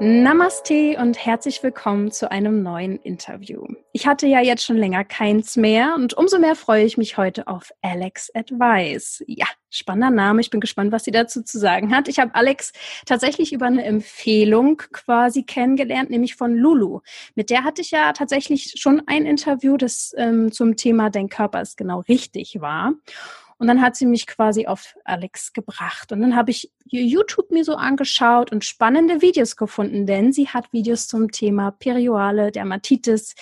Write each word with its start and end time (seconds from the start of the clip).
Namaste 0.00 0.96
und 1.00 1.18
herzlich 1.26 1.60
willkommen 1.64 2.12
zu 2.12 2.30
einem 2.30 2.62
neuen 2.62 2.98
Interview. 2.98 3.66
Ich 3.92 4.06
hatte 4.06 4.28
ja 4.28 4.40
jetzt 4.40 4.64
schon 4.64 4.76
länger 4.76 5.02
keins 5.02 5.56
mehr 5.56 5.96
und 5.96 6.14
umso 6.14 6.38
mehr 6.38 6.54
freue 6.54 6.84
ich 6.84 6.96
mich 6.96 7.16
heute 7.16 7.48
auf 7.48 7.72
Alex 7.82 8.30
Advice. 8.32 9.24
Ja, 9.26 9.46
spannender 9.70 10.10
Name. 10.10 10.40
Ich 10.40 10.50
bin 10.50 10.60
gespannt, 10.60 10.92
was 10.92 11.02
sie 11.02 11.10
dazu 11.10 11.42
zu 11.42 11.58
sagen 11.58 11.92
hat. 11.92 12.06
Ich 12.06 12.20
habe 12.20 12.32
Alex 12.36 12.72
tatsächlich 13.06 13.52
über 13.52 13.66
eine 13.66 13.82
Empfehlung 13.82 14.76
quasi 14.92 15.42
kennengelernt, 15.42 16.10
nämlich 16.10 16.36
von 16.36 16.54
Lulu. 16.54 17.00
Mit 17.34 17.50
der 17.50 17.64
hatte 17.64 17.82
ich 17.82 17.90
ja 17.90 18.12
tatsächlich 18.12 18.74
schon 18.76 19.02
ein 19.06 19.26
Interview, 19.26 19.76
das 19.76 20.14
ähm, 20.16 20.52
zum 20.52 20.76
Thema 20.76 21.10
Dein 21.10 21.28
Körper 21.28 21.60
ist 21.60 21.76
genau 21.76 22.04
richtig 22.06 22.60
war. 22.60 22.92
Und 23.58 23.66
dann 23.66 23.82
hat 23.82 23.96
sie 23.96 24.06
mich 24.06 24.26
quasi 24.26 24.66
auf 24.66 24.94
Alex 25.04 25.52
gebracht. 25.52 26.12
Und 26.12 26.20
dann 26.20 26.36
habe 26.36 26.50
ich 26.50 26.70
YouTube 26.86 27.50
mir 27.50 27.64
so 27.64 27.74
angeschaut 27.74 28.52
und 28.52 28.64
spannende 28.64 29.20
Videos 29.20 29.56
gefunden, 29.56 30.06
denn 30.06 30.32
sie 30.32 30.48
hat 30.48 30.72
Videos 30.72 31.08
zum 31.08 31.30
Thema 31.30 31.72
Perioale, 31.72 32.52
Dermatitis, 32.52 33.34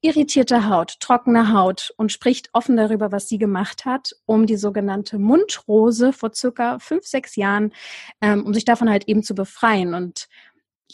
irritierte 0.00 0.68
Haut, 0.68 0.96
trockene 1.00 1.52
Haut 1.52 1.94
und 1.96 2.12
spricht 2.12 2.50
offen 2.52 2.76
darüber, 2.76 3.12
was 3.12 3.28
sie 3.28 3.38
gemacht 3.38 3.84
hat, 3.84 4.14
um 4.26 4.46
die 4.46 4.56
sogenannte 4.56 5.18
Mundrose 5.18 6.12
vor 6.12 6.32
circa 6.34 6.78
fünf, 6.78 7.06
sechs 7.06 7.36
Jahren, 7.36 7.72
ähm, 8.20 8.44
um 8.44 8.52
sich 8.52 8.64
davon 8.64 8.90
halt 8.90 9.08
eben 9.08 9.22
zu 9.22 9.34
befreien. 9.34 9.94
Und 9.94 10.28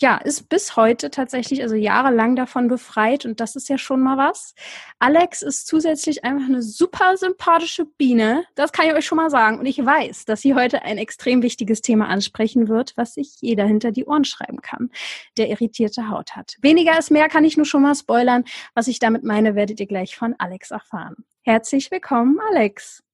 ja, 0.00 0.16
ist 0.16 0.48
bis 0.48 0.76
heute 0.76 1.10
tatsächlich, 1.10 1.62
also 1.62 1.74
jahrelang 1.74 2.36
davon 2.36 2.68
befreit 2.68 3.24
und 3.24 3.40
das 3.40 3.56
ist 3.56 3.68
ja 3.68 3.78
schon 3.78 4.00
mal 4.00 4.16
was. 4.16 4.54
Alex 4.98 5.42
ist 5.42 5.66
zusätzlich 5.66 6.24
einfach 6.24 6.48
eine 6.48 6.62
super 6.62 7.16
sympathische 7.16 7.84
Biene, 7.84 8.44
das 8.54 8.72
kann 8.72 8.86
ich 8.86 8.94
euch 8.94 9.06
schon 9.06 9.16
mal 9.16 9.30
sagen. 9.30 9.58
Und 9.58 9.66
ich 9.66 9.84
weiß, 9.84 10.24
dass 10.24 10.42
sie 10.42 10.54
heute 10.54 10.82
ein 10.82 10.98
extrem 10.98 11.42
wichtiges 11.42 11.82
Thema 11.82 12.08
ansprechen 12.08 12.68
wird, 12.68 12.92
was 12.96 13.14
sich 13.14 13.36
jeder 13.40 13.64
hinter 13.64 13.92
die 13.92 14.04
Ohren 14.04 14.24
schreiben 14.24 14.60
kann, 14.60 14.90
der 15.36 15.48
irritierte 15.48 16.10
Haut 16.10 16.36
hat. 16.36 16.56
Weniger 16.60 16.98
ist 16.98 17.10
mehr, 17.10 17.28
kann 17.28 17.44
ich 17.44 17.56
nur 17.56 17.66
schon 17.66 17.82
mal 17.82 17.94
spoilern. 17.94 18.44
Was 18.74 18.88
ich 18.88 18.98
damit 18.98 19.24
meine, 19.24 19.54
werdet 19.54 19.80
ihr 19.80 19.86
gleich 19.86 20.16
von 20.16 20.34
Alex 20.38 20.70
erfahren. 20.70 21.16
Herzlich 21.42 21.90
willkommen, 21.90 22.38
Alex. 22.50 23.05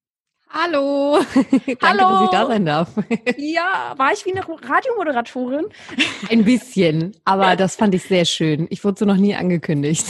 Hallo. 0.55 1.17
Danke, 1.33 1.77
Hallo. 1.81 2.09
dass 2.09 2.23
ich 2.25 2.29
da 2.29 2.45
sein 2.47 2.65
darf. 2.65 2.89
Ja, 3.37 3.93
war 3.97 4.13
ich 4.13 4.25
wie 4.25 4.31
eine 4.35 4.45
Radiomoderatorin? 4.47 5.65
Ein 6.29 6.45
bisschen, 6.45 7.15
aber 7.25 7.55
das 7.55 7.75
fand 7.75 7.95
ich 7.95 8.03
sehr 8.03 8.25
schön. 8.25 8.67
Ich 8.69 8.83
wurde 8.83 8.99
so 8.99 9.05
noch 9.05 9.17
nie 9.17 9.35
angekündigt. 9.35 10.05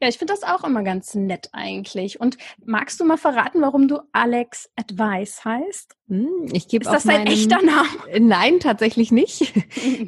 Ja, 0.00 0.08
ich 0.08 0.18
finde 0.18 0.32
das 0.34 0.42
auch 0.42 0.64
immer 0.64 0.82
ganz 0.82 1.14
nett 1.14 1.48
eigentlich. 1.52 2.20
Und 2.20 2.36
magst 2.64 2.98
du 3.00 3.04
mal 3.04 3.16
verraten, 3.16 3.60
warum 3.62 3.86
du 3.88 4.00
Alex 4.12 4.68
Advice 4.76 5.44
heißt? 5.44 5.94
Hm, 6.08 6.48
Ich 6.52 6.66
gebe 6.68 6.84
Ist 6.84 6.90
das 6.92 7.04
dein 7.04 7.26
echter 7.26 7.62
Name? 7.62 7.88
Nein, 8.18 8.58
tatsächlich 8.60 9.12
nicht. 9.12 9.52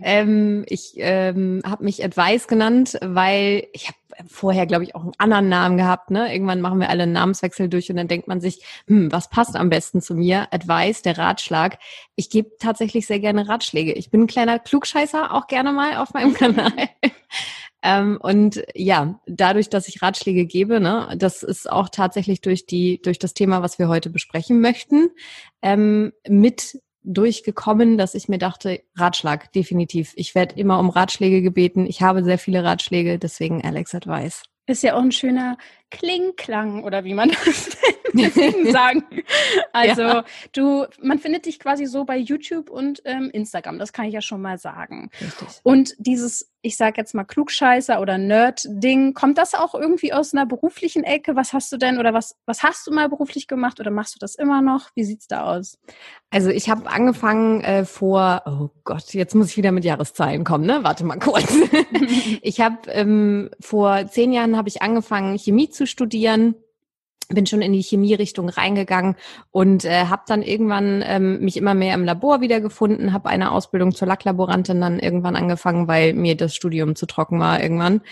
ähm, 0.02 0.64
ich 0.68 0.94
ähm, 0.96 1.62
habe 1.64 1.84
mich 1.84 2.04
Advice 2.04 2.48
genannt, 2.48 2.98
weil 3.02 3.68
ich 3.72 3.86
habe 3.88 3.96
vorher, 4.26 4.66
glaube 4.66 4.84
ich, 4.84 4.94
auch 4.94 5.02
einen 5.02 5.14
anderen 5.18 5.48
Namen 5.48 5.76
gehabt. 5.76 6.10
Ne? 6.10 6.32
Irgendwann 6.32 6.60
machen 6.60 6.80
wir 6.80 6.88
alle 6.88 7.04
einen 7.04 7.12
Namenswechsel 7.12 7.68
durch 7.68 7.90
und 7.90 7.96
dann 7.96 8.08
denkt 8.08 8.28
man 8.28 8.40
sich, 8.40 8.64
hm, 8.86 9.10
was 9.12 9.30
passt 9.30 9.56
am 9.56 9.68
besten 9.68 10.00
zu 10.00 10.14
mir? 10.14 10.48
Advice, 10.52 11.02
der 11.02 11.18
Ratschlag. 11.18 11.78
Ich 12.16 12.30
gebe 12.30 12.50
tatsächlich 12.58 13.06
sehr 13.06 13.20
gerne 13.20 13.48
Ratschläge. 13.48 13.92
Ich 13.92 14.10
bin 14.10 14.22
ein 14.22 14.26
kleiner 14.26 14.58
Klugscheißer, 14.58 15.32
auch 15.34 15.46
gerne 15.46 15.72
mal 15.72 15.96
auf 15.96 16.12
meinem 16.14 16.34
Kanal. 16.34 16.72
Ähm, 17.82 18.18
und 18.22 18.62
ja, 18.74 19.20
dadurch, 19.26 19.68
dass 19.68 19.88
ich 19.88 20.02
Ratschläge 20.02 20.46
gebe, 20.46 20.80
ne, 20.80 21.14
das 21.16 21.42
ist 21.42 21.70
auch 21.70 21.88
tatsächlich 21.88 22.40
durch 22.40 22.64
die, 22.64 23.02
durch 23.02 23.18
das 23.18 23.34
Thema, 23.34 23.62
was 23.62 23.78
wir 23.78 23.88
heute 23.88 24.08
besprechen 24.08 24.60
möchten, 24.60 25.10
ähm, 25.62 26.12
mit 26.28 26.80
durchgekommen, 27.04 27.98
dass 27.98 28.14
ich 28.14 28.28
mir 28.28 28.38
dachte, 28.38 28.82
Ratschlag, 28.96 29.52
definitiv. 29.52 30.12
Ich 30.16 30.34
werde 30.34 30.58
immer 30.58 30.78
um 30.78 30.90
Ratschläge 30.90 31.42
gebeten. 31.42 31.86
Ich 31.86 32.02
habe 32.02 32.24
sehr 32.24 32.38
viele 32.38 32.64
Ratschläge, 32.64 33.18
deswegen 33.18 33.64
Alex 33.64 33.94
Advice. 33.94 34.42
Ist 34.66 34.82
ja 34.82 34.94
auch 34.94 35.02
ein 35.02 35.12
schöner 35.12 35.58
Klingklang 35.92 36.84
oder 36.84 37.04
wie 37.04 37.14
man 37.14 37.30
das 38.14 38.34
sagen. 38.72 39.04
Also 39.74 40.02
Ja. 40.02 40.24
du, 40.52 40.86
man 41.00 41.18
findet 41.18 41.46
dich 41.46 41.58
quasi 41.58 41.86
so 41.86 42.04
bei 42.04 42.16
YouTube 42.18 42.68
und 42.70 43.00
ähm, 43.04 43.30
Instagram. 43.32 43.78
Das 43.78 43.92
kann 43.92 44.04
ich 44.06 44.12
ja 44.14 44.20
schon 44.20 44.42
mal 44.42 44.58
sagen. 44.58 45.10
Richtig. 45.20 45.48
Und 45.62 45.94
dieses, 45.98 46.50
ich 46.60 46.76
sag 46.76 46.98
jetzt 46.98 47.14
mal 47.14 47.24
Klugscheißer 47.24 48.00
oder 48.00 48.18
Nerd-Ding, 48.18 49.14
kommt 49.14 49.38
das 49.38 49.54
auch 49.54 49.74
irgendwie 49.74 50.12
aus 50.12 50.34
einer 50.34 50.44
beruflichen 50.44 51.04
Ecke? 51.04 51.36
Was 51.36 51.52
hast 51.54 51.72
du 51.72 51.78
denn 51.78 51.98
oder 51.98 52.12
was, 52.12 52.36
was 52.44 52.62
hast 52.62 52.86
du 52.86 52.92
mal 52.92 53.08
beruflich 53.08 53.48
gemacht 53.48 53.80
oder 53.80 53.90
machst 53.90 54.14
du 54.14 54.18
das 54.18 54.34
immer 54.34 54.60
noch? 54.60 54.90
Wie 54.94 55.04
sieht's 55.04 55.26
da 55.26 55.44
aus? 55.56 55.78
Also 56.30 56.50
ich 56.50 56.68
habe 56.68 56.88
angefangen 56.90 57.62
äh, 57.62 57.84
vor, 57.86 58.42
oh 58.46 58.68
Gott, 58.84 59.14
jetzt 59.14 59.34
muss 59.34 59.50
ich 59.50 59.56
wieder 59.56 59.72
mit 59.72 59.84
Jahreszahlen 59.84 60.44
kommen, 60.44 60.66
ne? 60.66 60.80
Warte 60.82 61.04
mal 61.04 61.18
kurz. 61.18 61.52
ich 62.42 62.60
habe 62.60 62.90
ähm, 62.90 63.50
vor 63.60 64.06
zehn 64.08 64.32
Jahren 64.32 64.56
habe 64.56 64.68
ich 64.68 64.82
angefangen, 64.82 65.38
Chemie 65.38 65.70
zu 65.70 65.81
studieren. 65.86 66.54
Bin 67.28 67.46
schon 67.46 67.62
in 67.62 67.72
die 67.72 67.82
Chemierichtung 67.82 68.48
reingegangen 68.48 69.16
und 69.50 69.84
äh, 69.84 70.06
habe 70.06 70.22
dann 70.26 70.42
irgendwann 70.42 71.02
ähm, 71.06 71.40
mich 71.40 71.56
immer 71.56 71.74
mehr 71.74 71.94
im 71.94 72.04
Labor 72.04 72.40
wiedergefunden, 72.40 73.12
habe 73.12 73.28
eine 73.28 73.52
Ausbildung 73.52 73.94
zur 73.94 74.08
Lacklaborantin 74.08 74.80
dann 74.80 74.98
irgendwann 74.98 75.36
angefangen, 75.36 75.88
weil 75.88 76.14
mir 76.14 76.36
das 76.36 76.54
Studium 76.54 76.96
zu 76.96 77.06
trocken 77.06 77.40
war 77.40 77.62
irgendwann. 77.62 78.02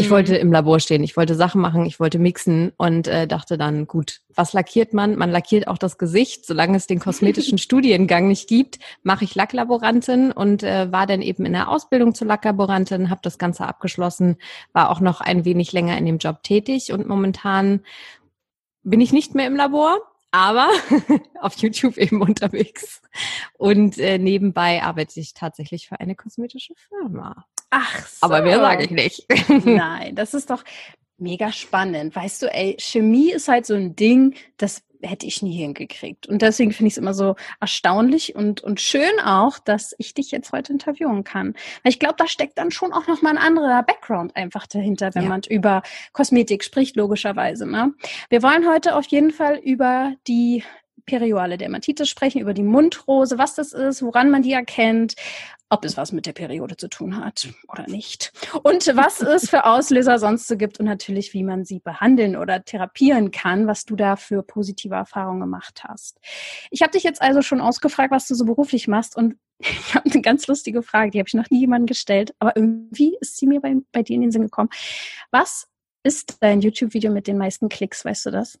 Ich 0.00 0.06
Mhm. 0.06 0.10
wollte 0.12 0.36
im 0.36 0.52
Labor 0.52 0.78
stehen, 0.78 1.02
ich 1.02 1.16
wollte 1.16 1.34
Sachen 1.34 1.60
machen, 1.60 1.84
ich 1.84 1.98
wollte 1.98 2.20
mixen 2.20 2.70
und 2.76 3.08
äh, 3.08 3.26
dachte 3.26 3.58
dann, 3.58 3.88
gut, 3.88 4.20
was 4.32 4.52
lackiert 4.52 4.94
man? 4.94 5.16
Man 5.16 5.32
lackiert 5.32 5.66
auch 5.66 5.76
das 5.76 5.98
Gesicht. 5.98 6.46
Solange 6.46 6.76
es 6.76 6.86
den 6.86 7.00
kosmetischen 7.00 7.58
Studiengang 7.58 8.28
nicht 8.28 8.48
gibt, 8.48 8.78
mache 9.02 9.24
ich 9.24 9.34
Lacklaborantin 9.34 10.30
und 10.30 10.62
äh, 10.62 10.92
war 10.92 11.08
dann 11.08 11.20
eben 11.20 11.44
in 11.44 11.52
der 11.52 11.68
Ausbildung 11.68 12.14
zur 12.14 12.28
Lacklaborantin, 12.28 13.10
habe 13.10 13.22
das 13.24 13.38
Ganze 13.38 13.66
abgeschlossen, 13.66 14.36
war 14.72 14.90
auch 14.90 15.00
noch 15.00 15.20
ein 15.20 15.44
wenig 15.44 15.72
länger 15.72 15.98
in 15.98 16.06
dem 16.06 16.18
Job 16.18 16.44
tätig 16.44 16.92
und 16.92 17.08
momentan 17.08 17.80
bin 18.88 19.00
ich 19.00 19.12
nicht 19.12 19.34
mehr 19.34 19.46
im 19.46 19.56
Labor, 19.56 19.98
aber 20.30 20.70
auf 21.40 21.56
YouTube 21.56 21.96
eben 21.96 22.20
unterwegs. 22.20 23.02
Und 23.56 23.98
äh, 23.98 24.18
nebenbei 24.18 24.82
arbeite 24.82 25.20
ich 25.20 25.34
tatsächlich 25.34 25.88
für 25.88 26.00
eine 26.00 26.14
kosmetische 26.14 26.74
Firma. 26.88 27.44
Ach 27.70 28.06
so. 28.06 28.26
Aber 28.26 28.42
mehr 28.42 28.58
sage 28.58 28.84
ich 28.84 28.90
nicht. 28.90 29.26
Nein, 29.64 30.14
das 30.14 30.34
ist 30.34 30.50
doch 30.50 30.64
mega 31.18 31.52
spannend. 31.52 32.14
Weißt 32.14 32.42
du, 32.42 32.46
ey, 32.52 32.76
Chemie 32.78 33.30
ist 33.30 33.48
halt 33.48 33.66
so 33.66 33.74
ein 33.74 33.96
Ding, 33.96 34.34
das 34.56 34.82
hätte 35.02 35.26
ich 35.26 35.42
nie 35.42 35.56
hingekriegt. 35.56 36.26
Und 36.26 36.42
deswegen 36.42 36.72
finde 36.72 36.88
ich 36.88 36.94
es 36.94 36.98
immer 36.98 37.14
so 37.14 37.36
erstaunlich 37.60 38.34
und, 38.34 38.62
und 38.62 38.80
schön 38.80 39.20
auch, 39.24 39.58
dass 39.60 39.94
ich 39.98 40.12
dich 40.14 40.30
jetzt 40.32 40.50
heute 40.50 40.72
interviewen 40.72 41.22
kann. 41.22 41.54
Weil 41.82 41.90
ich 41.92 42.00
glaube, 42.00 42.16
da 42.18 42.26
steckt 42.26 42.58
dann 42.58 42.70
schon 42.72 42.92
auch 42.92 43.06
nochmal 43.06 43.36
ein 43.36 43.38
anderer 43.38 43.82
Background 43.84 44.34
einfach 44.34 44.66
dahinter, 44.66 45.14
wenn 45.14 45.24
Ja. 45.24 45.28
man 45.28 45.42
über 45.48 45.82
Kosmetik 46.12 46.64
spricht, 46.64 46.96
logischerweise. 46.96 47.64
Ne? 47.66 47.94
Wir 48.28 48.42
wollen 48.42 48.68
heute 48.68 48.96
auf 48.96 49.06
jeden 49.06 49.30
Fall 49.30 49.56
über 49.58 50.14
die 50.26 50.64
perioale 51.06 51.58
Dermatitis 51.58 52.08
sprechen, 52.08 52.40
über 52.40 52.54
die 52.54 52.62
Mundrose, 52.62 53.38
was 53.38 53.54
das 53.54 53.72
ist, 53.72 54.02
woran 54.02 54.30
man 54.30 54.42
die 54.42 54.52
erkennt, 54.52 55.14
ob 55.70 55.84
es 55.84 55.96
was 55.96 56.12
mit 56.12 56.26
der 56.26 56.32
Periode 56.32 56.76
zu 56.76 56.88
tun 56.88 57.16
hat 57.22 57.48
oder 57.68 57.86
nicht. 57.88 58.32
Und 58.62 58.86
was 58.96 59.20
es 59.20 59.50
für 59.50 59.64
Auslöser 59.66 60.18
sonst 60.18 60.48
so 60.48 60.56
gibt 60.56 60.80
und 60.80 60.86
natürlich, 60.86 61.34
wie 61.34 61.44
man 61.44 61.64
sie 61.64 61.80
behandeln 61.80 62.36
oder 62.36 62.64
therapieren 62.64 63.30
kann, 63.30 63.66
was 63.66 63.84
du 63.84 63.94
da 63.94 64.16
für 64.16 64.42
positive 64.42 64.94
Erfahrungen 64.94 65.40
gemacht 65.40 65.82
hast. 65.86 66.18
Ich 66.70 66.82
habe 66.82 66.92
dich 66.92 67.02
jetzt 67.02 67.20
also 67.20 67.42
schon 67.42 67.60
ausgefragt, 67.60 68.10
was 68.10 68.26
du 68.26 68.34
so 68.34 68.44
beruflich 68.44 68.88
machst 68.88 69.16
und 69.16 69.36
ich 69.58 69.94
habe 69.94 70.10
eine 70.10 70.22
ganz 70.22 70.46
lustige 70.46 70.82
Frage, 70.82 71.10
die 71.10 71.18
habe 71.18 71.28
ich 71.28 71.34
noch 71.34 71.50
nie 71.50 71.60
jemandem 71.60 71.86
gestellt, 71.86 72.34
aber 72.38 72.56
irgendwie 72.56 73.16
ist 73.20 73.36
sie 73.36 73.46
mir 73.46 73.60
bei, 73.60 73.74
bei 73.92 74.02
dir 74.02 74.14
in 74.14 74.22
den 74.22 74.32
Sinn 74.32 74.42
gekommen. 74.42 74.70
Was 75.30 75.66
ist 76.02 76.38
dein 76.40 76.60
YouTube-Video 76.60 77.12
mit 77.12 77.26
den 77.26 77.36
meisten 77.36 77.68
Klicks, 77.68 78.04
weißt 78.04 78.26
du 78.26 78.30
das? 78.30 78.58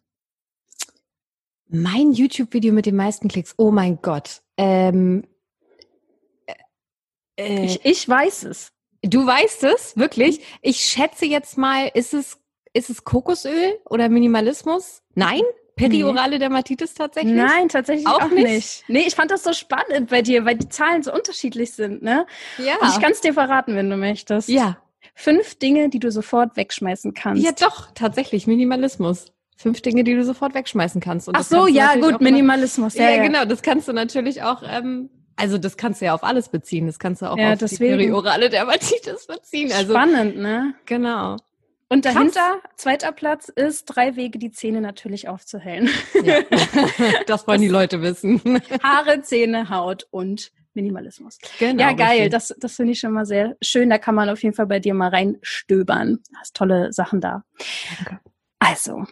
Mein 1.68 2.12
YouTube-Video 2.12 2.72
mit 2.72 2.86
den 2.86 2.96
meisten 2.96 3.28
Klicks. 3.28 3.54
Oh 3.58 3.70
mein 3.70 4.00
Gott. 4.00 4.40
Ähm, 4.56 5.24
äh, 7.36 7.64
Ich, 7.64 7.84
ich 7.84 8.08
weiß 8.08 8.44
es. 8.44 8.72
du 9.02 9.26
weißt 9.26 9.64
es, 9.64 9.96
wirklich. 9.96 10.40
Ich 10.62 10.78
schätze 10.80 11.26
jetzt 11.26 11.58
mal, 11.58 11.90
ist 11.94 12.14
es, 12.14 12.38
ist 12.72 12.90
es 12.90 13.04
Kokosöl 13.04 13.78
oder 13.84 14.08
Minimalismus? 14.08 15.02
Nein? 15.14 15.42
Periorale 15.76 16.40
Dermatitis 16.40 16.94
tatsächlich? 16.94 17.34
Nein, 17.34 17.68
tatsächlich 17.68 18.06
auch, 18.08 18.22
Auch 18.22 18.30
nicht. 18.30 18.44
nicht? 18.48 18.84
Nee, 18.88 19.04
ich 19.06 19.14
fand 19.14 19.30
das 19.30 19.44
so 19.44 19.52
spannend 19.52 20.10
bei 20.10 20.22
dir, 20.22 20.44
weil 20.44 20.56
die 20.56 20.68
Zahlen 20.68 21.04
so 21.04 21.12
unterschiedlich 21.12 21.72
sind, 21.72 22.02
ne? 22.02 22.26
Ja. 22.58 22.78
Und 22.80 22.88
ich 22.88 23.00
kann 23.00 23.12
es 23.12 23.20
dir 23.20 23.32
verraten, 23.32 23.76
wenn 23.76 23.88
du 23.90 23.96
möchtest. 23.96 24.48
ja. 24.48 24.82
Fünf 25.14 25.56
Dinge, 25.58 25.88
die 25.88 25.98
du 25.98 26.12
sofort 26.12 26.56
wegschmeißen 26.56 27.12
kannst. 27.14 27.42
Ja, 27.42 27.50
doch, 27.52 27.90
tatsächlich. 27.92 28.46
Minimalismus. 28.46 29.32
Fünf 29.58 29.82
Dinge, 29.82 30.04
die 30.04 30.14
du 30.14 30.24
sofort 30.24 30.54
wegschmeißen 30.54 31.00
kannst. 31.00 31.28
Und 31.28 31.34
Ach 31.34 31.40
das 31.40 31.48
so, 31.50 31.66
ja, 31.66 31.94
gut, 31.94 32.04
auch 32.04 32.08
immer- 32.08 32.18
Minimalismus. 32.20 32.94
Ja, 32.94 33.20
genau. 33.20 33.44
Das 33.44 33.60
kannst 33.60 33.88
du 33.88 33.92
natürlich 33.92 34.42
auch 34.42 34.62
ähm, 34.64 35.10
also 35.36 35.56
das 35.56 35.76
kannst 35.76 36.00
du 36.00 36.06
ja 36.06 36.14
auf 36.14 36.24
alles 36.24 36.48
beziehen. 36.48 36.86
Das 36.86 36.98
kannst 36.98 37.22
du 37.22 37.26
auch 37.26 37.38
Ja, 37.38 37.52
auf 37.52 37.58
deswegen. 37.58 37.98
die 37.98 38.04
periorale 38.06 38.50
Dermatitis 38.50 39.26
beziehen. 39.28 39.70
Also 39.72 39.92
Spannend, 39.92 40.36
ne? 40.36 40.74
genau. 40.84 41.36
Und 41.88 42.04
Krass. 42.04 42.14
dahinter, 42.14 42.60
zweiter 42.76 43.12
Platz, 43.12 43.48
ist 43.48 43.84
drei 43.86 44.16
Wege, 44.16 44.38
die 44.38 44.50
Zähne 44.50 44.80
natürlich 44.80 45.28
aufzuhellen. 45.28 45.88
Ja. 46.24 46.40
das 47.26 47.46
wollen 47.46 47.60
die 47.62 47.68
Leute 47.68 48.02
wissen. 48.02 48.42
Haare, 48.82 49.22
Zähne, 49.22 49.70
Haut 49.70 50.06
und 50.10 50.50
Minimalismus. 50.74 51.38
Genau, 51.58 51.82
ja, 51.82 51.92
geil. 51.92 52.10
richtig. 52.22 52.30
Das, 52.32 52.54
das 52.58 52.74
finde 52.76 52.92
ich 52.92 53.00
schon 53.00 53.12
mal 53.12 53.24
sehr 53.24 53.56
schön. 53.62 53.88
Da 53.90 53.98
kann 53.98 54.14
man 54.16 54.28
auf 54.28 54.42
jeden 54.42 54.54
Fall 54.54 54.66
bei 54.66 54.80
dir 54.80 54.92
mal 54.92 55.08
reinstöbern. 55.08 56.18
Hast 56.38 56.54
tolle 56.56 56.92
Sachen 56.92 57.20
da. 57.20 57.44
Danke. 57.96 58.20
Also, 58.58 59.04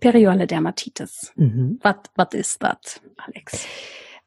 Periole 0.00 0.46
Dermatitis. 0.46 1.32
Mhm. 1.36 1.80
Was 1.82 2.34
ist 2.34 2.62
das, 2.62 3.00
Alex? 3.16 3.66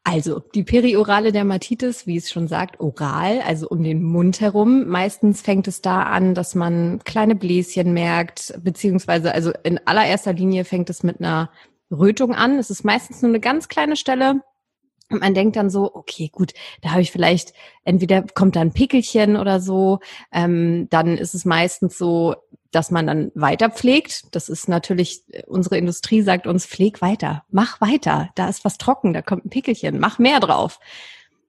Also, 0.03 0.39
die 0.39 0.63
periorale 0.63 1.31
Dermatitis, 1.31 2.07
wie 2.07 2.17
es 2.17 2.31
schon 2.31 2.47
sagt, 2.47 2.79
oral, 2.79 3.41
also 3.41 3.69
um 3.69 3.83
den 3.83 4.01
Mund 4.01 4.41
herum. 4.41 4.87
Meistens 4.87 5.41
fängt 5.41 5.67
es 5.67 5.81
da 5.81 6.03
an, 6.03 6.33
dass 6.33 6.55
man 6.55 6.99
kleine 7.03 7.35
Bläschen 7.35 7.93
merkt, 7.93 8.53
beziehungsweise, 8.63 9.31
also 9.33 9.51
in 9.63 9.79
allererster 9.85 10.33
Linie 10.33 10.65
fängt 10.65 10.89
es 10.89 11.03
mit 11.03 11.19
einer 11.19 11.51
Rötung 11.91 12.33
an. 12.33 12.57
Es 12.57 12.71
ist 12.71 12.83
meistens 12.83 13.21
nur 13.21 13.29
eine 13.29 13.39
ganz 13.39 13.67
kleine 13.67 13.95
Stelle. 13.95 14.41
Und 15.11 15.19
man 15.19 15.33
denkt 15.35 15.55
dann 15.55 15.69
so, 15.69 15.93
okay, 15.93 16.29
gut, 16.31 16.53
da 16.81 16.91
habe 16.91 17.01
ich 17.01 17.11
vielleicht, 17.11 17.53
entweder 17.83 18.23
kommt 18.23 18.55
da 18.55 18.61
ein 18.61 18.73
Pickelchen 18.73 19.35
oder 19.35 19.59
so, 19.59 19.99
ähm, 20.31 20.87
dann 20.89 21.17
ist 21.17 21.35
es 21.35 21.45
meistens 21.45 21.97
so, 21.97 22.35
dass 22.71 22.91
man 22.91 23.07
dann 23.07 23.31
weiter 23.35 23.69
pflegt. 23.69 24.33
Das 24.35 24.49
ist 24.49 24.67
natürlich, 24.67 25.23
unsere 25.47 25.77
Industrie 25.77 26.21
sagt 26.21 26.47
uns, 26.47 26.65
pfleg 26.65 27.01
weiter, 27.01 27.43
mach 27.49 27.81
weiter, 27.81 28.29
da 28.35 28.49
ist 28.49 28.65
was 28.65 28.77
trocken, 28.77 29.13
da 29.13 29.21
kommt 29.21 29.45
ein 29.45 29.49
Pickelchen, 29.49 29.99
mach 29.99 30.19
mehr 30.19 30.39
drauf. 30.39 30.79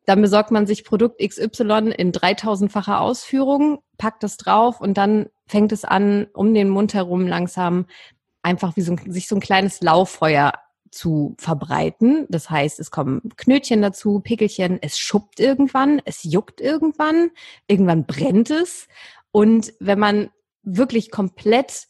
Dann 0.05 0.21
besorgt 0.21 0.51
man 0.51 0.67
sich 0.67 0.85
Produkt 0.85 1.21
XY 1.21 1.93
in 1.97 2.13
3000-facher 2.13 3.01
Ausführung, 3.01 3.79
packt 3.99 4.25
es 4.25 4.37
drauf 4.37 4.81
und 4.81 4.99
dann 4.99 5.27
fängt 5.47 5.71
es 5.71 5.85
an, 5.85 6.27
um 6.35 6.55
den 6.55 6.69
Mund 6.69 6.93
herum 6.93 7.27
langsam 7.27 7.87
einfach 8.43 8.77
wie 8.77 8.81
so 8.81 8.97
sich 9.07 9.29
so 9.29 9.37
ein 9.37 9.41
kleines 9.41 9.81
Lauffeuer 9.81 10.55
zu 10.91 11.35
verbreiten. 11.39 12.27
Das 12.29 12.51
heißt, 12.51 12.81
es 12.81 12.91
kommen 12.91 13.23
Knötchen 13.37 13.81
dazu, 13.81 14.21
Pickelchen, 14.21 14.79
es 14.83 14.99
schuppt 14.99 15.39
irgendwann, 15.39 16.03
es 16.05 16.25
juckt 16.25 16.61
irgendwann, 16.61 17.31
irgendwann 17.69 18.05
brennt 18.05 18.51
es. 18.51 18.89
Und 19.31 19.73
wenn 19.79 19.99
man 19.99 20.31
wirklich 20.63 21.11
komplett 21.11 21.89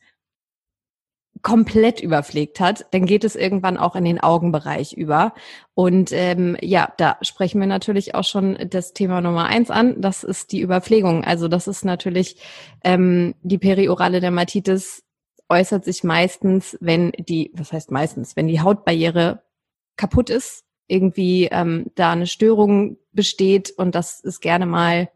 komplett 1.43 2.01
überpflegt 2.01 2.61
hat, 2.61 2.87
dann 2.93 3.05
geht 3.05 3.25
es 3.25 3.35
irgendwann 3.35 3.77
auch 3.77 3.97
in 3.97 4.05
den 4.05 4.21
Augenbereich 4.21 4.93
über. 4.93 5.35
Und 5.75 6.13
ähm, 6.13 6.57
ja, 6.63 6.93
da 6.99 7.19
sprechen 7.23 7.61
wir 7.61 7.67
natürlich 7.67 8.15
auch 8.15 8.25
schon 8.25 8.57
das 8.71 8.93
Thema 8.93 9.21
Nummer 9.21 9.47
eins 9.47 9.71
an. 9.71 10.01
Das 10.01 10.23
ist 10.23 10.53
die 10.53 10.61
Überpflegung. 10.61 11.25
Also 11.25 11.49
das 11.49 11.67
ist 11.67 11.85
natürlich 11.85 12.37
ähm, 12.85 13.35
die 13.43 13.59
periorale 13.59 14.21
Dermatitis 14.21 15.03
äußert 15.49 15.85
sich 15.85 16.05
meistens, 16.05 16.79
wenn 16.81 17.11
die, 17.19 17.51
was 17.55 17.73
heißt 17.73 17.91
meistens, 17.91 18.37
wenn 18.37 18.47
die 18.47 18.61
Hautbarriere 18.61 19.43
kaputt 19.97 20.31
ist, 20.31 20.65
irgendwie 20.87 21.49
ähm, 21.51 21.91
da 21.97 22.13
eine 22.13 22.27
Störung 22.27 22.99
besteht 23.13 23.71
und 23.77 23.95
das 23.95 24.21
ist 24.21 24.41
gerne 24.41 24.67
mal, 24.67 25.11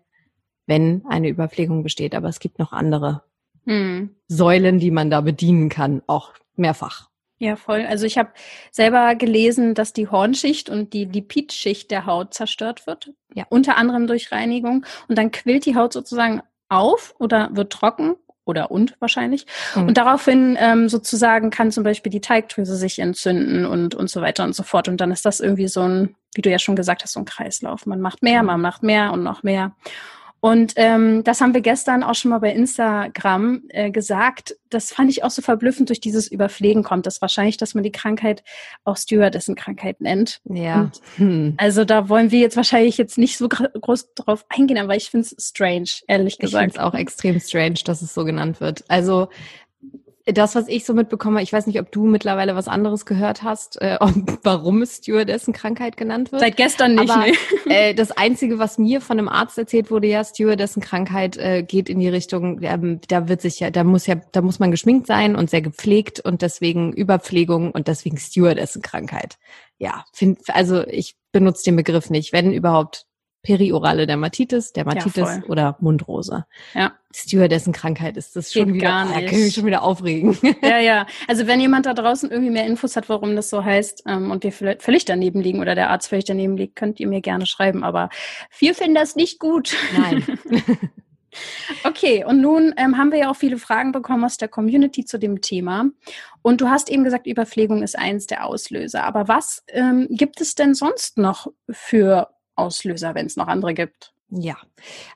wenn 0.67 1.05
eine 1.07 1.29
Überpflegung 1.29 1.83
besteht. 1.83 2.15
Aber 2.15 2.29
es 2.29 2.41
gibt 2.41 2.59
noch 2.59 2.73
andere 2.73 3.23
Hm. 3.67 4.15
Säulen, 4.29 4.79
die 4.79 4.91
man 4.91 5.11
da 5.11 5.21
bedienen 5.21 5.69
kann, 5.69 6.03
auch 6.07 6.33
mehrfach. 6.57 7.09
Ja, 7.39 7.57
voll. 7.57 7.85
Also 7.87 8.07
ich 8.07 8.17
habe 8.17 8.31
selber 8.71 9.15
gelesen, 9.15 9.75
dass 9.75 9.93
die 9.93 10.09
Hornschicht 10.09 10.71
und 10.71 10.95
die 10.95 11.05
Lipidschicht 11.05 11.91
der 11.91 12.07
Haut 12.07 12.33
zerstört 12.33 12.87
wird. 12.87 13.13
Ja. 13.35 13.45
Unter 13.51 13.77
anderem 13.77 14.07
durch 14.07 14.33
Reinigung. 14.33 14.87
Und 15.09 15.19
dann 15.19 15.31
quillt 15.33 15.67
die 15.67 15.77
Haut 15.77 15.93
sozusagen 15.93 16.41
auf 16.71 17.15
oder 17.19 17.51
wird 17.53 17.73
trocken 17.73 18.17
oder 18.47 18.71
und 18.71 18.97
wahrscheinlich. 19.01 19.45
Mhm. 19.75 19.89
Und 19.89 19.99
daraufhin 19.99 20.57
ähm, 20.59 20.89
sozusagen 20.89 21.51
kann 21.51 21.73
zum 21.73 21.85
Beispiel 21.85 22.11
die 22.11 22.23
Teigdrüse 22.23 22.77
sich 22.77 22.99
entzünden 23.01 23.67
und, 23.67 23.95
und 23.95 24.09
so 24.09 24.23
weiter 24.23 24.45
und 24.45 24.55
so 24.55 24.63
fort. 24.63 24.89
Und 24.89 25.01
dann 25.01 25.11
ist 25.11 25.27
das 25.27 25.41
irgendwie 25.41 25.69
so 25.69 25.83
ein, 25.83 26.15
wie 26.35 26.43
du 26.43 26.51
ja 26.51 26.59
schon 26.59 26.77
gesagt 26.77 27.03
hast, 27.03 27.13
so 27.13 27.21
ein 27.21 27.27
Kreislauf. 27.27 27.85
Man 27.85 28.01
macht 28.01 28.23
mehr, 28.23 28.43
man 28.43 28.63
macht 28.63 28.83
mehr 28.83 29.13
und 29.13 29.23
noch 29.23 29.43
mehr. 29.43 29.73
Und 30.47 30.75
ähm, 30.77 31.25
das 31.25 31.41
haben 31.41 31.55
wir 31.55 31.61
gestern 31.61 32.05
auch 32.05 32.15
schon 32.15 32.31
mal 32.31 32.39
bei 32.39 32.53
Instagram 32.53 33.63
äh, 33.71 33.91
gesagt. 33.91 34.57
Das 34.71 34.93
fand 34.93 35.11
ich 35.11 35.25
auch 35.25 35.31
so 35.31 35.43
verblüffend, 35.43 35.89
durch 35.89 35.99
dieses 35.99 36.29
Überpflegen 36.29 36.85
kommt 36.85 37.05
das 37.07 37.21
wahrscheinlich, 37.21 37.57
dass 37.57 37.75
man 37.75 37.83
die 37.83 37.91
Krankheit 37.91 38.45
auch 38.85 38.97
Stewardessen-Krankheit 38.97 40.01
nennt. 40.01 40.41
Ja. 40.45 40.93
Hm. 41.17 41.55
Also 41.57 41.85
da 41.85 42.09
wollen 42.09 42.31
wir 42.31 42.39
jetzt 42.39 42.57
wahrscheinlich 42.57 42.97
jetzt 42.97 43.19
nicht 43.19 43.39
so 43.39 43.49
gr- 43.49 43.71
groß 43.71 44.15
drauf 44.15 44.45
eingehen, 44.49 44.79
aber 44.79 44.95
ich 44.95 45.11
finde 45.11 45.27
es 45.37 45.49
strange, 45.49 45.91
ehrlich 46.07 46.35
Ich 46.35 46.37
finde 46.37 46.47
gesagt. 46.47 46.73
es 46.75 46.79
auch 46.79 46.95
extrem 46.95 47.41
strange, 47.41 47.81
dass 47.85 48.01
es 48.01 48.15
so 48.15 48.25
genannt 48.25 48.61
wird. 48.61 48.85
Also 48.87 49.29
das, 50.27 50.57
was 50.57 50.67
ich 50.67 50.85
so 50.85 50.93
mitbekomme, 50.93 51.41
ich 51.41 51.53
weiß 51.53 51.69
nicht, 51.69 51.79
ob 51.79 51.93
du 51.93 52.05
mittlerweile 52.05 52.57
was 52.57 52.67
anderes 52.67 53.07
gehört 53.07 53.45
hast, 53.45 53.81
äh, 53.81 53.97
ob, 54.01 54.13
warum 54.43 54.83
es 54.83 54.97
Stewardessen-Krankheit 54.97 55.97
genannt 55.97 56.33
wird. 56.33 56.41
Seit 56.41 56.57
gestern 56.57 56.97
nicht, 56.97 57.11
Aber 57.11 57.27
ne? 57.27 57.33
äh, 57.69 57.95
das 57.95 58.11
Einzige, 58.11 58.59
was 58.59 58.79
mir 58.79 59.01
von 59.01 59.19
einem 59.19 59.29
Arzt 59.29 59.57
erzählt 59.57 59.91
wurde, 59.91 60.09
ja, 60.09 60.25
Stewardessen-Krankheit 60.25 61.37
äh, 61.37 61.63
geht 61.63 61.89
in 61.89 62.01
die 62.01 62.09
Richtung, 62.09 62.61
ähm, 62.63 63.01
da 63.09 63.29
wird 63.29 63.41
sich 63.41 63.61
ja, 63.61 63.71
da 63.71 63.85
muss 63.85 64.07
ja, 64.07 64.17
da 64.33 64.43
muss 64.43 64.59
man 64.59 64.71
geschminkt 64.73 65.07
sein 65.07 65.37
und 65.37 65.49
sehr 65.49 65.63
gepflegt 65.63 66.21
und 66.21 66.43
deswegen 66.43 66.93
Überpflegung 66.93 67.71
und 67.71 67.87
deswegen 67.87 68.19
Stewardessen-Krankheit. 68.19 69.39
Ja, 69.79 70.05
find, 70.13 70.41
also 70.49 70.85
ich 70.87 71.17
benutze 71.33 71.65
den 71.65 71.77
Begriff 71.77 72.11
nicht, 72.11 72.33
wenn 72.33 72.53
überhaupt 72.53 73.07
periorale 73.47 74.09
Dermatitis, 74.09 74.73
Dermatitis 74.73 75.23
voll. 75.23 75.45
oder 75.47 75.77
Mundrose. 75.79 76.47
Ja. 76.75 76.95
Stewardessen-Krankheit 77.15 78.17
ist 78.17 78.35
das 78.35 78.53
schon 78.53 78.67
Geht 78.67 78.75
wieder, 78.75 78.89
gar 78.89 79.07
oh, 79.07 79.13
da 79.13 79.21
nicht. 79.21 79.29
kann 79.29 79.39
ich 79.39 79.45
mich 79.45 79.55
schon 79.55 79.67
wieder 79.67 79.83
aufregen. 79.85 80.37
Ja, 80.63 80.81
ja. 80.81 81.07
Also 81.29 81.47
wenn 81.47 81.61
jemand 81.61 81.87
da 81.87 81.95
draußen 81.95 82.29
irgendwie 82.29 82.51
mehr 82.51 82.67
Infos 82.67 82.97
hat, 82.97 83.09
warum 83.09 83.37
das 83.37 83.49
so 83.49 83.65
heißt 83.65 84.03
ähm, 84.09 84.33
und 84.33 84.43
wir 84.43 84.51
vielleicht 84.51 84.83
völlig 84.83 85.05
daneben 85.05 85.41
liegen 85.41 85.61
oder 85.61 85.77
der 85.77 85.91
Arzt 85.91 86.09
völlig 86.09 86.25
daneben 86.25 86.57
liegt, 86.57 86.75
könnt 86.75 86.99
ihr 86.99 87.07
mir 87.07 87.21
gerne 87.21 87.47
schreiben. 87.47 87.85
Aber 87.85 88.11
wir 88.59 88.75
finden 88.75 88.97
das 88.97 89.15
nicht 89.15 89.39
gut. 89.39 89.77
Nein. 89.97 90.25
Okay, 91.85 92.25
und 92.25 92.41
nun 92.41 92.73
ähm, 92.79 92.97
haben 92.97 93.13
wir 93.13 93.19
ja 93.19 93.31
auch 93.31 93.37
viele 93.37 93.59
Fragen 93.59 93.93
bekommen 93.93 94.25
aus 94.25 94.39
der 94.39 94.49
Community 94.49 95.05
zu 95.05 95.19
dem 95.19 95.43
Thema. 95.43 95.91
Und 96.41 96.63
du 96.63 96.71
hast 96.71 96.89
eben 96.89 97.05
gesagt, 97.05 97.27
Überpflegung 97.27 97.83
ist 97.83 97.99
eins 97.99 98.27
der 98.27 98.47
Auslöser. 98.47 99.05
Aber 99.05 99.29
was 99.29 99.63
ähm, 99.69 100.07
gibt 100.09 100.41
es 100.41 100.55
denn 100.55 100.73
sonst 100.73 101.19
noch 101.19 101.49
für 101.69 102.31
Auslöser, 102.57 103.15
wenn 103.15 103.27
es 103.27 103.37
noch 103.37 103.49
andere 103.49 103.75
gibt? 103.75 104.13
Ja, 104.29 104.57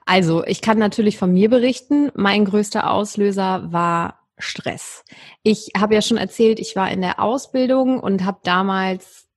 also 0.06 0.44
ich 0.44 0.60
kann 0.60 0.78
natürlich 0.78 1.18
von 1.18 1.32
mir 1.32 1.50
berichten. 1.50 2.12
Mein 2.14 2.44
größter 2.44 2.90
Auslöser 2.90 3.72
war 3.72 4.20
Stress. 4.38 5.04
Ich 5.42 5.72
habe 5.76 5.94
ja 5.94 6.02
schon 6.02 6.16
erzählt, 6.16 6.60
ich 6.60 6.76
war 6.76 6.90
in 6.90 7.00
der 7.00 7.20
Ausbildung 7.20 8.00
und 8.00 8.24
habe 8.24 8.38
damals 8.44 9.29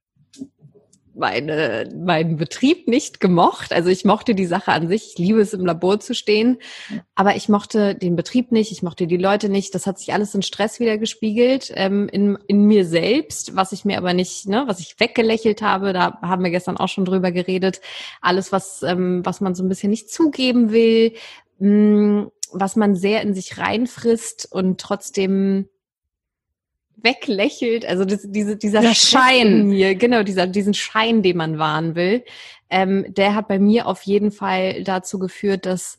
meine, 1.14 1.88
meinen 1.94 2.36
Betrieb 2.36 2.88
nicht 2.88 3.20
gemocht. 3.20 3.72
Also 3.72 3.90
ich 3.90 4.04
mochte 4.04 4.34
die 4.34 4.46
Sache 4.46 4.72
an 4.72 4.88
sich. 4.88 5.10
Ich 5.12 5.18
liebe 5.18 5.40
es, 5.40 5.52
im 5.52 5.64
Labor 5.64 6.00
zu 6.00 6.14
stehen. 6.14 6.58
Aber 7.14 7.36
ich 7.36 7.48
mochte 7.48 7.94
den 7.94 8.16
Betrieb 8.16 8.52
nicht. 8.52 8.72
Ich 8.72 8.82
mochte 8.82 9.06
die 9.06 9.16
Leute 9.16 9.48
nicht. 9.48 9.74
Das 9.74 9.86
hat 9.86 9.98
sich 9.98 10.12
alles 10.12 10.34
in 10.34 10.42
Stress 10.42 10.80
wieder 10.80 10.98
gespiegelt, 10.98 11.72
ähm, 11.74 12.08
in, 12.08 12.38
in 12.46 12.66
mir 12.66 12.84
selbst, 12.84 13.56
was 13.56 13.72
ich 13.72 13.84
mir 13.84 13.98
aber 13.98 14.14
nicht, 14.14 14.48
ne, 14.48 14.64
was 14.66 14.80
ich 14.80 14.98
weggelächelt 14.98 15.62
habe. 15.62 15.92
Da 15.92 16.18
haben 16.22 16.44
wir 16.44 16.50
gestern 16.50 16.76
auch 16.76 16.88
schon 16.88 17.04
drüber 17.04 17.32
geredet. 17.32 17.80
Alles, 18.20 18.52
was, 18.52 18.82
ähm, 18.82 19.24
was 19.24 19.40
man 19.40 19.54
so 19.54 19.62
ein 19.62 19.68
bisschen 19.68 19.90
nicht 19.90 20.10
zugeben 20.10 20.70
will, 20.72 21.12
mh, 21.58 22.28
was 22.52 22.76
man 22.76 22.94
sehr 22.94 23.22
in 23.22 23.34
sich 23.34 23.58
reinfrisst 23.58 24.48
und 24.50 24.80
trotzdem 24.80 25.68
weglächelt, 26.96 27.84
also 27.86 28.04
das, 28.04 28.22
diese, 28.24 28.56
dieser 28.56 28.80
Der 28.80 28.94
Schein. 28.94 29.46
in 29.46 29.68
mir, 29.68 29.94
genau, 29.94 30.22
dieser, 30.22 30.46
diesen 30.46 30.74
Schein, 30.74 31.22
den 31.22 31.36
man 31.36 31.58
wahren 31.58 31.94
will, 31.94 32.24
ähm, 32.70 33.04
der 33.08 33.34
hat 33.34 33.48
bei 33.48 33.58
mir 33.58 33.86
auf 33.86 34.02
jeden 34.02 34.30
Fall 34.30 34.82
dazu 34.84 35.18
geführt, 35.18 35.66
dass 35.66 35.98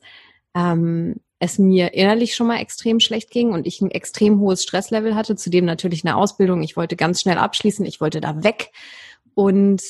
ähm, 0.55 1.15
es 1.39 1.59
mir 1.59 1.93
innerlich 1.93 2.35
schon 2.35 2.47
mal 2.47 2.59
extrem 2.59 2.99
schlecht 2.99 3.29
ging 3.29 3.51
und 3.51 3.67
ich 3.67 3.81
ein 3.81 3.91
extrem 3.91 4.39
hohes 4.39 4.63
Stresslevel 4.63 5.15
hatte, 5.15 5.35
zudem 5.35 5.65
natürlich 5.65 6.05
eine 6.05 6.15
Ausbildung. 6.15 6.63
Ich 6.63 6.77
wollte 6.77 6.95
ganz 6.95 7.21
schnell 7.21 7.37
abschließen, 7.37 7.85
ich 7.85 8.01
wollte 8.01 8.21
da 8.21 8.43
weg 8.43 8.71
und 9.33 9.81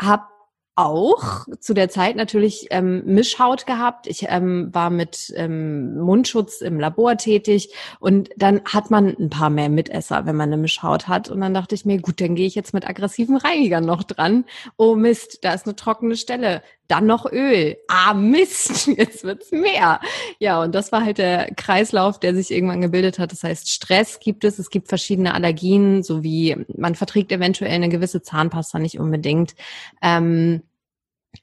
habe 0.00 0.24
auch 0.74 1.46
zu 1.60 1.74
der 1.74 1.90
Zeit 1.90 2.16
natürlich 2.16 2.68
ähm, 2.70 3.02
Mischhaut 3.04 3.66
gehabt. 3.66 4.06
Ich 4.06 4.26
ähm, 4.28 4.70
war 4.72 4.90
mit 4.90 5.32
ähm, 5.36 5.98
Mundschutz 5.98 6.62
im 6.62 6.80
Labor 6.80 7.16
tätig 7.16 7.74
und 8.00 8.30
dann 8.36 8.62
hat 8.64 8.90
man 8.90 9.14
ein 9.18 9.28
paar 9.28 9.50
mehr 9.50 9.68
Mitesser, 9.68 10.24
wenn 10.24 10.36
man 10.36 10.48
eine 10.48 10.60
Mischhaut 10.60 11.08
hat. 11.08 11.28
Und 11.28 11.40
dann 11.42 11.52
dachte 11.52 11.74
ich 11.74 11.84
mir, 11.84 12.00
gut, 12.00 12.20
dann 12.20 12.34
gehe 12.34 12.46
ich 12.46 12.54
jetzt 12.54 12.72
mit 12.72 12.88
aggressiven 12.88 13.36
Reinigern 13.36 13.84
noch 13.84 14.02
dran. 14.02 14.44
Oh 14.76 14.94
Mist, 14.94 15.40
da 15.42 15.52
ist 15.52 15.66
eine 15.66 15.76
trockene 15.76 16.16
Stelle. 16.16 16.62
Dann 16.88 17.06
noch 17.06 17.30
Öl. 17.30 17.76
Ah 17.88 18.12
Mist, 18.14 18.86
jetzt 18.98 19.24
wird's 19.24 19.50
mehr. 19.50 20.00
Ja, 20.38 20.62
und 20.62 20.74
das 20.74 20.92
war 20.92 21.04
halt 21.04 21.18
der 21.18 21.54
Kreislauf, 21.54 22.20
der 22.20 22.34
sich 22.34 22.50
irgendwann 22.50 22.80
gebildet 22.80 23.18
hat. 23.18 23.32
Das 23.32 23.44
heißt, 23.44 23.70
Stress 23.70 24.20
gibt 24.20 24.44
es, 24.44 24.58
es 24.58 24.68
gibt 24.70 24.88
verschiedene 24.88 25.34
Allergien, 25.34 26.02
sowie 26.02 26.56
man 26.76 26.94
verträgt 26.94 27.32
eventuell 27.32 27.72
eine 27.72 27.88
gewisse 27.88 28.22
Zahnpasta 28.22 28.78
nicht 28.78 28.98
unbedingt. 28.98 29.54
Ähm, 30.02 30.62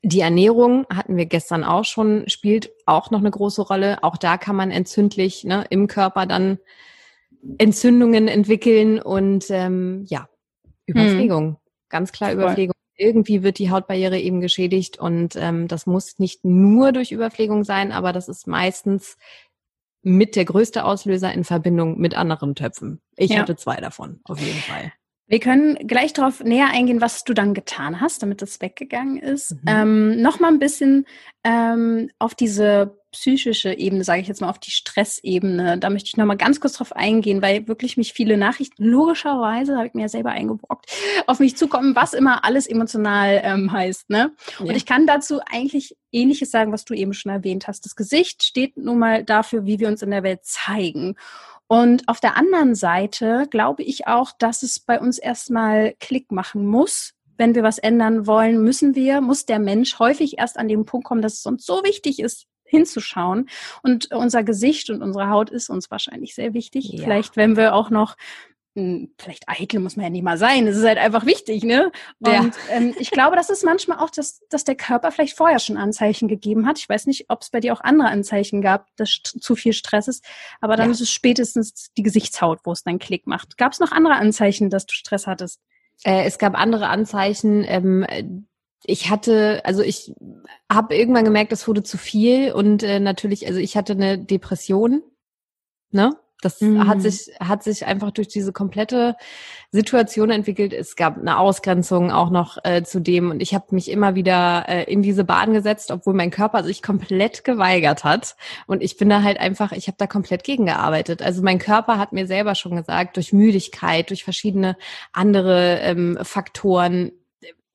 Die 0.03 0.19
Ernährung 0.19 0.85
hatten 0.93 1.17
wir 1.17 1.25
gestern 1.25 1.63
auch 1.63 1.83
schon, 1.83 2.29
spielt 2.29 2.69
auch 2.85 3.09
noch 3.09 3.19
eine 3.19 3.31
große 3.31 3.63
Rolle. 3.63 4.03
Auch 4.03 4.17
da 4.17 4.37
kann 4.37 4.55
man 4.55 4.69
entzündlich 4.69 5.45
ne, 5.45 5.65
im 5.71 5.87
Körper 5.87 6.27
dann 6.27 6.59
Entzündungen 7.57 8.27
entwickeln 8.27 9.01
und 9.01 9.45
ähm, 9.49 10.05
ja, 10.07 10.29
Überpflegung. 10.85 11.47
Hm. 11.47 11.57
Ganz 11.89 12.11
klar 12.11 12.33
Überpflegung. 12.33 12.75
Irgendwie 12.99 13.43
wird 13.43 13.59
die 13.59 13.71
Hautbarriere 13.71 14.19
eben 14.19 14.41
geschädigt 14.41 14.99
und 14.99 15.35
ähm, 15.37 15.67
das 15.67 15.85
muss 15.85 16.19
nicht 16.19 16.43
nur 16.43 16.91
durch 16.91 17.11
Überpflegung 17.11 17.63
sein, 17.63 17.91
aber 17.91 18.11
das 18.11 18.27
ist 18.27 18.45
meistens 18.45 19.17
mit 20.01 20.35
der 20.35 20.45
größte 20.45 20.83
Auslöser 20.83 21.33
in 21.33 21.43
Verbindung 21.43 21.97
mit 21.97 22.15
anderen 22.15 22.55
Töpfen. 22.55 23.01
Ich 23.15 23.31
ja. 23.31 23.39
hatte 23.39 23.55
zwei 23.55 23.77
davon, 23.77 24.19
auf 24.25 24.39
jeden 24.39 24.59
Fall. 24.59 24.91
Wir 25.29 25.39
können 25.39 25.75
gleich 25.87 26.11
darauf 26.13 26.43
näher 26.43 26.69
eingehen, 26.71 27.01
was 27.01 27.23
du 27.23 27.33
dann 27.33 27.53
getan 27.53 28.01
hast, 28.01 28.23
damit 28.23 28.41
das 28.41 28.61
weggegangen 28.61 29.17
ist. 29.17 29.51
Mhm. 29.51 29.59
Ähm, 29.67 30.21
noch 30.21 30.39
mal 30.39 30.47
ein 30.47 30.57
bisschen 30.59 31.05
ähm, 31.43 32.09
auf 32.17 32.33
diese 32.33 32.99
psychische 33.11 33.73
Ebene, 33.73 34.03
sage 34.03 34.21
ich 34.21 34.27
jetzt 34.27 34.41
mal, 34.41 34.49
auf 34.49 34.59
die 34.59 34.71
Stressebene. 34.71 35.77
Da 35.77 35.89
möchte 35.89 36.07
ich 36.07 36.17
noch 36.17 36.25
mal 36.25 36.35
ganz 36.35 36.59
kurz 36.59 36.73
drauf 36.73 36.95
eingehen, 36.95 37.41
weil 37.41 37.67
wirklich 37.67 37.97
mich 37.97 38.13
viele 38.13 38.37
Nachrichten, 38.37 38.83
logischerweise, 38.83 39.77
habe 39.77 39.87
ich 39.87 39.93
mir 39.93 40.03
ja 40.03 40.09
selber 40.09 40.31
eingebrockt, 40.31 40.91
auf 41.25 41.39
mich 41.39 41.57
zukommen, 41.57 41.95
was 41.95 42.13
immer 42.13 42.43
alles 42.43 42.67
emotional 42.67 43.41
ähm, 43.43 43.71
heißt. 43.71 44.09
Ne? 44.09 44.33
Ja. 44.59 44.65
Und 44.65 44.75
ich 44.75 44.85
kann 44.85 45.07
dazu 45.07 45.41
eigentlich 45.49 45.95
Ähnliches 46.11 46.51
sagen, 46.51 46.71
was 46.71 46.85
du 46.85 46.93
eben 46.93 47.13
schon 47.13 47.31
erwähnt 47.31 47.67
hast. 47.67 47.85
Das 47.85 47.95
Gesicht 47.95 48.43
steht 48.43 48.77
nun 48.77 48.99
mal 48.99 49.23
dafür, 49.23 49.65
wie 49.65 49.79
wir 49.79 49.87
uns 49.87 50.01
in 50.01 50.11
der 50.11 50.23
Welt 50.23 50.41
zeigen. 50.43 51.15
Und 51.71 52.07
auf 52.07 52.19
der 52.19 52.35
anderen 52.35 52.73
Seite 52.73 53.45
glaube 53.51 53.83
ich 53.83 54.07
auch, 54.07 54.31
dass 54.39 54.63
es 54.63 54.79
bei 54.79 54.99
uns 54.99 55.19
erstmal 55.19 55.93
Klick 55.99 56.31
machen 56.31 56.65
muss. 56.65 57.13
Wenn 57.37 57.53
wir 57.53 57.61
was 57.61 57.77
ändern 57.77 58.25
wollen, 58.25 58.63
müssen 58.63 58.95
wir, 58.95 59.21
muss 59.21 59.45
der 59.45 59.59
Mensch 59.59 59.99
häufig 59.99 60.39
erst 60.39 60.57
an 60.57 60.67
den 60.67 60.85
Punkt 60.85 61.05
kommen, 61.05 61.21
dass 61.21 61.35
es 61.35 61.45
uns 61.45 61.63
so 61.67 61.83
wichtig 61.83 62.19
ist, 62.19 62.47
hinzuschauen. 62.63 63.49
Und 63.83 64.11
unser 64.11 64.43
Gesicht 64.43 64.89
und 64.89 65.03
unsere 65.03 65.29
Haut 65.29 65.51
ist 65.51 65.69
uns 65.69 65.91
wahrscheinlich 65.91 66.33
sehr 66.33 66.55
wichtig. 66.55 66.89
Ja. 66.91 67.03
Vielleicht, 67.03 67.37
wenn 67.37 67.55
wir 67.55 67.75
auch 67.75 67.91
noch 67.91 68.15
vielleicht 68.75 69.47
eitel 69.47 69.79
muss 69.79 69.95
man 69.95 70.05
ja 70.05 70.09
nicht 70.09 70.23
mal 70.23 70.37
sein, 70.37 70.67
es 70.67 70.77
ist 70.77 70.85
halt 70.85 70.97
einfach 70.97 71.25
wichtig, 71.25 71.63
ne? 71.63 71.91
Und 72.19 72.31
ja. 72.31 72.49
ähm, 72.69 72.95
ich 72.99 73.11
glaube, 73.11 73.35
das 73.35 73.49
ist 73.49 73.63
manchmal 73.63 73.97
auch, 73.97 74.09
dass, 74.09 74.41
dass 74.49 74.63
der 74.63 74.75
Körper 74.75 75.11
vielleicht 75.11 75.35
vorher 75.35 75.59
schon 75.59 75.75
Anzeichen 75.75 76.27
gegeben 76.27 76.65
hat. 76.65 76.79
Ich 76.79 76.87
weiß 76.87 77.07
nicht, 77.07 77.25
ob 77.29 77.41
es 77.41 77.49
bei 77.49 77.59
dir 77.59 77.73
auch 77.73 77.81
andere 77.81 78.09
Anzeichen 78.09 78.61
gab, 78.61 78.87
dass 78.95 79.21
zu 79.23 79.55
viel 79.55 79.73
Stress 79.73 80.07
ist, 80.07 80.23
aber 80.61 80.75
dann 80.75 80.87
ja. 80.87 80.91
ist 80.91 81.01
es 81.01 81.11
spätestens 81.11 81.91
die 81.97 82.03
Gesichtshaut, 82.03 82.59
wo 82.63 82.71
es 82.71 82.83
dann 82.83 82.99
Klick 82.99 83.27
macht. 83.27 83.57
Gab 83.57 83.73
es 83.73 83.79
noch 83.79 83.91
andere 83.91 84.15
Anzeichen, 84.15 84.69
dass 84.69 84.85
du 84.85 84.93
Stress 84.93 85.27
hattest? 85.27 85.59
Äh, 86.03 86.25
es 86.25 86.37
gab 86.37 86.55
andere 86.55 86.87
Anzeichen. 86.87 87.65
Ähm, 87.67 88.45
ich 88.83 89.09
hatte, 89.09 89.61
also 89.65 89.81
ich 89.81 90.13
habe 90.71 90.95
irgendwann 90.95 91.25
gemerkt, 91.25 91.51
es 91.51 91.67
wurde 91.67 91.83
zu 91.83 91.97
viel 91.97 92.53
und 92.53 92.83
äh, 92.83 92.99
natürlich, 92.99 93.45
also 93.47 93.59
ich 93.59 93.75
hatte 93.75 93.93
eine 93.93 94.17
Depression, 94.17 95.03
ne? 95.91 96.15
Das 96.41 96.61
mhm. 96.61 96.87
hat 96.87 97.01
sich, 97.01 97.31
hat 97.39 97.63
sich 97.63 97.85
einfach 97.85 98.11
durch 98.11 98.29
diese 98.29 98.53
komplette 98.53 99.15
Situation 99.71 100.29
entwickelt. 100.29 100.73
Es 100.73 100.95
gab 100.95 101.17
eine 101.17 101.37
Ausgrenzung 101.37 102.11
auch 102.11 102.29
noch 102.29 102.57
äh, 102.63 102.83
zu 102.83 103.01
dem 103.01 103.31
und 103.31 103.41
ich 103.41 103.53
habe 103.53 103.65
mich 103.71 103.91
immer 103.91 104.15
wieder 104.15 104.65
äh, 104.67 104.83
in 104.91 105.01
diese 105.01 105.23
Bahn 105.25 105.53
gesetzt, 105.53 105.91
obwohl 105.91 106.13
mein 106.13 106.31
Körper 106.31 106.63
sich 106.63 106.81
komplett 106.81 107.43
geweigert 107.43 108.03
hat. 108.03 108.35
Und 108.67 108.81
ich 108.81 108.97
bin 108.97 109.09
da 109.09 109.21
halt 109.21 109.39
einfach, 109.39 109.73
ich 109.73 109.87
habe 109.87 109.97
da 109.97 110.07
komplett 110.07 110.43
gegengearbeitet. 110.43 111.21
Also 111.21 111.41
mein 111.41 111.59
Körper 111.59 111.97
hat 111.97 112.13
mir 112.13 112.25
selber 112.25 112.55
schon 112.55 112.75
gesagt, 112.75 113.17
durch 113.17 113.33
Müdigkeit, 113.33 114.09
durch 114.09 114.23
verschiedene 114.23 114.77
andere 115.11 115.79
ähm, 115.81 116.17
Faktoren, 116.21 117.11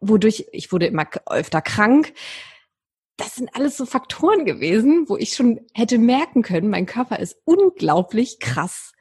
wodurch 0.01 0.47
ich 0.53 0.73
wurde 0.73 0.87
immer 0.87 1.07
öfter 1.27 1.61
krank 1.61 2.13
das 3.17 3.37
sind 3.37 3.55
alles 3.55 3.77
so 3.77 3.87
Faktoren 3.87 4.45
gewesen, 4.45 5.09
wo 5.09 5.17
ich 5.17 5.35
schon 5.35 5.61
hätte 5.73 5.99
merken 5.99 6.43
können, 6.43 6.69
mein 6.69 6.87
Körper 6.87 7.19
ist 7.19 7.37
unglaublich 7.45 8.41
krass 8.41 8.95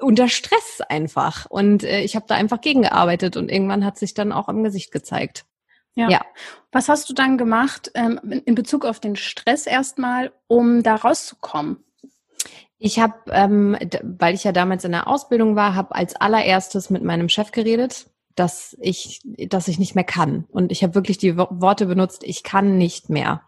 unter 0.00 0.28
Stress 0.28 0.80
einfach. 0.88 1.46
Und 1.46 1.82
äh, 1.84 2.00
ich 2.00 2.16
habe 2.16 2.26
da 2.28 2.34
einfach 2.34 2.60
gegengearbeitet 2.60 3.36
und 3.36 3.50
irgendwann 3.50 3.84
hat 3.84 3.98
sich 3.98 4.14
dann 4.14 4.32
auch 4.32 4.48
am 4.48 4.62
Gesicht 4.62 4.92
gezeigt. 4.92 5.44
Ja. 5.94 6.08
ja. 6.08 6.24
Was 6.70 6.88
hast 6.88 7.08
du 7.08 7.14
dann 7.14 7.38
gemacht 7.38 7.90
ähm, 7.94 8.20
in 8.44 8.54
Bezug 8.54 8.84
auf 8.84 9.00
den 9.00 9.16
Stress 9.16 9.66
erstmal, 9.66 10.32
um 10.46 10.82
da 10.82 10.94
rauszukommen? 10.94 11.84
Ich 12.78 13.00
habe, 13.00 13.14
ähm, 13.32 13.76
weil 14.02 14.34
ich 14.34 14.44
ja 14.44 14.52
damals 14.52 14.84
in 14.84 14.92
der 14.92 15.08
Ausbildung 15.08 15.56
war, 15.56 15.74
habe 15.74 15.96
als 15.96 16.14
allererstes 16.14 16.90
mit 16.90 17.02
meinem 17.02 17.28
Chef 17.28 17.50
geredet 17.50 18.06
dass 18.38 18.76
ich, 18.80 19.20
dass 19.48 19.68
ich 19.68 19.78
nicht 19.78 19.94
mehr 19.94 20.04
kann. 20.04 20.44
Und 20.50 20.72
ich 20.72 20.82
habe 20.82 20.94
wirklich 20.94 21.18
die 21.18 21.36
Worte 21.36 21.86
benutzt, 21.86 22.22
ich 22.24 22.42
kann 22.42 22.78
nicht 22.78 23.10
mehr. 23.10 23.42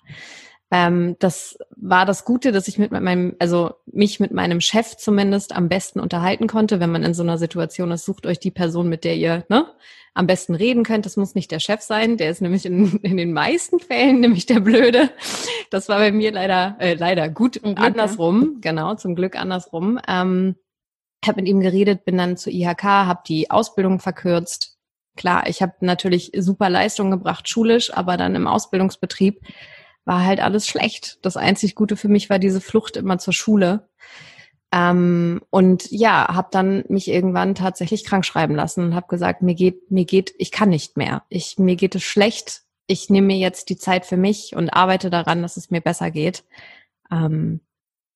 Ähm, 0.73 1.17
das 1.19 1.59
war 1.77 2.07
das 2.07 2.25
Gute, 2.25 2.53
dass 2.53 2.69
ich 2.69 2.79
mit 2.79 2.93
meinem, 2.93 3.35
also 3.39 3.73
mich 3.87 4.21
mit 4.21 4.33
meinem 4.33 4.61
Chef 4.61 4.97
zumindest 4.97 5.55
am 5.55 5.69
besten 5.69 5.99
unterhalten 5.99 6.47
konnte, 6.47 6.79
wenn 6.79 6.93
man 6.93 7.03
in 7.03 7.15
so 7.15 7.23
einer 7.23 7.39
Situation 7.39 7.91
ist, 7.91 8.05
sucht 8.05 8.27
euch 8.27 8.39
die 8.39 8.53
Person, 8.53 8.89
mit 8.89 9.05
der 9.05 9.17
ihr 9.17 9.45
ne, 9.49 9.67
am 10.15 10.27
besten 10.29 10.55
reden 10.55 10.85
könnt. 10.85 11.07
Das 11.07 11.17
muss 11.17 11.35
nicht 11.35 11.51
der 11.51 11.59
Chef 11.59 11.81
sein, 11.81 12.17
der 12.17 12.31
ist 12.31 12.41
nämlich 12.41 12.67
in, 12.67 12.99
in 13.03 13.17
den 13.17 13.33
meisten 13.33 13.81
Fällen 13.81 14.21
nämlich 14.21 14.47
der 14.47 14.61
Blöde. 14.61 15.11
Das 15.71 15.89
war 15.89 15.99
bei 15.99 16.13
mir 16.13 16.31
leider, 16.33 16.77
äh, 16.79 16.95
leider 16.95 17.29
gut 17.29 17.63
Glück, 17.63 17.81
andersrum, 17.81 18.53
ja. 18.55 18.71
genau, 18.71 18.95
zum 18.95 19.17
Glück 19.17 19.37
andersrum. 19.37 19.99
Ähm, 20.07 20.55
habe 21.27 21.43
mit 21.43 21.49
ihm 21.49 21.61
geredet, 21.61 22.05
bin 22.05 22.17
dann 22.17 22.37
zur 22.37 22.53
IHK, 22.53 22.83
habe 22.83 23.21
die 23.27 23.51
Ausbildung 23.51 24.01
verkürzt, 24.01 24.79
klar, 25.21 25.47
ich 25.49 25.61
habe 25.61 25.75
natürlich 25.81 26.33
super 26.35 26.71
Leistungen 26.71 27.11
gebracht, 27.11 27.47
schulisch, 27.47 27.93
aber 27.93 28.17
dann 28.17 28.35
im 28.35 28.47
Ausbildungsbetrieb 28.47 29.43
war 30.07 30.25
halt 30.25 30.41
alles 30.41 30.67
schlecht. 30.67 31.19
Das 31.21 31.37
einzig 31.37 31.75
Gute 31.75 31.97
für 31.97 32.09
mich 32.09 32.31
war 32.31 32.39
diese 32.39 32.63
Flucht 32.63 32.97
immer 32.97 33.19
zur 33.19 33.35
Schule. 33.35 33.87
Ähm, 34.73 35.43
und 35.51 35.91
ja, 35.91 36.29
habe 36.29 36.49
dann 36.51 36.85
mich 36.89 37.09
irgendwann 37.09 37.55
tatsächlich 37.55 38.05
krank 38.05 38.25
schreiben 38.25 38.55
lassen 38.55 38.83
und 38.83 38.95
habe 38.95 39.09
gesagt, 39.09 39.43
mir 39.43 39.55
geht, 39.55 39.91
mir 39.91 40.07
geht, 40.07 40.33
ich 40.39 40.51
kann 40.51 40.71
nicht 40.71 40.97
mehr. 40.97 41.23
Ich, 41.29 41.59
mir 41.59 41.77
geht 41.77 41.95
es 41.95 42.03
schlecht. 42.03 42.63
Ich 42.87 43.11
nehme 43.11 43.27
mir 43.27 43.37
jetzt 43.37 43.69
die 43.69 43.77
Zeit 43.77 44.07
für 44.07 44.17
mich 44.17 44.57
und 44.57 44.71
arbeite 44.71 45.11
daran, 45.11 45.43
dass 45.43 45.59
es 45.59 45.71
mir 45.71 45.83
besser 45.83 46.11
geht. 46.11 46.45
Ähm, 47.13 47.61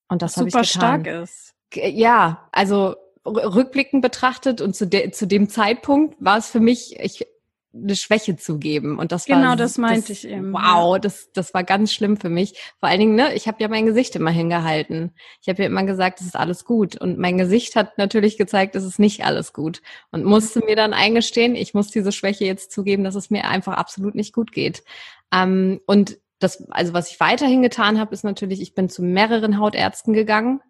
und 0.08 0.22
das 0.22 0.38
habe 0.38 0.48
ich 0.48 0.54
getan. 0.54 0.64
Super 0.64 1.02
stark 1.02 1.06
ist. 1.06 1.54
Ja, 1.74 2.48
also 2.50 2.96
rückblickend 3.26 4.02
betrachtet 4.02 4.60
und 4.60 4.76
zu, 4.76 4.86
de, 4.86 5.10
zu 5.10 5.26
dem 5.26 5.48
Zeitpunkt 5.48 6.16
war 6.20 6.38
es 6.38 6.48
für 6.48 6.60
mich 6.60 6.98
ich, 7.00 7.26
eine 7.74 7.96
Schwäche 7.96 8.36
zugeben 8.36 8.98
und 8.98 9.10
das 9.10 9.24
genau 9.24 9.48
war, 9.48 9.56
das 9.56 9.78
meinte 9.78 10.08
das, 10.08 10.24
ich 10.24 10.28
eben 10.28 10.52
wow 10.52 10.98
das 11.00 11.32
das 11.32 11.54
war 11.54 11.64
ganz 11.64 11.92
schlimm 11.92 12.16
für 12.16 12.28
mich. 12.28 12.54
Vor 12.78 12.88
allen 12.88 13.00
Dingen 13.00 13.14
ne 13.16 13.34
ich 13.34 13.48
habe 13.48 13.60
ja 13.60 13.68
mein 13.68 13.86
Gesicht 13.86 14.14
immer 14.14 14.30
hingehalten. 14.30 15.12
Ich 15.42 15.48
habe 15.48 15.62
ja 15.62 15.68
immer 15.68 15.82
gesagt 15.82 16.20
es 16.20 16.26
ist 16.26 16.36
alles 16.36 16.64
gut. 16.64 16.96
Und 16.96 17.18
mein 17.18 17.36
Gesicht 17.36 17.74
hat 17.74 17.98
natürlich 17.98 18.38
gezeigt 18.38 18.76
es 18.76 18.84
ist 18.84 19.00
nicht 19.00 19.24
alles 19.24 19.52
gut. 19.52 19.82
Und 20.12 20.24
musste 20.24 20.60
mir 20.60 20.76
dann 20.76 20.92
eingestehen 20.92 21.56
ich 21.56 21.74
muss 21.74 21.90
diese 21.90 22.12
Schwäche 22.12 22.44
jetzt 22.44 22.70
zugeben 22.70 23.02
dass 23.02 23.16
es 23.16 23.30
mir 23.30 23.48
einfach 23.48 23.76
absolut 23.76 24.14
nicht 24.14 24.32
gut 24.32 24.52
geht. 24.52 24.84
Ähm, 25.32 25.80
und 25.86 26.18
das 26.38 26.70
also 26.70 26.92
was 26.92 27.10
ich 27.10 27.18
weiterhin 27.18 27.62
getan 27.62 27.98
habe 27.98 28.14
ist 28.14 28.22
natürlich 28.22 28.60
ich 28.60 28.74
bin 28.74 28.88
zu 28.88 29.02
mehreren 29.02 29.58
Hautärzten 29.58 30.12
gegangen 30.12 30.60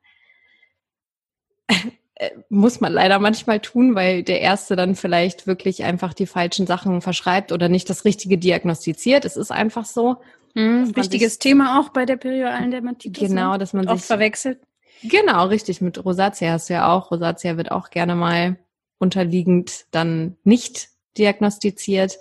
muss 2.48 2.80
man 2.80 2.92
leider 2.92 3.18
manchmal 3.18 3.60
tun, 3.60 3.94
weil 3.94 4.22
der 4.22 4.40
Erste 4.40 4.76
dann 4.76 4.94
vielleicht 4.94 5.46
wirklich 5.46 5.84
einfach 5.84 6.14
die 6.14 6.26
falschen 6.26 6.66
Sachen 6.66 7.00
verschreibt 7.00 7.52
oder 7.52 7.68
nicht 7.68 7.88
das 7.90 8.04
Richtige 8.04 8.38
diagnostiziert. 8.38 9.24
Es 9.24 9.36
ist 9.36 9.50
einfach 9.50 9.84
so. 9.84 10.16
Mhm, 10.54 10.94
wichtiges 10.94 11.34
sich, 11.34 11.38
Thema 11.40 11.80
auch 11.80 11.88
bei 11.88 12.06
der 12.06 12.16
perioralen 12.16 12.70
Dermatitis. 12.70 13.28
Genau, 13.28 13.52
ne? 13.52 13.58
dass 13.58 13.72
man 13.72 13.88
oft 13.88 14.00
sich 14.00 14.06
verwechselt. 14.06 14.60
Genau, 15.02 15.46
richtig. 15.46 15.80
Mit 15.80 16.04
Rosatia 16.04 16.52
hast 16.52 16.70
du 16.70 16.74
ja 16.74 16.92
auch. 16.92 17.10
Rosatia 17.10 17.56
wird 17.56 17.70
auch 17.72 17.90
gerne 17.90 18.14
mal 18.14 18.56
unterliegend 18.98 19.86
dann 19.90 20.36
nicht 20.44 20.88
diagnostiziert. 21.18 22.18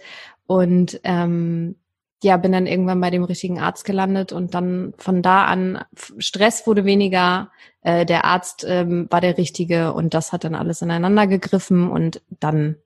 Und 0.48 1.00
ähm, 1.04 1.76
ja, 2.24 2.38
bin 2.38 2.52
dann 2.52 2.68
irgendwann 2.68 3.02
bei 3.02 3.10
dem 3.10 3.24
richtigen 3.24 3.60
Arzt 3.60 3.86
gelandet 3.86 4.32
und 4.32 4.54
dann 4.54 4.94
von 4.98 5.22
da 5.22 5.46
an, 5.46 5.84
Stress 6.18 6.66
wurde 6.66 6.86
weniger, 6.86 7.52
äh, 7.82 8.06
der 8.06 8.26
Arzt 8.26 8.66
ähm, 8.68 9.08
war 9.10 9.22
der 9.22 9.38
richtige 9.38 9.94
und 9.94 10.14
das 10.14 10.32
hat 10.32 10.44
dann 10.44 10.56
alles 10.56 10.82
ineinander 10.82 11.28
gegriffen 11.28 11.90
und 11.90 12.22
dann 12.30 12.78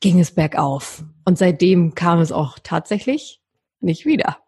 ging 0.00 0.20
es 0.20 0.34
bergauf. 0.34 1.04
Und 1.24 1.38
seitdem 1.38 1.94
kam 1.94 2.20
es 2.20 2.32
auch 2.32 2.58
tatsächlich 2.62 3.40
nicht 3.80 4.06
wieder. 4.06 4.38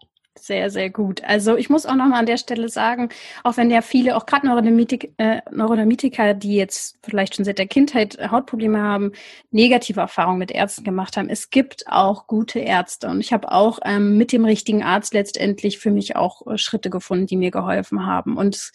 Sehr, 0.50 0.68
sehr 0.68 0.90
gut. 0.90 1.22
Also 1.22 1.56
ich 1.56 1.70
muss 1.70 1.86
auch 1.86 1.94
nochmal 1.94 2.18
an 2.18 2.26
der 2.26 2.36
Stelle 2.36 2.68
sagen, 2.68 3.10
auch 3.44 3.56
wenn 3.56 3.70
ja 3.70 3.82
viele, 3.82 4.16
auch 4.16 4.26
gerade 4.26 4.48
Neurodermitik, 4.48 5.12
äh, 5.16 5.42
Neurodermitiker, 5.52 6.34
die 6.34 6.56
jetzt 6.56 6.98
vielleicht 7.04 7.36
schon 7.36 7.44
seit 7.44 7.58
der 7.58 7.68
Kindheit 7.68 8.18
Hautprobleme 8.32 8.82
haben, 8.82 9.12
negative 9.52 10.00
Erfahrungen 10.00 10.40
mit 10.40 10.50
Ärzten 10.50 10.82
gemacht 10.82 11.16
haben, 11.16 11.28
es 11.28 11.50
gibt 11.50 11.84
auch 11.86 12.26
gute 12.26 12.58
Ärzte. 12.58 13.06
Und 13.06 13.20
ich 13.20 13.32
habe 13.32 13.52
auch 13.52 13.78
ähm, 13.84 14.18
mit 14.18 14.32
dem 14.32 14.44
richtigen 14.44 14.82
Arzt 14.82 15.14
letztendlich 15.14 15.78
für 15.78 15.92
mich 15.92 16.16
auch 16.16 16.44
äh, 16.48 16.58
Schritte 16.58 16.90
gefunden, 16.90 17.28
die 17.28 17.36
mir 17.36 17.52
geholfen 17.52 18.04
haben. 18.04 18.36
Und 18.36 18.72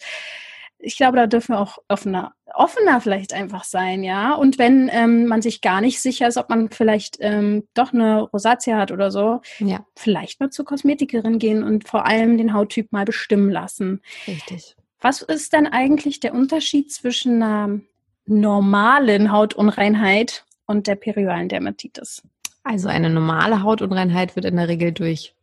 ich 0.86 0.96
glaube, 0.96 1.16
da 1.16 1.26
dürfen 1.26 1.54
wir 1.54 1.60
auch 1.60 1.78
offener, 1.88 2.32
offener 2.54 3.00
vielleicht 3.00 3.34
einfach 3.34 3.64
sein, 3.64 4.04
ja. 4.04 4.34
Und 4.34 4.56
wenn 4.56 4.88
ähm, 4.92 5.26
man 5.26 5.42
sich 5.42 5.60
gar 5.60 5.80
nicht 5.80 6.00
sicher 6.00 6.28
ist, 6.28 6.36
ob 6.36 6.48
man 6.48 6.70
vielleicht 6.70 7.16
ähm, 7.20 7.66
doch 7.74 7.92
eine 7.92 8.20
Rosatia 8.20 8.78
hat 8.78 8.92
oder 8.92 9.10
so, 9.10 9.40
ja. 9.58 9.84
vielleicht 9.96 10.38
mal 10.38 10.50
zur 10.50 10.64
Kosmetikerin 10.64 11.40
gehen 11.40 11.64
und 11.64 11.88
vor 11.88 12.06
allem 12.06 12.38
den 12.38 12.54
Hauttyp 12.54 12.92
mal 12.92 13.04
bestimmen 13.04 13.50
lassen. 13.50 14.00
Richtig. 14.28 14.76
Was 15.00 15.22
ist 15.22 15.52
denn 15.52 15.66
eigentlich 15.66 16.20
der 16.20 16.34
Unterschied 16.34 16.92
zwischen 16.92 17.42
einer 17.42 17.80
normalen 18.24 19.32
Hautunreinheit 19.32 20.44
und 20.66 20.86
der 20.86 20.94
perioralen 20.94 21.48
Dermatitis? 21.48 22.22
Also 22.62 22.88
eine 22.88 23.10
normale 23.10 23.64
Hautunreinheit 23.64 24.36
wird 24.36 24.44
in 24.44 24.56
der 24.56 24.68
Regel 24.68 24.92
durch 24.92 25.35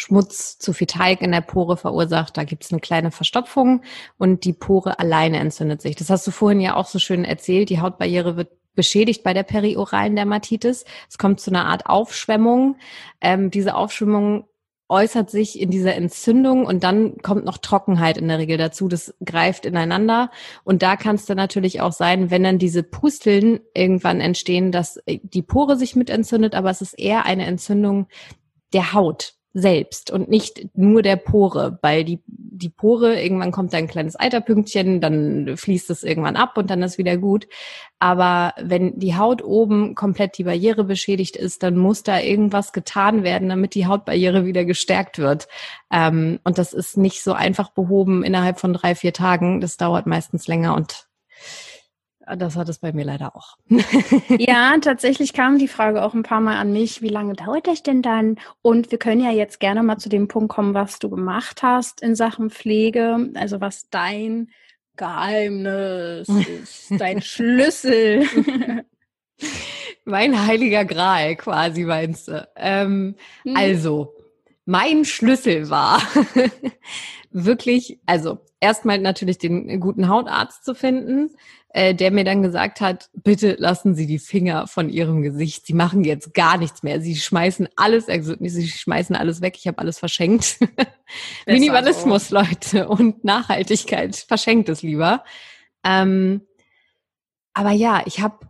Schmutz, 0.00 0.58
zu 0.58 0.72
viel 0.72 0.86
Teig 0.86 1.22
in 1.22 1.32
der 1.32 1.40
Pore 1.40 1.76
verursacht. 1.76 2.36
Da 2.36 2.44
gibt 2.44 2.64
es 2.64 2.70
eine 2.70 2.80
kleine 2.80 3.10
Verstopfung 3.10 3.82
und 4.16 4.44
die 4.44 4.52
Pore 4.52 5.00
alleine 5.00 5.38
entzündet 5.38 5.82
sich. 5.82 5.96
Das 5.96 6.08
hast 6.08 6.24
du 6.24 6.30
vorhin 6.30 6.60
ja 6.60 6.76
auch 6.76 6.86
so 6.86 7.00
schön 7.00 7.24
erzählt. 7.24 7.68
Die 7.68 7.80
Hautbarriere 7.80 8.36
wird 8.36 8.52
beschädigt 8.76 9.24
bei 9.24 9.34
der 9.34 9.42
perioralen 9.42 10.14
Dermatitis. 10.14 10.84
Es 11.10 11.18
kommt 11.18 11.40
zu 11.40 11.50
einer 11.50 11.66
Art 11.66 11.86
Aufschwemmung. 11.86 12.76
Ähm, 13.20 13.50
diese 13.50 13.74
Aufschwemmung 13.74 14.44
äußert 14.88 15.30
sich 15.30 15.60
in 15.60 15.72
dieser 15.72 15.96
Entzündung 15.96 16.64
und 16.64 16.84
dann 16.84 17.18
kommt 17.18 17.44
noch 17.44 17.58
Trockenheit 17.58 18.18
in 18.18 18.28
der 18.28 18.38
Regel 18.38 18.56
dazu. 18.56 18.86
Das 18.86 19.16
greift 19.24 19.66
ineinander. 19.66 20.30
Und 20.62 20.84
da 20.84 20.94
kann 20.94 21.16
es 21.16 21.26
dann 21.26 21.36
natürlich 21.36 21.80
auch 21.80 21.92
sein, 21.92 22.30
wenn 22.30 22.44
dann 22.44 22.60
diese 22.60 22.84
Pusteln 22.84 23.58
irgendwann 23.74 24.20
entstehen, 24.20 24.70
dass 24.70 25.00
die 25.08 25.42
Pore 25.42 25.76
sich 25.76 25.96
mit 25.96 26.08
entzündet, 26.08 26.54
aber 26.54 26.70
es 26.70 26.82
ist 26.82 26.94
eher 26.94 27.26
eine 27.26 27.46
Entzündung 27.46 28.06
der 28.72 28.92
Haut 28.92 29.37
selbst 29.60 30.10
und 30.10 30.28
nicht 30.28 30.68
nur 30.74 31.02
der 31.02 31.16
Pore, 31.16 31.78
weil 31.82 32.04
die, 32.04 32.20
die 32.26 32.68
Pore, 32.68 33.20
irgendwann 33.20 33.50
kommt 33.50 33.72
da 33.72 33.78
ein 33.78 33.88
kleines 33.88 34.18
Eiterpünktchen, 34.18 35.00
dann 35.00 35.56
fließt 35.56 35.90
es 35.90 36.04
irgendwann 36.04 36.36
ab 36.36 36.56
und 36.56 36.70
dann 36.70 36.82
ist 36.82 36.98
wieder 36.98 37.16
gut. 37.16 37.48
Aber 37.98 38.54
wenn 38.60 38.98
die 38.98 39.16
Haut 39.16 39.42
oben 39.42 39.94
komplett 39.94 40.38
die 40.38 40.44
Barriere 40.44 40.84
beschädigt 40.84 41.36
ist, 41.36 41.62
dann 41.62 41.76
muss 41.76 42.02
da 42.02 42.20
irgendwas 42.20 42.72
getan 42.72 43.24
werden, 43.24 43.48
damit 43.48 43.74
die 43.74 43.86
Hautbarriere 43.86 44.46
wieder 44.46 44.64
gestärkt 44.64 45.18
wird. 45.18 45.48
Ähm, 45.92 46.38
und 46.44 46.58
das 46.58 46.72
ist 46.72 46.96
nicht 46.96 47.22
so 47.22 47.32
einfach 47.32 47.70
behoben 47.70 48.22
innerhalb 48.22 48.60
von 48.60 48.72
drei, 48.72 48.94
vier 48.94 49.12
Tagen. 49.12 49.60
Das 49.60 49.76
dauert 49.76 50.06
meistens 50.06 50.46
länger 50.46 50.76
und 50.76 51.08
das 52.36 52.56
hat 52.56 52.68
es 52.68 52.78
bei 52.78 52.92
mir 52.92 53.04
leider 53.04 53.34
auch. 53.34 53.56
ja, 54.38 54.76
tatsächlich 54.80 55.32
kam 55.32 55.58
die 55.58 55.68
Frage 55.68 56.02
auch 56.02 56.14
ein 56.14 56.22
paar 56.22 56.40
Mal 56.40 56.56
an 56.56 56.72
mich, 56.72 57.02
wie 57.02 57.08
lange 57.08 57.34
dauert 57.34 57.66
das 57.66 57.82
denn 57.82 58.02
dann? 58.02 58.36
Und 58.62 58.90
wir 58.90 58.98
können 58.98 59.22
ja 59.22 59.30
jetzt 59.30 59.60
gerne 59.60 59.82
mal 59.82 59.98
zu 59.98 60.08
dem 60.08 60.28
Punkt 60.28 60.50
kommen, 60.50 60.74
was 60.74 60.98
du 60.98 61.08
gemacht 61.08 61.62
hast 61.62 62.02
in 62.02 62.14
Sachen 62.14 62.50
Pflege, 62.50 63.30
also 63.34 63.60
was 63.60 63.88
dein 63.90 64.50
Geheimnis 64.96 66.28
ist, 66.62 66.92
dein 66.98 67.22
Schlüssel. 67.22 68.26
mein 70.04 70.46
heiliger 70.46 70.84
Gral 70.84 71.36
quasi 71.36 71.84
meinst 71.84 72.28
du. 72.28 72.48
Ähm, 72.56 73.14
hm. 73.44 73.56
Also, 73.56 74.14
mein 74.64 75.04
Schlüssel 75.04 75.70
war 75.70 76.02
wirklich, 77.30 77.98
also 78.06 78.38
erstmal 78.60 78.98
natürlich 78.98 79.38
den 79.38 79.80
guten 79.80 80.08
Hautarzt 80.08 80.64
zu 80.64 80.74
finden, 80.74 81.30
äh, 81.70 81.94
der 81.94 82.10
mir 82.10 82.24
dann 82.24 82.42
gesagt 82.42 82.80
hat, 82.80 83.10
bitte 83.12 83.56
lassen 83.58 83.94
Sie 83.94 84.06
die 84.06 84.18
Finger 84.18 84.66
von 84.66 84.88
Ihrem 84.88 85.22
Gesicht. 85.22 85.66
Sie 85.66 85.74
machen 85.74 86.02
jetzt 86.02 86.32
gar 86.32 86.56
nichts 86.56 86.82
mehr. 86.82 87.00
Sie 87.00 87.16
schmeißen 87.16 87.68
alles, 87.76 88.08
also 88.08 88.34
Sie 88.40 88.68
schmeißen 88.68 89.14
alles 89.14 89.42
weg. 89.42 89.56
Ich 89.58 89.66
habe 89.66 89.78
alles 89.78 89.98
verschenkt. 89.98 90.58
Minimalismus. 91.46 92.30
Leute, 92.30 92.88
und 92.88 93.22
Nachhaltigkeit. 93.22 94.16
Verschenkt 94.16 94.68
es 94.70 94.82
lieber. 94.82 95.24
Ähm, 95.84 96.42
aber 97.52 97.72
ja, 97.72 98.02
ich 98.06 98.20
habe 98.20 98.47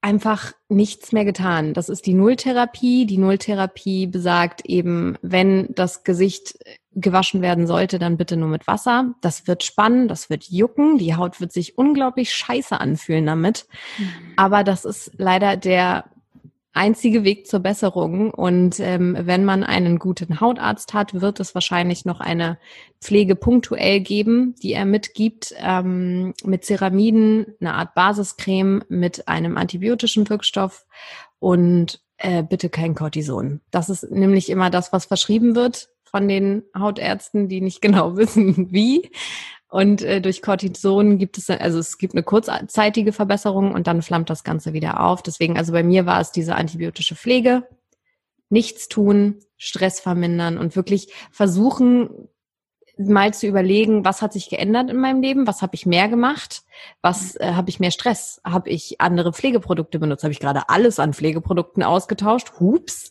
einfach 0.00 0.52
nichts 0.68 1.12
mehr 1.12 1.24
getan. 1.24 1.74
Das 1.74 1.88
ist 1.88 2.06
die 2.06 2.14
Nulltherapie. 2.14 3.06
Die 3.06 3.18
Nulltherapie 3.18 4.06
besagt 4.06 4.64
eben, 4.64 5.16
wenn 5.22 5.68
das 5.74 6.04
Gesicht 6.04 6.58
gewaschen 6.92 7.42
werden 7.42 7.66
sollte, 7.66 7.98
dann 7.98 8.16
bitte 8.16 8.36
nur 8.36 8.48
mit 8.48 8.66
Wasser. 8.66 9.14
Das 9.20 9.46
wird 9.46 9.64
spannen, 9.64 10.08
das 10.08 10.30
wird 10.30 10.44
jucken, 10.44 10.98
die 10.98 11.14
Haut 11.14 11.40
wird 11.40 11.52
sich 11.52 11.76
unglaublich 11.76 12.32
scheiße 12.32 12.80
anfühlen 12.80 13.26
damit. 13.26 13.66
Mhm. 13.98 14.08
Aber 14.36 14.64
das 14.64 14.84
ist 14.84 15.12
leider 15.16 15.56
der 15.56 16.04
einzige 16.76 17.24
Weg 17.24 17.46
zur 17.46 17.60
Besserung. 17.60 18.30
Und 18.30 18.78
ähm, 18.80 19.16
wenn 19.18 19.44
man 19.44 19.64
einen 19.64 19.98
guten 19.98 20.40
Hautarzt 20.40 20.94
hat, 20.94 21.20
wird 21.20 21.40
es 21.40 21.54
wahrscheinlich 21.54 22.04
noch 22.04 22.20
eine 22.20 22.58
Pflege 23.00 23.36
punktuell 23.36 24.00
geben, 24.00 24.54
die 24.62 24.72
er 24.72 24.84
mitgibt, 24.84 25.54
ähm, 25.58 26.34
mit 26.44 26.64
Ceramiden, 26.64 27.46
eine 27.60 27.74
Art 27.74 27.94
Basiscreme 27.94 28.84
mit 28.88 29.28
einem 29.28 29.56
antibiotischen 29.56 30.28
Wirkstoff 30.28 30.86
und 31.38 32.00
äh, 32.18 32.42
bitte 32.42 32.68
kein 32.68 32.94
Cortison. 32.94 33.60
Das 33.70 33.88
ist 33.88 34.10
nämlich 34.10 34.48
immer 34.50 34.70
das, 34.70 34.92
was 34.92 35.06
verschrieben 35.06 35.54
wird 35.54 35.88
von 36.04 36.28
den 36.28 36.62
Hautärzten, 36.78 37.48
die 37.48 37.60
nicht 37.60 37.80
genau 37.82 38.16
wissen, 38.16 38.72
wie. 38.72 39.10
Und 39.68 40.02
äh, 40.02 40.20
durch 40.20 40.42
Cortison 40.42 41.18
gibt 41.18 41.38
es, 41.38 41.50
also 41.50 41.78
es 41.78 41.98
gibt 41.98 42.14
eine 42.14 42.22
kurzzeitige 42.22 43.12
Verbesserung 43.12 43.72
und 43.72 43.86
dann 43.86 44.02
flammt 44.02 44.30
das 44.30 44.44
Ganze 44.44 44.72
wieder 44.72 45.00
auf. 45.00 45.22
Deswegen, 45.22 45.58
also 45.58 45.72
bei 45.72 45.82
mir 45.82 46.06
war 46.06 46.20
es 46.20 46.30
diese 46.30 46.54
antibiotische 46.54 47.16
Pflege, 47.16 47.66
nichts 48.48 48.88
tun, 48.88 49.40
Stress 49.56 49.98
vermindern 49.98 50.56
und 50.58 50.76
wirklich 50.76 51.12
versuchen, 51.32 52.28
mal 52.98 53.34
zu 53.34 53.46
überlegen, 53.46 54.04
was 54.04 54.22
hat 54.22 54.32
sich 54.32 54.48
geändert 54.48 54.90
in 54.90 54.96
meinem 54.96 55.20
Leben, 55.20 55.46
was 55.46 55.62
habe 55.62 55.74
ich 55.74 55.84
mehr 55.84 56.08
gemacht, 56.08 56.62
was 57.02 57.36
äh, 57.36 57.52
habe 57.52 57.68
ich 57.68 57.80
mehr 57.80 57.90
Stress, 57.90 58.40
habe 58.44 58.70
ich 58.70 59.00
andere 59.00 59.32
Pflegeprodukte 59.32 59.98
benutzt, 59.98 60.24
habe 60.24 60.32
ich 60.32 60.40
gerade 60.40 60.68
alles 60.68 60.98
an 60.98 61.12
Pflegeprodukten 61.12 61.82
ausgetauscht, 61.82 62.52
hups, 62.58 63.10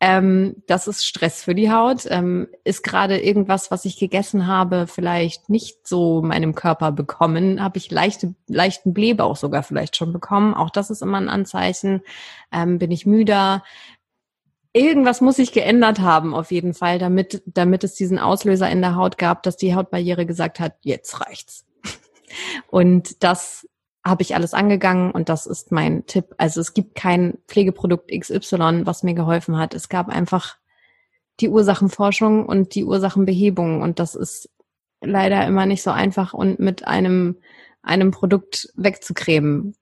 ähm, 0.00 0.56
das 0.66 0.88
ist 0.88 1.06
Stress 1.06 1.42
für 1.42 1.54
die 1.54 1.70
Haut, 1.70 2.06
ähm, 2.08 2.48
ist 2.64 2.82
gerade 2.82 3.18
irgendwas, 3.18 3.70
was 3.70 3.84
ich 3.86 3.98
gegessen 3.98 4.46
habe, 4.46 4.86
vielleicht 4.86 5.48
nicht 5.48 5.86
so 5.86 6.22
meinem 6.22 6.54
Körper 6.54 6.92
bekommen, 6.92 7.62
habe 7.62 7.78
ich 7.78 7.90
leichte, 7.90 8.34
leichten 8.46 8.92
Blähbauch 8.92 9.36
sogar 9.36 9.62
vielleicht 9.62 9.96
schon 9.96 10.12
bekommen, 10.12 10.54
auch 10.54 10.70
das 10.70 10.90
ist 10.90 11.02
immer 11.02 11.18
ein 11.18 11.30
Anzeichen, 11.30 12.02
ähm, 12.52 12.78
bin 12.78 12.90
ich 12.90 13.06
müder, 13.06 13.62
irgendwas 14.76 15.20
muss 15.20 15.36
sich 15.36 15.52
geändert 15.52 16.00
haben, 16.00 16.34
auf 16.34 16.50
jeden 16.50 16.74
Fall, 16.74 16.98
damit, 16.98 17.42
damit 17.46 17.82
es 17.82 17.94
diesen 17.94 18.18
Auslöser 18.18 18.70
in 18.70 18.82
der 18.82 18.94
Haut 18.94 19.18
gab, 19.18 19.42
dass 19.42 19.56
die 19.56 19.74
Hautbarriere 19.74 20.26
gesagt 20.26 20.60
hat, 20.60 20.74
jetzt 20.82 21.20
reicht's. 21.20 21.64
Und 22.68 23.22
das 23.24 23.66
habe 24.04 24.22
ich 24.22 24.36
alles 24.36 24.54
angegangen 24.54 25.10
und 25.10 25.28
das 25.28 25.46
ist 25.46 25.72
mein 25.72 26.06
Tipp. 26.06 26.26
Also 26.38 26.60
es 26.60 26.74
gibt 26.74 26.94
kein 26.94 27.38
Pflegeprodukt 27.48 28.12
XY, 28.16 28.82
was 28.84 29.02
mir 29.02 29.14
geholfen 29.14 29.58
hat. 29.58 29.74
Es 29.74 29.88
gab 29.88 30.08
einfach 30.08 30.58
die 31.40 31.48
Ursachenforschung 31.48 32.46
und 32.46 32.76
die 32.76 32.84
Ursachenbehebung 32.84 33.82
und 33.82 33.98
das 33.98 34.14
ist 34.14 34.48
leider 35.00 35.44
immer 35.44 35.66
nicht 35.66 35.82
so 35.82 35.90
einfach 35.90 36.34
und 36.34 36.60
mit 36.60 36.86
einem 36.86 37.38
einem 37.82 38.12
Produkt 38.12 38.68
wegzucremen, 38.76 39.74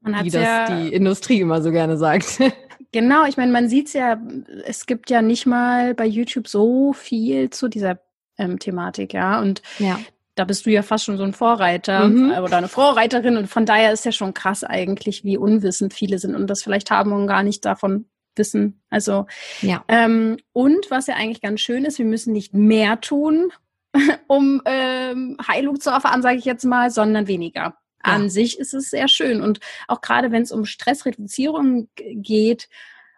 wie 0.00 0.30
das 0.30 0.42
ja 0.42 0.80
die 0.80 0.92
Industrie 0.92 1.40
immer 1.40 1.62
so 1.62 1.70
gerne 1.70 1.96
sagt. 1.98 2.40
Genau, 2.92 3.24
ich 3.26 3.36
meine, 3.36 3.52
man 3.52 3.68
sieht 3.68 3.88
es 3.88 3.92
ja, 3.92 4.20
es 4.64 4.86
gibt 4.86 5.10
ja 5.10 5.22
nicht 5.22 5.46
mal 5.46 5.94
bei 5.94 6.06
YouTube 6.06 6.48
so 6.48 6.92
viel 6.92 7.50
zu 7.50 7.68
dieser 7.68 7.98
ähm, 8.38 8.58
Thematik, 8.58 9.14
ja. 9.14 9.40
Und 9.40 9.62
ja. 9.78 9.98
da 10.34 10.44
bist 10.44 10.66
du 10.66 10.70
ja 10.70 10.82
fast 10.82 11.04
schon 11.04 11.16
so 11.16 11.24
ein 11.24 11.32
Vorreiter 11.32 12.08
mhm. 12.08 12.32
Äh, 12.32 12.40
oder 12.40 12.56
eine 12.56 12.68
Vorreiterin. 12.68 13.36
Und 13.36 13.48
von 13.48 13.66
daher 13.66 13.92
ist 13.92 14.04
ja 14.04 14.12
schon 14.12 14.34
krass 14.34 14.64
eigentlich, 14.64 15.24
wie 15.24 15.36
unwissend 15.36 15.94
viele 15.94 16.18
sind 16.18 16.34
und 16.34 16.48
das 16.48 16.62
vielleicht 16.62 16.90
haben 16.90 17.12
und 17.12 17.26
gar 17.26 17.42
nicht 17.42 17.64
davon 17.64 18.06
wissen. 18.36 18.82
Also 18.90 19.26
ja. 19.62 19.84
Ähm, 19.88 20.36
und 20.52 20.90
was 20.90 21.06
ja 21.06 21.14
eigentlich 21.14 21.40
ganz 21.40 21.60
schön 21.60 21.84
ist, 21.84 21.98
wir 21.98 22.04
müssen 22.04 22.32
nicht 22.32 22.54
mehr 22.54 23.00
tun, 23.00 23.50
um 24.26 24.62
ähm, 24.66 25.36
Heilung 25.46 25.80
zu 25.80 25.90
erfahren, 25.90 26.22
sage 26.22 26.36
ich 26.36 26.44
jetzt 26.44 26.64
mal, 26.64 26.90
sondern 26.90 27.28
weniger. 27.28 27.76
Ja. 28.06 28.12
An 28.12 28.30
sich 28.30 28.58
ist 28.58 28.74
es 28.74 28.90
sehr 28.90 29.08
schön. 29.08 29.40
Und 29.42 29.60
auch 29.88 30.00
gerade 30.00 30.30
wenn 30.30 30.42
es 30.42 30.52
um 30.52 30.64
Stressreduzierung 30.64 31.88
geht 31.96 32.68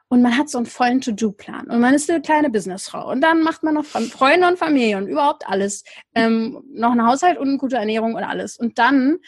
und 0.09 0.23
man 0.23 0.37
hat 0.37 0.49
so 0.49 0.59
einen 0.59 0.67
vollen 0.67 1.01
To-Do-Plan 1.01 1.67
und 1.69 1.81
man 1.81 1.95
ist 1.95 2.11
eine 2.11 2.23
kleine 2.23 2.49
Businessfrau 2.49 3.11
und 3.11 3.21
dann 3.21 3.43
macht 3.43 3.63
man 3.63 3.75
noch 3.75 3.85
Freunde 3.85 4.49
und 4.49 4.59
Familie 4.59 4.97
und 4.97 5.07
überhaupt 5.07 5.47
alles, 5.47 5.85
ähm, 6.15 6.63
noch 6.73 6.93
einen 6.93 7.07
Haushalt 7.07 7.39
und 7.39 7.49
eine 7.49 7.59
gute 7.59 7.77
Ernährung 7.77 8.15
und 8.15 8.25
alles. 8.25 8.57
Und 8.57 8.79
dann 8.79 9.19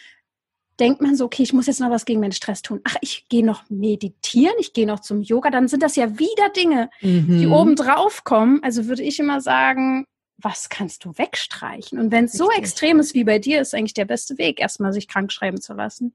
denkt 0.79 0.99
man 0.99 1.15
so, 1.15 1.25
okay, 1.25 1.43
ich 1.43 1.53
muss 1.53 1.67
jetzt 1.67 1.79
noch 1.79 1.91
was 1.91 2.05
gegen 2.05 2.19
meinen 2.19 2.31
Stress 2.31 2.63
tun. 2.63 2.81
Ach, 2.83 2.95
ich 3.01 3.27
gehe 3.29 3.45
noch 3.45 3.69
meditieren, 3.69 4.55
ich 4.59 4.73
gehe 4.73 4.87
noch 4.87 4.99
zum 4.99 5.21
Yoga. 5.21 5.51
Dann 5.51 5.67
sind 5.67 5.83
das 5.83 5.95
ja 5.95 6.17
wieder 6.17 6.49
Dinge, 6.49 6.89
mhm. 7.01 7.37
die 7.39 7.47
oben 7.47 7.75
drauf 7.75 8.23
kommen. 8.23 8.61
Also 8.63 8.87
würde 8.87 9.03
ich 9.03 9.19
immer 9.19 9.41
sagen, 9.41 10.07
was 10.41 10.69
kannst 10.69 11.05
du 11.05 11.17
wegstreichen? 11.17 11.99
Und 11.99 12.11
wenn 12.11 12.25
es 12.25 12.33
so 12.33 12.49
extrem 12.51 12.99
ist 12.99 13.13
wie 13.13 13.23
bei 13.23 13.39
dir, 13.39 13.61
ist 13.61 13.73
eigentlich 13.73 13.93
der 13.93 14.05
beste 14.05 14.37
Weg, 14.37 14.59
erstmal 14.59 14.93
sich 14.93 15.07
krank 15.07 15.31
schreiben 15.31 15.61
zu 15.61 15.73
lassen. 15.73 16.13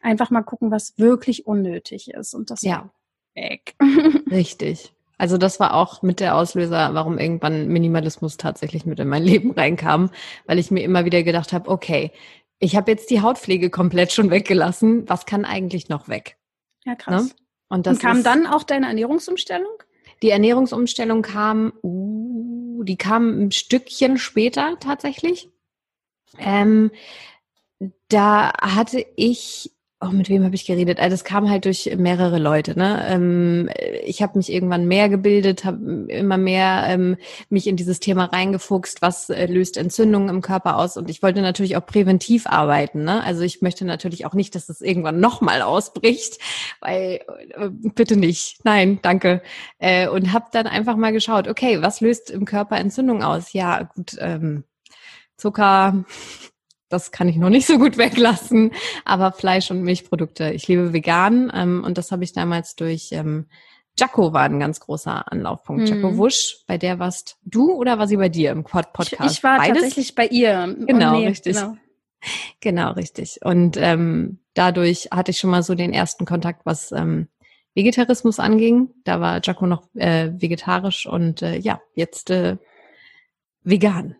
Einfach 0.00 0.30
mal 0.30 0.42
gucken, 0.42 0.70
was 0.70 0.98
wirklich 0.98 1.46
unnötig 1.46 2.10
ist 2.10 2.34
und 2.34 2.50
das 2.50 2.62
ja. 2.62 2.90
weg. 3.34 3.74
Richtig. 4.30 4.92
Also 5.18 5.36
das 5.36 5.60
war 5.60 5.74
auch 5.74 6.00
mit 6.00 6.18
der 6.18 6.34
Auslöser, 6.34 6.94
warum 6.94 7.18
irgendwann 7.18 7.68
Minimalismus 7.68 8.38
tatsächlich 8.38 8.86
mit 8.86 8.98
in 9.00 9.08
mein 9.08 9.22
Leben 9.22 9.50
reinkam, 9.56 10.10
weil 10.46 10.58
ich 10.58 10.70
mir 10.70 10.82
immer 10.82 11.04
wieder 11.04 11.22
gedacht 11.22 11.52
habe, 11.52 11.68
okay, 11.70 12.10
ich 12.58 12.76
habe 12.76 12.90
jetzt 12.90 13.10
die 13.10 13.20
Hautpflege 13.20 13.70
komplett 13.70 14.12
schon 14.12 14.30
weggelassen. 14.30 15.08
Was 15.08 15.26
kann 15.26 15.44
eigentlich 15.44 15.88
noch 15.88 16.08
weg? 16.08 16.36
Ja, 16.84 16.94
krass. 16.94 17.24
Ne? 17.24 17.30
Und, 17.68 17.86
das 17.86 17.96
Und 17.96 18.02
kam 18.02 18.22
dann 18.22 18.46
auch 18.46 18.62
deine 18.62 18.86
Ernährungsumstellung? 18.86 19.82
Die 20.22 20.30
Ernährungsumstellung 20.30 21.22
kam, 21.22 21.72
uh, 21.82 22.49
die 22.84 22.96
kam 22.96 23.46
ein 23.46 23.52
Stückchen 23.52 24.18
später 24.18 24.78
tatsächlich. 24.80 25.48
Ähm, 26.38 26.90
da 28.08 28.52
hatte 28.60 29.04
ich 29.16 29.72
Oh, 30.02 30.08
mit 30.12 30.30
wem 30.30 30.44
habe 30.44 30.54
ich 30.54 30.64
geredet? 30.64 30.98
Also 30.98 31.12
es 31.12 31.24
kam 31.24 31.50
halt 31.50 31.66
durch 31.66 31.94
mehrere 31.98 32.38
Leute. 32.38 32.78
Ne? 32.78 33.04
Ähm, 33.06 33.68
ich 34.02 34.22
habe 34.22 34.38
mich 34.38 34.50
irgendwann 34.50 34.88
mehr 34.88 35.10
gebildet, 35.10 35.66
habe 35.66 36.06
immer 36.08 36.38
mehr 36.38 36.84
ähm, 36.88 37.18
mich 37.50 37.66
in 37.66 37.76
dieses 37.76 38.00
Thema 38.00 38.24
reingefuchst, 38.24 39.02
was 39.02 39.28
äh, 39.28 39.44
löst 39.44 39.76
Entzündungen 39.76 40.30
im 40.30 40.40
Körper 40.40 40.78
aus. 40.78 40.96
Und 40.96 41.10
ich 41.10 41.22
wollte 41.22 41.42
natürlich 41.42 41.76
auch 41.76 41.84
präventiv 41.84 42.46
arbeiten. 42.46 43.04
Ne? 43.04 43.22
Also 43.22 43.42
ich 43.42 43.60
möchte 43.60 43.84
natürlich 43.84 44.24
auch 44.24 44.32
nicht, 44.32 44.54
dass 44.54 44.70
es 44.70 44.80
irgendwann 44.80 45.20
nochmal 45.20 45.60
ausbricht, 45.60 46.38
weil 46.80 47.20
äh, 47.56 47.68
bitte 47.68 48.16
nicht. 48.16 48.64
Nein, 48.64 49.00
danke. 49.02 49.42
Äh, 49.78 50.08
und 50.08 50.32
habe 50.32 50.46
dann 50.50 50.66
einfach 50.66 50.96
mal 50.96 51.12
geschaut, 51.12 51.46
okay, 51.46 51.82
was 51.82 52.00
löst 52.00 52.30
im 52.30 52.46
Körper 52.46 52.78
Entzündung 52.78 53.22
aus? 53.22 53.52
Ja, 53.52 53.82
gut, 53.82 54.16
ähm, 54.18 54.64
Zucker, 55.36 56.04
das 56.90 57.12
kann 57.12 57.28
ich 57.28 57.36
noch 57.36 57.48
nicht 57.48 57.66
so 57.66 57.78
gut 57.78 57.96
weglassen, 57.98 58.72
aber 59.04 59.32
Fleisch 59.32 59.70
und 59.70 59.82
Milchprodukte. 59.82 60.50
Ich 60.50 60.68
liebe 60.68 60.92
vegan 60.92 61.50
ähm, 61.54 61.82
und 61.84 61.96
das 61.96 62.12
habe 62.12 62.24
ich 62.24 62.32
damals 62.32 62.76
durch 62.76 63.08
ähm, 63.12 63.46
Jaco 63.98 64.32
war 64.32 64.42
ein 64.42 64.60
ganz 64.60 64.80
großer 64.80 65.30
Anlaufpunkt. 65.30 65.82
Mhm. 65.82 65.86
Jaco 65.88 66.16
Wusch, 66.16 66.64
bei 66.66 66.78
der 66.78 66.98
warst 66.98 67.38
du 67.44 67.72
oder 67.72 67.98
war 67.98 68.06
sie 68.06 68.16
bei 68.16 68.28
dir 68.28 68.50
im 68.50 68.64
Podcast? 68.64 69.12
Ich, 69.12 69.38
ich 69.38 69.42
war 69.42 69.58
Beides? 69.58 69.82
tatsächlich 69.82 70.14
bei 70.14 70.26
ihr. 70.26 70.74
Genau, 70.86 71.18
nee, 71.18 71.28
richtig. 71.28 71.56
Genau. 71.56 71.76
genau, 72.60 72.92
richtig. 72.92 73.40
Und 73.42 73.76
ähm, 73.76 74.38
dadurch 74.54 75.08
hatte 75.10 75.30
ich 75.30 75.38
schon 75.38 75.50
mal 75.50 75.62
so 75.62 75.74
den 75.74 75.92
ersten 75.92 76.24
Kontakt, 76.24 76.64
was 76.64 76.92
ähm, 76.92 77.28
Vegetarismus 77.74 78.40
anging. 78.40 78.90
Da 79.04 79.20
war 79.20 79.40
Jaco 79.42 79.66
noch 79.66 79.88
äh, 79.94 80.30
vegetarisch 80.32 81.06
und 81.06 81.42
äh, 81.42 81.58
ja, 81.58 81.80
jetzt 81.94 82.30
äh, 82.30 82.56
vegan. 83.62 84.16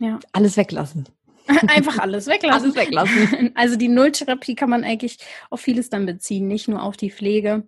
Ja. 0.00 0.20
Alles 0.32 0.56
weglassen. 0.56 1.08
Einfach 1.68 1.98
alles 1.98 2.26
weglassen. 2.26 2.64
Alles 2.64 2.76
weglassen. 2.76 3.52
Also 3.54 3.76
die 3.76 3.88
Nulltherapie 3.88 4.54
kann 4.54 4.70
man 4.70 4.84
eigentlich 4.84 5.18
auf 5.50 5.60
vieles 5.60 5.90
dann 5.90 6.06
beziehen, 6.06 6.46
nicht 6.46 6.68
nur 6.68 6.82
auf 6.82 6.96
die 6.96 7.10
Pflege. 7.10 7.64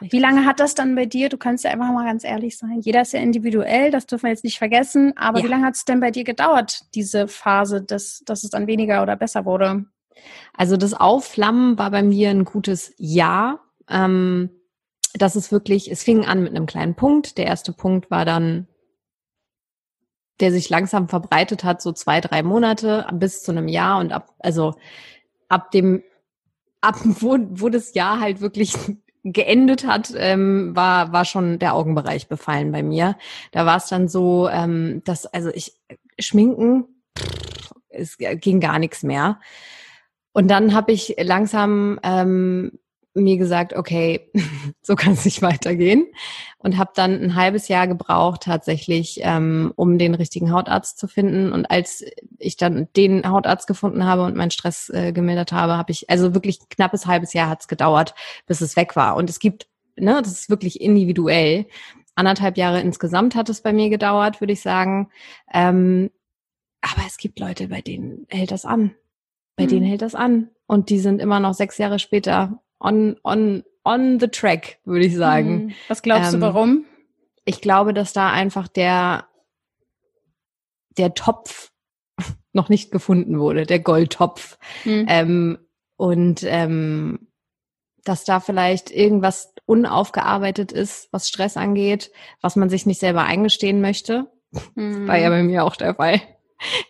Wie 0.00 0.18
lange 0.18 0.44
hat 0.44 0.60
das 0.60 0.74
dann 0.74 0.94
bei 0.94 1.06
dir? 1.06 1.28
Du 1.28 1.36
kannst 1.36 1.64
ja 1.64 1.70
einfach 1.70 1.92
mal 1.92 2.04
ganz 2.04 2.24
ehrlich 2.24 2.56
sein. 2.56 2.80
Jeder 2.80 3.02
ist 3.02 3.12
ja 3.12 3.20
individuell, 3.20 3.90
das 3.90 4.06
dürfen 4.06 4.24
wir 4.24 4.30
jetzt 4.30 4.44
nicht 4.44 4.58
vergessen. 4.58 5.12
Aber 5.16 5.38
ja. 5.38 5.44
wie 5.44 5.48
lange 5.48 5.66
hat 5.66 5.74
es 5.74 5.84
denn 5.84 6.00
bei 6.00 6.10
dir 6.10 6.24
gedauert, 6.24 6.80
diese 6.94 7.28
Phase, 7.28 7.82
dass, 7.82 8.22
dass 8.24 8.44
es 8.44 8.50
dann 8.50 8.66
weniger 8.66 9.02
oder 9.02 9.16
besser 9.16 9.44
wurde? 9.44 9.84
Also 10.54 10.76
das 10.76 10.94
Aufflammen 10.94 11.78
war 11.78 11.90
bei 11.90 12.02
mir 12.02 12.30
ein 12.30 12.44
gutes 12.44 12.94
Jahr. 12.98 13.60
Ähm, 13.88 14.50
das 15.14 15.36
ist 15.36 15.50
wirklich, 15.50 15.90
es 15.90 16.02
fing 16.02 16.24
an 16.24 16.42
mit 16.42 16.54
einem 16.54 16.66
kleinen 16.66 16.94
Punkt. 16.94 17.38
Der 17.38 17.46
erste 17.46 17.72
Punkt 17.72 18.10
war 18.10 18.24
dann 18.24 18.68
der 20.40 20.52
sich 20.52 20.68
langsam 20.68 21.08
verbreitet 21.08 21.64
hat, 21.64 21.80
so 21.80 21.92
zwei, 21.92 22.20
drei 22.20 22.42
Monate 22.42 23.06
bis 23.12 23.42
zu 23.42 23.52
einem 23.52 23.68
Jahr 23.68 23.98
und 24.00 24.12
ab, 24.12 24.34
also 24.38 24.74
ab 25.48 25.70
dem, 25.70 26.02
ab 26.80 26.96
wo, 27.04 27.38
wo 27.50 27.68
das 27.68 27.94
Jahr 27.94 28.20
halt 28.20 28.40
wirklich 28.40 28.74
geendet 29.24 29.86
hat, 29.86 30.12
ähm, 30.16 30.76
war, 30.76 31.12
war 31.12 31.24
schon 31.24 31.58
der 31.58 31.74
Augenbereich 31.74 32.28
befallen 32.28 32.70
bei 32.70 32.82
mir. 32.82 33.16
Da 33.50 33.66
war 33.66 33.76
es 33.76 33.86
dann 33.86 34.08
so, 34.08 34.48
ähm, 34.48 35.02
dass, 35.04 35.26
also 35.26 35.50
ich, 35.50 35.74
schminken, 36.18 36.84
es 37.88 38.18
ging 38.18 38.60
gar 38.60 38.78
nichts 38.78 39.02
mehr. 39.02 39.40
Und 40.32 40.48
dann 40.48 40.74
habe 40.74 40.92
ich 40.92 41.16
langsam 41.18 41.98
ähm, 42.02 42.78
mir 43.22 43.36
gesagt, 43.36 43.74
okay, 43.74 44.30
so 44.82 44.94
kann 44.94 45.14
es 45.14 45.24
nicht 45.24 45.42
weitergehen 45.42 46.06
und 46.58 46.78
habe 46.78 46.92
dann 46.94 47.12
ein 47.22 47.34
halbes 47.34 47.68
Jahr 47.68 47.86
gebraucht 47.86 48.42
tatsächlich, 48.42 49.20
ähm, 49.22 49.72
um 49.76 49.98
den 49.98 50.14
richtigen 50.14 50.52
Hautarzt 50.52 50.98
zu 50.98 51.08
finden. 51.08 51.52
Und 51.52 51.70
als 51.70 52.04
ich 52.38 52.56
dann 52.56 52.88
den 52.96 53.28
Hautarzt 53.28 53.66
gefunden 53.66 54.04
habe 54.04 54.24
und 54.24 54.36
meinen 54.36 54.50
Stress 54.50 54.88
äh, 54.90 55.12
gemildert 55.12 55.52
habe, 55.52 55.76
habe 55.76 55.92
ich 55.92 56.10
also 56.10 56.34
wirklich 56.34 56.58
knappes 56.68 57.06
halbes 57.06 57.32
Jahr 57.32 57.48
hat 57.48 57.60
es 57.60 57.68
gedauert, 57.68 58.14
bis 58.46 58.60
es 58.60 58.76
weg 58.76 58.96
war. 58.96 59.16
Und 59.16 59.30
es 59.30 59.38
gibt, 59.38 59.68
ne, 59.96 60.20
das 60.22 60.32
ist 60.32 60.50
wirklich 60.50 60.80
individuell. 60.80 61.66
Anderthalb 62.14 62.56
Jahre 62.56 62.80
insgesamt 62.80 63.34
hat 63.34 63.48
es 63.48 63.60
bei 63.60 63.72
mir 63.72 63.90
gedauert, 63.90 64.40
würde 64.40 64.54
ich 64.54 64.62
sagen. 64.62 65.10
Ähm, 65.52 66.10
aber 66.80 67.02
es 67.06 67.16
gibt 67.16 67.38
Leute, 67.40 67.68
bei 67.68 67.80
denen 67.80 68.26
hält 68.28 68.50
das 68.50 68.64
an. 68.64 68.94
Bei 69.56 69.64
mhm. 69.64 69.68
denen 69.68 69.86
hält 69.86 70.02
das 70.02 70.14
an. 70.14 70.50
Und 70.66 70.90
die 70.90 70.98
sind 70.98 71.20
immer 71.20 71.40
noch 71.40 71.54
sechs 71.54 71.78
Jahre 71.78 71.98
später 71.98 72.60
on, 72.80 73.16
on, 73.22 73.64
on 73.84 74.20
the 74.20 74.28
track, 74.28 74.78
würde 74.84 75.06
ich 75.06 75.16
sagen. 75.16 75.68
Hm. 75.68 75.74
Was 75.88 76.02
glaubst 76.02 76.34
ähm, 76.34 76.40
du, 76.40 76.46
warum? 76.46 76.84
Ich 77.44 77.60
glaube, 77.60 77.94
dass 77.94 78.12
da 78.12 78.30
einfach 78.30 78.68
der, 78.68 79.26
der 80.96 81.14
Topf 81.14 81.70
noch 82.52 82.68
nicht 82.68 82.90
gefunden 82.90 83.38
wurde, 83.38 83.66
der 83.66 83.80
Goldtopf. 83.80 84.58
Mhm. 84.84 85.06
Ähm, 85.08 85.58
und 85.96 86.42
ähm, 86.42 87.28
dass 88.04 88.24
da 88.24 88.40
vielleicht 88.40 88.90
irgendwas 88.90 89.54
unaufgearbeitet 89.64 90.70
ist, 90.70 91.08
was 91.12 91.28
Stress 91.28 91.56
angeht, 91.56 92.12
was 92.40 92.54
man 92.54 92.68
sich 92.68 92.86
nicht 92.86 93.00
selber 93.00 93.24
eingestehen 93.24 93.80
möchte. 93.80 94.30
Mhm. 94.74 95.08
War 95.08 95.18
ja 95.18 95.28
bei 95.28 95.42
mir 95.42 95.64
auch 95.64 95.76
der 95.76 95.94
Fall. 95.94 96.20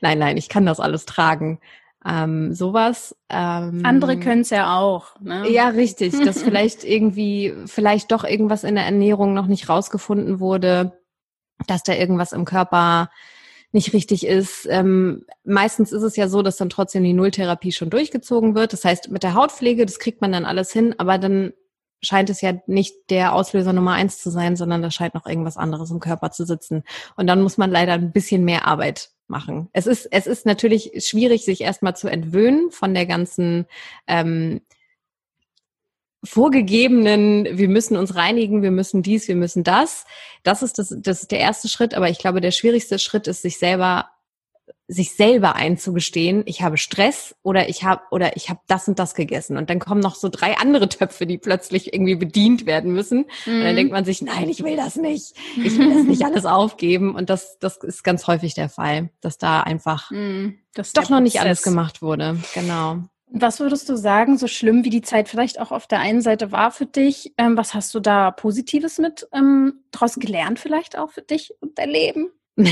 Nein, 0.01 0.19
nein, 0.19 0.37
ich 0.37 0.49
kann 0.49 0.67
das 0.67 0.79
alles 0.79 1.07
tragen 1.07 1.61
ähm, 2.09 2.55
sowas. 2.55 3.17
Ähm, 3.29 3.81
Andere 3.85 4.19
können 4.19 4.43
es 4.43 4.51
ja 4.51 4.79
auch. 4.79 5.21
Ne? 5.21 5.51
Ja, 5.51 5.69
richtig. 5.69 6.13
Dass 6.25 6.43
vielleicht 6.43 6.85
irgendwie, 6.85 7.55
vielleicht 7.67 8.13
doch 8.13 8.25
irgendwas 8.25 8.65
in 8.65 8.77
der 8.77 8.85
Ernährung 8.85 9.35
noch 9.35 9.47
nicht 9.47 9.69
rausgefunden 9.69 10.39
wurde, 10.39 10.99
dass 11.67 11.83
da 11.83 11.95
irgendwas 11.95 12.33
im 12.33 12.45
Körper 12.45 13.11
nicht 13.73 13.93
richtig 13.93 14.27
ist. 14.27 14.67
Ähm, 14.71 15.25
meistens 15.45 15.93
ist 15.93 16.03
es 16.03 16.17
ja 16.17 16.29
so, 16.29 16.43
dass 16.43 16.57
dann 16.57 16.71
trotzdem 16.71 17.03
die 17.03 17.13
Nulltherapie 17.13 17.73
schon 17.73 17.91
durchgezogen 17.91 18.55
wird. 18.55 18.73
Das 18.73 18.85
heißt, 18.85 19.11
mit 19.11 19.23
der 19.23 19.35
Hautpflege, 19.35 19.85
das 19.85 19.99
kriegt 19.99 20.21
man 20.21 20.33
dann 20.33 20.45
alles 20.45 20.73
hin, 20.73 20.95
aber 20.99 21.19
dann 21.19 21.53
scheint 22.03 22.31
es 22.31 22.41
ja 22.41 22.55
nicht 22.67 23.11
der 23.11 23.35
Auslöser 23.35 23.73
Nummer 23.73 23.93
eins 23.93 24.19
zu 24.19 24.31
sein, 24.31 24.57
sondern 24.57 24.83
da 24.83 24.91
scheint 24.91 25.15
noch 25.15 25.27
irgendwas 25.27 25.57
anderes 25.57 25.91
im 25.91 26.01
Körper 26.01 26.31
zu 26.31 26.45
sitzen. 26.45 26.85
Und 27.17 27.27
dann 27.27 27.43
muss 27.43 27.59
man 27.59 27.71
leider 27.71 27.95
ein 27.95 28.13
bisschen 28.13 28.45
mehr 28.45 28.67
Arbeit 28.67 29.11
machen. 29.29 29.69
Es 29.73 29.87
ist, 29.87 30.07
es 30.07 30.27
ist 30.27 30.47
natürlich 30.47 30.93
schwierig, 31.05 31.45
sich 31.45 31.61
erstmal 31.61 31.97
zu 31.97 32.09
entwöhnen 32.09 32.71
von 32.71 32.95
der 32.95 33.07
ganzen 33.07 33.67
ähm, 34.07 34.61
vorgegebenen, 36.25 37.47
wir 37.59 37.69
müssen 37.69 37.97
uns 37.97 38.17
reinigen, 38.17 38.63
wir 38.63 38.71
müssen 38.71 39.03
dies, 39.03 39.29
wir 39.29 39.37
müssen 39.37 39.65
das. 39.65 40.05
Das 40.43 40.63
ist 40.63 40.79
das, 40.79 40.95
das 40.99 41.23
ist 41.23 41.31
der 41.31 41.41
erste 41.41 41.69
Schritt, 41.69 41.95
aber 41.95 42.09
ich 42.09 42.19
glaube, 42.19 42.41
der 42.41 42.51
schwierigste 42.51 42.99
Schritt 42.99 43.27
ist, 43.27 43.43
sich 43.43 43.59
selber 43.59 44.11
sich 44.89 45.15
selber 45.15 45.57
einzugestehen, 45.57 46.43
ich 46.47 46.63
habe 46.63 46.77
Stress 46.77 47.35
oder 47.43 47.69
ich 47.69 47.83
habe 47.83 48.03
oder 48.11 48.37
ich 48.37 48.49
habe 48.49 48.61
das 48.69 48.87
und 48.87 48.99
das 48.99 49.15
gegessen 49.15 49.57
und 49.57 49.69
dann 49.69 49.81
kommen 49.81 50.01
noch 50.01 50.15
so 50.15 50.29
drei 50.29 50.57
andere 50.57 50.89
Töpfe, 50.89 51.27
die 51.27 51.39
plötzlich 51.39 51.93
irgendwie 51.93 52.15
bedient 52.15 52.67
werden 52.67 52.93
müssen 52.93 53.27
mhm. 53.47 53.53
und 53.53 53.61
dann 53.61 53.73
mhm. 53.73 53.77
denkt 53.77 53.93
man 53.93 54.05
sich, 54.05 54.23
nein, 54.23 54.49
ich 54.49 54.63
will 54.63 54.77
das 54.77 54.97
nicht, 54.97 55.35
ich 55.57 55.77
will 55.77 55.93
das 55.93 56.05
nicht 56.05 56.25
alles 56.25 56.47
aufgeben 56.47 57.17
und 57.17 57.31
das 57.31 57.59
das 57.59 57.79
ist 57.79 58.05
ganz 58.05 58.29
häufig 58.29 58.55
der 58.55 58.69
Fall, 58.69 59.11
dass 59.21 59.39
da 59.39 59.61
einfach 59.61 60.11
mhm. 60.13 60.59
das 60.75 60.93
doch 60.93 61.11
noch 61.11 61.21
nicht 61.21 61.41
alles 61.41 61.63
gemacht 61.63 62.01
wurde, 62.01 62.39
genau. 62.55 62.99
Was 63.29 63.59
würdest 63.59 63.89
du 63.89 63.97
sagen, 63.97 64.39
so 64.39 64.47
schlimm 64.47 64.85
wie 64.85 64.91
die 64.91 65.03
Zeit 65.03 65.29
vielleicht 65.29 65.61
auch 65.61 65.73
auf 65.73 65.89
der 65.89 65.99
einen 65.99 66.23
Seite 66.23 66.53
war 66.53 66.71
für 66.71 66.87
dich, 66.87 67.35
ähm, 67.39 67.57
was 67.57 67.75
hast 67.75 67.93
du 67.93 67.99
da 67.99 68.31
Positives 68.31 68.99
mit 68.99 69.27
ähm, 69.33 69.81
daraus 69.91 70.15
gelernt 70.15 70.61
vielleicht 70.61 70.97
auch 70.97 71.11
für 71.11 71.23
dich 71.23 71.53
und 71.61 71.77
dein 71.77 71.91
Leben? 71.91 72.31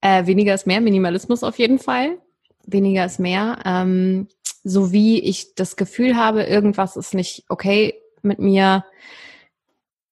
Äh, 0.00 0.26
weniger 0.26 0.54
ist 0.54 0.66
mehr, 0.66 0.80
Minimalismus 0.80 1.42
auf 1.42 1.58
jeden 1.58 1.78
Fall. 1.78 2.18
Weniger 2.66 3.04
ist 3.04 3.20
mehr. 3.20 3.58
Ähm, 3.64 4.28
so 4.62 4.92
wie 4.92 5.20
ich 5.20 5.54
das 5.54 5.76
Gefühl 5.76 6.16
habe, 6.16 6.42
irgendwas 6.44 6.96
ist 6.96 7.14
nicht 7.14 7.44
okay 7.48 7.94
mit 8.22 8.38
mir, 8.38 8.84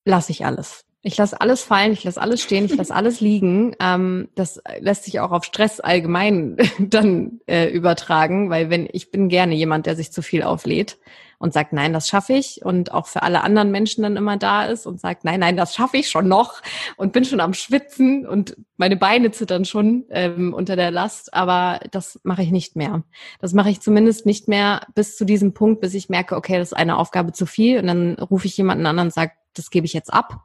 lasse 0.04 0.32
ich 0.32 0.46
alles. 0.46 0.84
Ich 1.02 1.16
lasse 1.16 1.40
alles 1.40 1.62
fallen, 1.62 1.92
ich 1.92 2.04
lasse 2.04 2.20
alles 2.20 2.42
stehen, 2.42 2.64
ich 2.64 2.74
lasse 2.74 2.94
alles 2.94 3.20
liegen. 3.20 3.76
Ähm, 3.80 4.28
das 4.34 4.60
lässt 4.80 5.04
sich 5.04 5.20
auch 5.20 5.30
auf 5.30 5.44
Stress 5.44 5.80
allgemein 5.80 6.56
dann 6.78 7.40
äh, 7.46 7.68
übertragen, 7.68 8.50
weil 8.50 8.68
wenn 8.70 8.88
ich 8.92 9.10
bin 9.10 9.28
gerne 9.28 9.54
jemand, 9.54 9.86
der 9.86 9.96
sich 9.96 10.12
zu 10.12 10.22
viel 10.22 10.42
auflädt 10.42 10.98
und 11.38 11.52
sagt, 11.52 11.72
nein, 11.72 11.92
das 11.92 12.08
schaffe 12.08 12.32
ich 12.32 12.64
und 12.64 12.92
auch 12.92 13.06
für 13.06 13.22
alle 13.22 13.42
anderen 13.42 13.70
Menschen 13.70 14.02
dann 14.02 14.16
immer 14.16 14.36
da 14.36 14.64
ist 14.64 14.86
und 14.86 15.00
sagt, 15.00 15.24
nein, 15.24 15.40
nein, 15.40 15.56
das 15.56 15.74
schaffe 15.74 15.96
ich 15.96 16.10
schon 16.10 16.28
noch 16.28 16.62
und 16.96 17.12
bin 17.12 17.24
schon 17.24 17.40
am 17.40 17.54
Schwitzen 17.54 18.26
und 18.26 18.56
meine 18.76 18.96
Beine 18.96 19.30
zittern 19.30 19.64
schon 19.64 20.04
ähm, 20.10 20.52
unter 20.52 20.76
der 20.76 20.90
Last, 20.90 21.32
aber 21.34 21.80
das 21.90 22.20
mache 22.24 22.42
ich 22.42 22.50
nicht 22.50 22.76
mehr. 22.76 23.04
Das 23.40 23.54
mache 23.54 23.70
ich 23.70 23.80
zumindest 23.80 24.26
nicht 24.26 24.48
mehr 24.48 24.82
bis 24.94 25.16
zu 25.16 25.24
diesem 25.24 25.54
Punkt, 25.54 25.80
bis 25.80 25.94
ich 25.94 26.08
merke, 26.08 26.36
okay, 26.36 26.58
das 26.58 26.72
ist 26.72 26.78
eine 26.78 26.96
Aufgabe 26.96 27.32
zu 27.32 27.46
viel 27.46 27.78
und 27.78 27.86
dann 27.86 28.14
rufe 28.14 28.46
ich 28.46 28.56
jemanden 28.56 28.86
an 28.86 28.98
und 28.98 29.12
sage, 29.12 29.32
das 29.54 29.70
gebe 29.70 29.86
ich 29.86 29.92
jetzt 29.92 30.12
ab. 30.12 30.42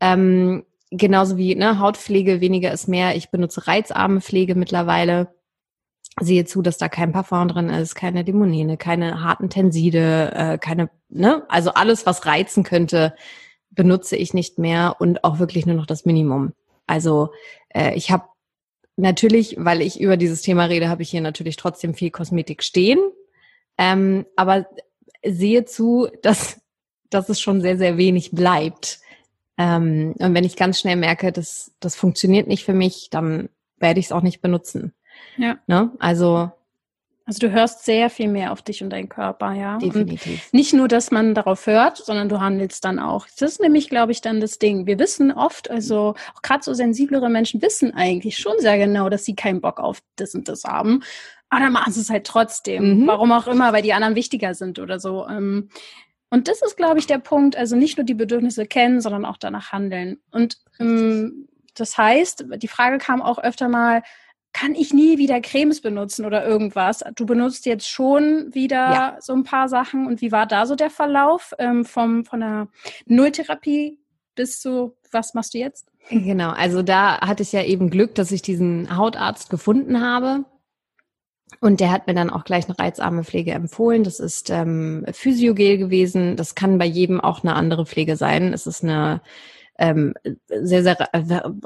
Ähm, 0.00 0.64
genauso 0.90 1.36
wie 1.38 1.54
ne, 1.54 1.78
Hautpflege, 1.78 2.40
weniger 2.40 2.72
ist 2.72 2.86
mehr. 2.86 3.16
Ich 3.16 3.30
benutze 3.30 3.66
reizarme 3.66 4.20
Pflege 4.20 4.54
mittlerweile. 4.54 5.34
Sehe 6.20 6.44
zu, 6.44 6.60
dass 6.62 6.78
da 6.78 6.88
kein 6.88 7.12
Parfum 7.12 7.48
drin 7.48 7.70
ist, 7.70 7.94
keine 7.94 8.22
Limonene, 8.22 8.76
keine 8.76 9.22
harten 9.22 9.48
Tenside, 9.48 10.32
äh, 10.34 10.58
keine, 10.58 10.90
ne, 11.08 11.44
also 11.48 11.72
alles, 11.72 12.04
was 12.04 12.26
reizen 12.26 12.64
könnte, 12.64 13.14
benutze 13.70 14.16
ich 14.16 14.34
nicht 14.34 14.58
mehr 14.58 14.96
und 14.98 15.24
auch 15.24 15.38
wirklich 15.38 15.64
nur 15.64 15.76
noch 15.76 15.86
das 15.86 16.04
Minimum. 16.04 16.52
Also 16.86 17.30
äh, 17.70 17.94
ich 17.94 18.10
habe 18.10 18.24
natürlich, 18.96 19.56
weil 19.58 19.80
ich 19.80 20.00
über 20.00 20.18
dieses 20.18 20.42
Thema 20.42 20.66
rede, 20.66 20.88
habe 20.88 21.02
ich 21.02 21.10
hier 21.10 21.22
natürlich 21.22 21.56
trotzdem 21.56 21.94
viel 21.94 22.10
Kosmetik 22.10 22.62
stehen, 22.62 23.00
ähm, 23.78 24.26
aber 24.36 24.66
sehe 25.24 25.64
zu, 25.64 26.08
dass, 26.22 26.60
dass 27.08 27.30
es 27.30 27.40
schon 27.40 27.62
sehr, 27.62 27.78
sehr 27.78 27.96
wenig 27.96 28.32
bleibt. 28.32 29.00
Ähm, 29.56 30.14
und 30.18 30.34
wenn 30.34 30.44
ich 30.44 30.56
ganz 30.56 30.78
schnell 30.80 30.96
merke, 30.96 31.32
dass 31.32 31.72
das 31.80 31.96
funktioniert 31.96 32.48
nicht 32.48 32.64
für 32.64 32.74
mich, 32.74 33.08
dann 33.10 33.48
werde 33.78 34.00
ich 34.00 34.06
es 34.06 34.12
auch 34.12 34.22
nicht 34.22 34.42
benutzen. 34.42 34.92
Ja. 35.36 35.58
Ne? 35.66 35.90
Also 35.98 36.52
also 37.24 37.46
du 37.46 37.52
hörst 37.52 37.84
sehr 37.84 38.10
viel 38.10 38.28
mehr 38.28 38.52
auf 38.52 38.62
dich 38.62 38.82
und 38.82 38.90
deinen 38.90 39.08
Körper, 39.08 39.52
ja. 39.52 39.78
Definitiv. 39.78 40.46
Und 40.46 40.54
nicht 40.54 40.72
nur, 40.72 40.88
dass 40.88 41.12
man 41.12 41.34
darauf 41.34 41.66
hört, 41.66 41.96
sondern 41.98 42.28
du 42.28 42.40
handelst 42.40 42.84
dann 42.84 42.98
auch. 42.98 43.26
Das 43.38 43.52
ist 43.52 43.60
nämlich, 43.60 43.88
glaube 43.88 44.10
ich, 44.10 44.20
dann 44.20 44.40
das 44.40 44.58
Ding. 44.58 44.86
Wir 44.86 44.98
wissen 44.98 45.30
oft, 45.30 45.70
also 45.70 46.14
auch 46.34 46.42
gerade 46.42 46.64
so 46.64 46.74
sensiblere 46.74 47.30
Menschen 47.30 47.62
wissen 47.62 47.94
eigentlich 47.94 48.38
schon 48.38 48.58
sehr 48.58 48.76
genau, 48.76 49.08
dass 49.08 49.24
sie 49.24 49.36
keinen 49.36 49.60
Bock 49.60 49.78
auf 49.78 50.02
das 50.16 50.34
und 50.34 50.48
das 50.48 50.64
haben. 50.64 51.02
Aber 51.48 51.60
dann 51.60 51.72
machen 51.72 51.92
sie 51.92 52.00
es 52.00 52.10
halt 52.10 52.26
trotzdem. 52.26 53.02
Mhm. 53.02 53.06
Warum 53.06 53.30
auch 53.30 53.46
immer, 53.46 53.72
weil 53.72 53.82
die 53.82 53.92
anderen 53.92 54.16
wichtiger 54.16 54.54
sind 54.54 54.80
oder 54.80 54.98
so. 54.98 55.26
Ähm, 55.28 55.68
und 56.28 56.48
das 56.48 56.60
ist, 56.60 56.76
glaube 56.76 56.98
ich, 56.98 57.06
der 57.06 57.18
Punkt. 57.18 57.56
Also 57.56 57.76
nicht 57.76 57.98
nur 57.98 58.04
die 58.04 58.14
Bedürfnisse 58.14 58.66
kennen, 58.66 59.00
sondern 59.00 59.24
auch 59.26 59.36
danach 59.36 59.70
handeln. 59.70 60.18
Und 60.32 60.56
ähm, 60.80 61.48
das 61.74 61.96
heißt, 61.96 62.46
die 62.56 62.68
Frage 62.68 62.98
kam 62.98 63.22
auch 63.22 63.38
öfter 63.38 63.68
mal, 63.68 64.02
kann 64.52 64.74
ich 64.74 64.92
nie 64.92 65.18
wieder 65.18 65.40
Cremes 65.40 65.80
benutzen 65.80 66.24
oder 66.24 66.44
irgendwas. 66.44 67.02
Du 67.14 67.26
benutzt 67.26 67.64
jetzt 67.66 67.88
schon 67.88 68.54
wieder 68.54 68.76
ja. 68.76 69.16
so 69.20 69.32
ein 69.32 69.44
paar 69.44 69.68
Sachen. 69.68 70.06
Und 70.06 70.20
wie 70.20 70.32
war 70.32 70.46
da 70.46 70.66
so 70.66 70.74
der 70.74 70.90
Verlauf 70.90 71.54
ähm, 71.58 71.84
vom, 71.84 72.24
von 72.24 72.40
der 72.40 72.68
Nulltherapie 73.06 73.98
bis 74.34 74.60
zu, 74.60 74.96
was 75.10 75.34
machst 75.34 75.54
du 75.54 75.58
jetzt? 75.58 75.88
Genau, 76.10 76.50
also 76.50 76.82
da 76.82 77.20
hatte 77.20 77.42
ich 77.42 77.52
ja 77.52 77.62
eben 77.62 77.90
Glück, 77.90 78.14
dass 78.14 78.32
ich 78.32 78.42
diesen 78.42 78.96
Hautarzt 78.96 79.50
gefunden 79.50 80.00
habe. 80.00 80.44
Und 81.60 81.80
der 81.80 81.92
hat 81.92 82.06
mir 82.06 82.14
dann 82.14 82.30
auch 82.30 82.44
gleich 82.44 82.66
eine 82.66 82.78
reizarme 82.78 83.24
Pflege 83.24 83.52
empfohlen. 83.52 84.04
Das 84.04 84.20
ist 84.20 84.50
ähm, 84.50 85.04
Physiogel 85.12 85.78
gewesen. 85.78 86.36
Das 86.36 86.54
kann 86.54 86.78
bei 86.78 86.86
jedem 86.86 87.20
auch 87.20 87.42
eine 87.42 87.54
andere 87.54 87.86
Pflege 87.86 88.16
sein. 88.16 88.52
Es 88.52 88.66
ist 88.66 88.82
eine 88.82 89.20
ähm, 89.78 90.14
sehr, 90.48 90.82
sehr, 90.82 90.96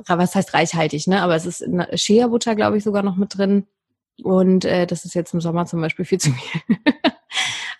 was 0.07 0.35
heißt 0.35 0.55
reichhaltig, 0.55 1.07
ne? 1.07 1.23
Aber 1.23 1.35
es 1.35 1.47
ist 1.47 1.65
Shea-Butter, 1.95 2.55
glaube 2.55 2.79
ich, 2.79 2.85
sogar 2.85 3.03
noch 3.03 3.17
mit 3.17 3.37
drin. 3.37 3.67
Und 4.23 4.65
äh, 4.65 4.87
das 4.87 5.05
ist 5.05 5.15
jetzt 5.15 5.35
im 5.35 5.41
Sommer 5.41 5.67
zum 5.67 5.81
Beispiel 5.81 6.05
viel 6.05 6.21
zu 6.21 6.33
viel. 6.33 6.61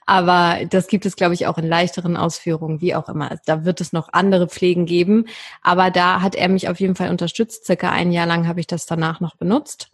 Aber 0.07 0.65
das 0.67 0.87
gibt 0.87 1.05
es, 1.05 1.17
glaube 1.17 1.35
ich, 1.35 1.47
auch 1.49 1.59
in 1.59 1.67
leichteren 1.67 2.17
Ausführungen, 2.17 2.81
wie 2.81 2.95
auch 2.95 3.09
immer. 3.09 3.39
Da 3.45 3.65
wird 3.65 3.81
es 3.81 3.93
noch 3.93 4.13
andere 4.13 4.47
Pflegen 4.47 4.87
geben. 4.87 5.27
Aber 5.63 5.91
da 5.91 6.23
hat 6.23 6.37
er 6.37 6.49
mich 6.49 6.69
auf 6.69 6.79
jeden 6.79 6.95
Fall 6.95 7.11
unterstützt. 7.11 7.67
Circa 7.67 7.91
ein 7.91 8.13
Jahr 8.13 8.27
lang 8.27 8.47
habe 8.47 8.61
ich 8.61 8.69
das 8.69 8.87
danach 8.87 9.21
noch 9.21 9.35
benutzt. 9.35 9.91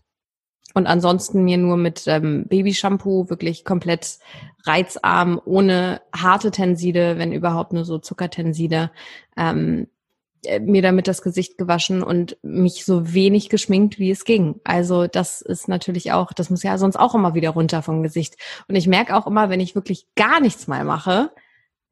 Und 0.75 0.87
ansonsten 0.87 1.45
mir 1.45 1.59
nur 1.59 1.77
mit 1.77 2.07
ähm, 2.07 2.47
Babyshampoo 2.49 3.29
wirklich 3.29 3.65
komplett 3.65 4.19
reizarm, 4.65 5.41
ohne 5.45 6.01
harte 6.15 6.51
Tenside, 6.51 7.19
wenn 7.19 7.33
überhaupt 7.33 7.73
nur 7.73 7.85
so 7.85 7.99
Zuckertenside, 7.99 8.91
ähm, 9.37 9.83
äh, 9.83 9.92
mir 10.61 10.83
damit 10.83 11.07
das 11.07 11.23
Gesicht 11.23 11.57
gewaschen 11.57 12.03
und 12.03 12.37
mich 12.43 12.85
so 12.85 13.13
wenig 13.15 13.49
geschminkt, 13.49 13.99
wie 13.99 14.11
es 14.11 14.25
ging. 14.25 14.61
Also 14.65 15.07
das 15.07 15.41
ist 15.41 15.69
natürlich 15.69 16.13
auch, 16.13 16.33
das 16.33 16.51
muss 16.51 16.63
ja 16.63 16.79
sonst 16.79 16.97
auch 16.97 17.15
immer 17.15 17.35
wieder 17.35 17.51
runter 17.51 17.83
vom 17.83 18.03
Gesicht. 18.03 18.37
Und 18.69 18.75
ich 18.75 18.89
merke 18.89 19.17
auch 19.17 19.27
immer, 19.27 19.51
wenn 19.51 19.61
ich 19.61 19.75
wirklich 19.75 20.07
gar 20.17 20.41
nichts 20.41 20.67
mal 20.67 20.85
mache, 20.85 21.31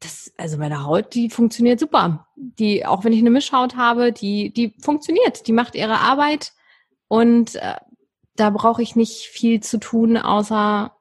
das, 0.01 0.33
also 0.37 0.57
meine 0.57 0.85
Haut, 0.85 1.15
die 1.15 1.31
funktioniert 1.31 1.79
super. 1.79 2.27
Die, 2.37 2.87
auch 2.87 3.05
wenn 3.05 3.13
ich 3.13 3.21
eine 3.21 3.31
Mischhaut 3.31 3.77
habe, 3.77 4.13
die, 4.13 4.53
die 4.53 4.75
funktioniert, 4.81 5.47
die 5.47 5.53
macht 5.53 5.75
ihre 5.75 5.99
Arbeit 5.99 6.53
und 7.07 7.57
äh, 7.57 7.77
da 8.35 8.51
brauche 8.51 8.83
ich 8.83 8.97
nicht 8.97 9.27
viel 9.27 9.61
zu 9.61 9.79
tun, 9.79 10.17
außer 10.17 10.97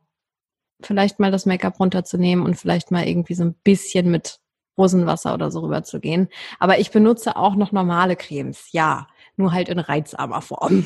vielleicht 0.81 1.19
mal 1.19 1.31
das 1.31 1.45
Make-up 1.45 1.79
runterzunehmen 1.79 2.45
und 2.45 2.55
vielleicht 2.55 2.91
mal 2.91 3.07
irgendwie 3.07 3.33
so 3.33 3.43
ein 3.43 3.55
bisschen 3.63 4.11
mit 4.11 4.39
Rosenwasser 4.79 5.33
oder 5.33 5.51
so 5.51 5.59
rüber 5.59 5.83
zu 5.83 5.99
gehen. 5.99 6.29
Aber 6.57 6.79
ich 6.79 6.89
benutze 6.89 7.35
auch 7.35 7.55
noch 7.55 7.71
normale 7.71 8.15
Cremes, 8.15 8.69
ja. 8.71 9.07
Nur 9.35 9.53
halt 9.53 9.69
in 9.69 9.79
reizarmer 9.79 10.41
Form. 10.41 10.83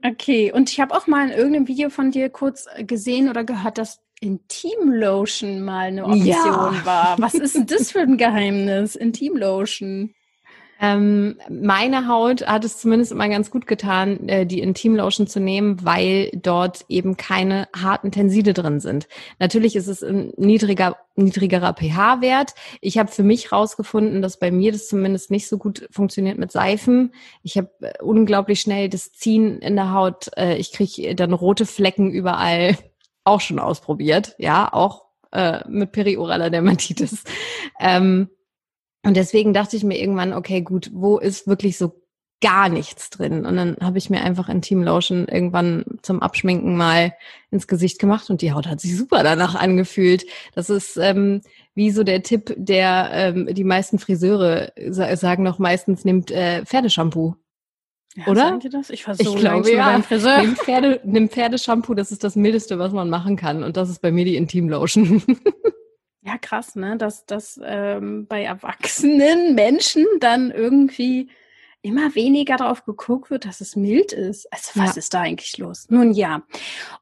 okay, 0.06 0.52
und 0.52 0.70
ich 0.70 0.80
habe 0.80 0.94
auch 0.94 1.06
mal 1.06 1.28
in 1.28 1.36
irgendeinem 1.36 1.68
Video 1.68 1.90
von 1.90 2.10
dir 2.10 2.28
kurz 2.28 2.66
gesehen 2.86 3.28
oder 3.28 3.42
gehört, 3.42 3.78
dass 3.78 4.00
Intimlotion 4.20 5.62
mal 5.64 5.86
eine 5.86 6.04
Option 6.04 6.26
ja. 6.26 6.80
war. 6.84 7.16
Was 7.18 7.34
ist 7.34 7.54
denn 7.54 7.66
das 7.66 7.92
für 7.92 8.00
ein 8.00 8.18
Geheimnis? 8.18 8.94
Intimlotion. 8.94 10.14
Ähm, 10.82 11.36
meine 11.50 12.08
Haut 12.08 12.46
hat 12.46 12.64
es 12.64 12.78
zumindest 12.78 13.12
immer 13.12 13.28
ganz 13.28 13.50
gut 13.50 13.66
getan, 13.66 14.28
äh, 14.30 14.46
die 14.46 14.60
Intimlotion 14.60 15.26
zu 15.26 15.38
nehmen, 15.38 15.84
weil 15.84 16.30
dort 16.34 16.86
eben 16.88 17.18
keine 17.18 17.68
harten 17.76 18.10
Tenside 18.10 18.54
drin 18.54 18.80
sind. 18.80 19.06
Natürlich 19.38 19.76
ist 19.76 19.88
es 19.88 20.02
ein 20.02 20.32
niedriger, 20.38 20.96
niedrigerer 21.16 21.74
pH-Wert. 21.74 22.54
Ich 22.80 22.96
habe 22.96 23.10
für 23.10 23.22
mich 23.22 23.52
rausgefunden, 23.52 24.22
dass 24.22 24.38
bei 24.38 24.50
mir 24.50 24.72
das 24.72 24.88
zumindest 24.88 25.30
nicht 25.30 25.48
so 25.48 25.58
gut 25.58 25.86
funktioniert 25.90 26.38
mit 26.38 26.50
Seifen. 26.50 27.12
Ich 27.42 27.58
habe 27.58 27.70
äh, 27.82 28.02
unglaublich 28.02 28.62
schnell 28.62 28.88
das 28.88 29.12
Ziehen 29.12 29.58
in 29.58 29.76
der 29.76 29.92
Haut. 29.92 30.30
Äh, 30.38 30.56
ich 30.56 30.72
kriege 30.72 31.14
dann 31.14 31.34
rote 31.34 31.66
Flecken 31.66 32.10
überall. 32.10 32.76
Auch 33.24 33.42
schon 33.42 33.58
ausprobiert, 33.58 34.34
ja, 34.38 34.72
auch 34.72 35.04
äh, 35.30 35.60
mit 35.68 35.92
perioraler 35.92 36.48
Dermatitis. 36.48 37.22
Ähm, 37.78 38.30
und 39.02 39.16
deswegen 39.16 39.54
dachte 39.54 39.76
ich 39.76 39.84
mir 39.84 39.98
irgendwann, 39.98 40.32
okay, 40.32 40.60
gut, 40.60 40.90
wo 40.92 41.18
ist 41.18 41.46
wirklich 41.46 41.78
so 41.78 42.00
gar 42.40 42.68
nichts 42.68 43.10
drin? 43.10 43.44
Und 43.46 43.56
dann 43.56 43.76
habe 43.80 43.98
ich 43.98 44.10
mir 44.10 44.22
einfach 44.22 44.48
Intim 44.48 44.82
Lotion 44.82 45.26
irgendwann 45.28 45.84
zum 46.02 46.22
Abschminken 46.22 46.76
mal 46.76 47.14
ins 47.50 47.66
Gesicht 47.66 47.98
gemacht 47.98 48.30
und 48.30 48.42
die 48.42 48.52
Haut 48.52 48.66
hat 48.66 48.80
sich 48.80 48.96
super 48.96 49.22
danach 49.22 49.54
angefühlt. 49.54 50.24
Das 50.54 50.70
ist 50.70 50.96
ähm, 50.96 51.42
wie 51.74 51.90
so 51.90 52.02
der 52.02 52.22
Tipp, 52.22 52.54
der 52.56 53.10
ähm, 53.12 53.48
die 53.52 53.64
meisten 53.64 53.98
Friseure 53.98 54.72
sagen 54.88 55.42
noch 55.42 55.58
meistens, 55.58 56.04
nimmt 56.04 56.30
äh, 56.30 56.64
Pferdeshampoo. 56.64 57.36
Ja, 58.16 58.26
Oder? 58.26 58.40
Sagen 58.40 58.60
die 58.60 58.68
das? 58.70 58.90
Ich 58.90 59.04
versuche 59.04 59.36
ich 59.36 59.40
glaube, 59.40 59.72
ja. 59.72 59.92
beim 59.92 60.02
Friseur. 60.02 60.42
Nimm, 60.42 60.56
Pferde, 60.56 61.00
nimm 61.04 61.28
Pferdeshampoo, 61.28 61.94
das 61.94 62.10
ist 62.10 62.24
das 62.24 62.36
Mildeste, 62.36 62.78
was 62.78 62.92
man 62.92 63.08
machen 63.08 63.36
kann. 63.36 63.62
Und 63.62 63.76
das 63.76 63.88
ist 63.88 64.02
bei 64.02 64.10
mir 64.10 64.24
die 64.24 64.36
Intim 64.36 64.68
Lotion. 64.68 65.22
Ja, 66.22 66.36
krass, 66.38 66.76
ne? 66.76 66.96
Dass, 66.96 67.24
dass 67.24 67.58
ähm, 67.62 68.26
bei 68.26 68.42
erwachsenen 68.42 69.54
Menschen 69.54 70.06
dann 70.20 70.50
irgendwie 70.50 71.30
immer 71.82 72.14
weniger 72.14 72.56
darauf 72.56 72.84
geguckt 72.84 73.30
wird, 73.30 73.46
dass 73.46 73.60
es 73.60 73.74
mild 73.74 74.12
ist. 74.12 74.52
Also 74.52 74.78
was 74.78 74.96
ja. 74.96 74.98
ist 74.98 75.14
da 75.14 75.22
eigentlich 75.22 75.56
los? 75.56 75.86
Nun 75.88 76.12
ja. 76.12 76.42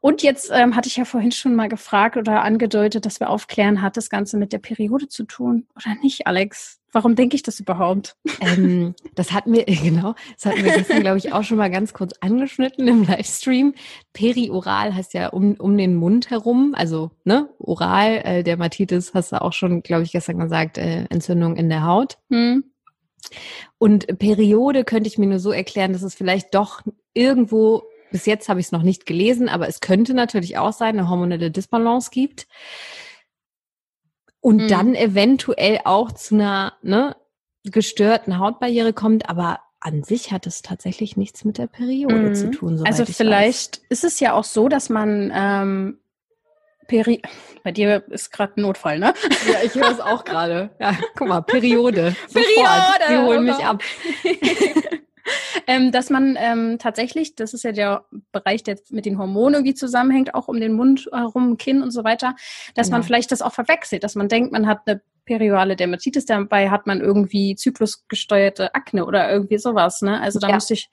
Und 0.00 0.22
jetzt 0.22 0.50
ähm, 0.52 0.76
hatte 0.76 0.88
ich 0.88 0.96
ja 0.96 1.04
vorhin 1.04 1.32
schon 1.32 1.56
mal 1.56 1.68
gefragt 1.68 2.16
oder 2.16 2.42
angedeutet, 2.42 3.04
dass 3.04 3.18
wir 3.18 3.28
aufklären, 3.28 3.82
hat 3.82 3.96
das 3.96 4.08
Ganze 4.08 4.36
mit 4.36 4.52
der 4.52 4.58
Periode 4.58 5.08
zu 5.08 5.24
tun 5.24 5.66
oder 5.74 5.96
nicht, 6.00 6.26
Alex? 6.28 6.77
Warum 6.92 7.16
denke 7.16 7.36
ich 7.36 7.42
das 7.42 7.60
überhaupt? 7.60 8.16
Ähm, 8.40 8.94
das 9.14 9.32
hatten 9.32 9.52
wir, 9.52 9.64
genau, 9.66 10.14
das 10.34 10.46
hatten 10.46 10.64
wir 10.64 10.72
gestern, 10.72 11.00
glaube 11.00 11.18
ich, 11.18 11.32
auch 11.32 11.42
schon 11.42 11.58
mal 11.58 11.70
ganz 11.70 11.92
kurz 11.92 12.14
angeschnitten 12.20 12.88
im 12.88 13.04
Livestream. 13.04 13.74
Perioral 14.12 14.94
heißt 14.94 15.14
ja 15.14 15.28
um, 15.28 15.54
um 15.54 15.76
den 15.76 15.96
Mund 15.96 16.30
herum, 16.30 16.74
also 16.76 17.10
ne, 17.24 17.48
oral, 17.58 18.22
äh, 18.24 18.42
Dermatitis 18.42 19.12
hast 19.14 19.32
du 19.32 19.42
auch 19.42 19.52
schon, 19.52 19.82
glaube 19.82 20.04
ich, 20.04 20.12
gestern 20.12 20.38
gesagt, 20.38 20.78
äh, 20.78 21.04
Entzündung 21.10 21.56
in 21.56 21.68
der 21.68 21.84
Haut. 21.84 22.18
Hm. 22.30 22.64
Und 23.76 24.18
Periode 24.18 24.84
könnte 24.84 25.08
ich 25.08 25.18
mir 25.18 25.26
nur 25.26 25.40
so 25.40 25.52
erklären, 25.52 25.92
dass 25.92 26.02
es 26.02 26.14
vielleicht 26.14 26.54
doch 26.54 26.80
irgendwo, 27.12 27.82
bis 28.10 28.24
jetzt 28.24 28.48
habe 28.48 28.60
ich 28.60 28.66
es 28.66 28.72
noch 28.72 28.82
nicht 28.82 29.04
gelesen, 29.04 29.50
aber 29.50 29.68
es 29.68 29.80
könnte 29.80 30.14
natürlich 30.14 30.56
auch 30.56 30.72
sein, 30.72 30.98
eine 30.98 31.10
hormonelle 31.10 31.50
Disbalance 31.50 32.10
gibt 32.10 32.46
und 34.40 34.64
mhm. 34.64 34.68
dann 34.68 34.94
eventuell 34.94 35.80
auch 35.84 36.12
zu 36.12 36.34
einer 36.34 36.74
ne, 36.82 37.16
gestörten 37.64 38.38
Hautbarriere 38.38 38.92
kommt, 38.92 39.28
aber 39.28 39.60
an 39.80 40.02
sich 40.02 40.32
hat 40.32 40.46
es 40.46 40.62
tatsächlich 40.62 41.16
nichts 41.16 41.44
mit 41.44 41.58
der 41.58 41.66
Periode 41.66 42.30
mhm. 42.30 42.34
zu 42.34 42.50
tun. 42.50 42.82
Also 42.84 43.04
vielleicht 43.06 43.80
ist 43.88 44.04
es 44.04 44.20
ja 44.20 44.32
auch 44.32 44.44
so, 44.44 44.68
dass 44.68 44.88
man 44.88 45.32
ähm, 45.34 45.98
Peri 46.88 47.22
bei 47.62 47.70
dir 47.70 48.02
ist 48.08 48.32
gerade 48.32 48.54
ein 48.56 48.62
Notfall, 48.62 48.98
ne? 48.98 49.12
Ja, 49.46 49.58
ich 49.62 49.74
höre 49.74 49.90
es 49.90 50.00
auch 50.00 50.24
gerade. 50.24 50.70
Ja, 50.80 50.96
guck 51.16 51.28
mal, 51.28 51.42
Periode. 51.42 52.16
Periode! 52.32 53.04
Sie 53.08 53.18
holen 53.18 53.44
mich 53.44 53.64
ab. 53.64 53.82
ähm, 55.66 55.92
dass 55.92 56.10
man 56.10 56.36
ähm, 56.38 56.78
tatsächlich, 56.78 57.34
das 57.34 57.54
ist 57.54 57.64
ja 57.64 57.72
der 57.72 58.04
Bereich, 58.32 58.62
der 58.62 58.78
mit 58.90 59.06
den 59.06 59.18
Hormonen 59.18 59.54
irgendwie 59.54 59.74
zusammenhängt, 59.74 60.34
auch 60.34 60.48
um 60.48 60.60
den 60.60 60.72
Mund 60.72 61.08
herum, 61.12 61.56
Kinn 61.56 61.82
und 61.82 61.90
so 61.90 62.04
weiter, 62.04 62.34
dass 62.74 62.88
genau. 62.88 62.98
man 62.98 63.02
vielleicht 63.04 63.32
das 63.32 63.42
auch 63.42 63.52
verwechselt, 63.52 64.04
dass 64.04 64.14
man 64.14 64.28
denkt, 64.28 64.52
man 64.52 64.66
hat 64.66 64.80
eine 64.86 65.00
periorale 65.24 65.76
Dermatitis, 65.76 66.24
dabei 66.24 66.70
hat 66.70 66.86
man 66.86 67.00
irgendwie 67.00 67.54
zyklusgesteuerte 67.54 68.74
Akne 68.74 69.04
oder 69.04 69.30
irgendwie 69.30 69.58
sowas. 69.58 70.00
Ne? 70.00 70.20
Also 70.20 70.38
da 70.38 70.48
ja. 70.48 70.54
müsste 70.54 70.74
ich, 70.74 70.88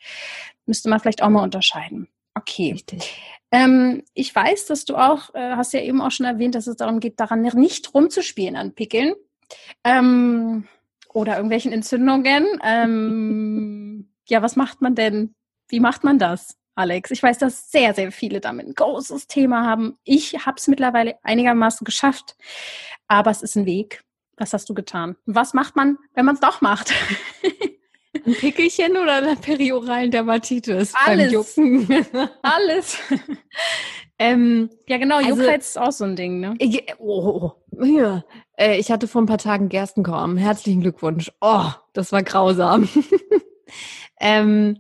müsste 0.65 0.89
man 0.89 0.99
vielleicht 0.99 1.23
auch 1.23 1.29
mal 1.29 1.43
unterscheiden. 1.43 2.09
Okay. 2.37 2.73
Richtig. 2.73 3.17
Ähm, 3.51 4.03
ich 4.13 4.35
weiß, 4.35 4.65
dass 4.65 4.83
du 4.83 4.97
auch, 4.97 5.33
äh, 5.33 5.55
hast 5.55 5.73
ja 5.73 5.79
eben 5.79 6.01
auch 6.01 6.11
schon 6.11 6.25
erwähnt, 6.25 6.55
dass 6.55 6.67
es 6.67 6.75
darum 6.75 6.99
geht, 6.99 7.19
daran 7.19 7.41
nicht 7.41 7.93
rumzuspielen 7.93 8.57
an 8.57 8.73
Pickeln 8.73 9.13
ähm, 9.85 10.67
oder 11.13 11.35
irgendwelchen 11.35 11.71
Entzündungen. 11.71 12.45
Ähm, 12.63 13.81
ja, 14.27 14.41
was 14.41 14.55
macht 14.55 14.81
man 14.81 14.95
denn? 14.95 15.35
Wie 15.67 15.79
macht 15.79 16.03
man 16.03 16.19
das? 16.19 16.57
Alex. 16.75 17.11
Ich 17.11 17.23
weiß, 17.23 17.37
dass 17.37 17.71
sehr, 17.71 17.93
sehr 17.93 18.11
viele 18.11 18.41
damit 18.41 18.67
ein 18.67 18.73
großes 18.73 19.27
Thema 19.27 19.65
haben. 19.65 19.97
Ich 20.03 20.45
habe 20.45 20.57
es 20.57 20.67
mittlerweile 20.67 21.15
einigermaßen 21.23 21.85
geschafft, 21.85 22.35
aber 23.07 23.31
es 23.31 23.41
ist 23.41 23.55
ein 23.55 23.65
Weg. 23.65 24.03
Was 24.37 24.51
hast 24.51 24.67
du 24.67 24.73
getan? 24.73 25.15
Was 25.25 25.53
macht 25.53 25.77
man, 25.77 25.97
wenn 26.13 26.25
man 26.25 26.35
es 26.35 26.41
doch 26.41 26.59
macht? 26.59 26.93
Ein 28.25 28.33
Pickelchen 28.33 28.97
oder 28.97 29.17
eine 29.17 29.35
perioralen 29.35 30.11
Dermatitis 30.11 30.93
Alles. 30.95 31.25
beim 31.25 31.33
Jucken? 31.33 32.05
Alles. 32.41 32.97
ähm, 34.19 34.69
ja, 34.87 34.97
genau, 34.97 35.17
also, 35.17 35.29
Juckreiz 35.29 35.67
ist 35.69 35.77
auch 35.77 35.91
so 35.91 36.05
ein 36.05 36.15
Ding, 36.15 36.39
ne? 36.39 36.55
Ich, 36.59 36.83
oh, 36.97 37.51
ja. 37.81 38.23
Äh, 38.57 38.79
ich 38.79 38.89
hatte 38.89 39.07
vor 39.07 39.21
ein 39.21 39.25
paar 39.25 39.37
Tagen 39.37 39.69
Gerstenkorn. 39.69 40.37
Herzlichen 40.37 40.81
Glückwunsch. 40.81 41.31
Oh, 41.41 41.69
das 41.93 42.11
war 42.11 42.23
grausam. 42.23 42.89
ähm, 44.19 44.77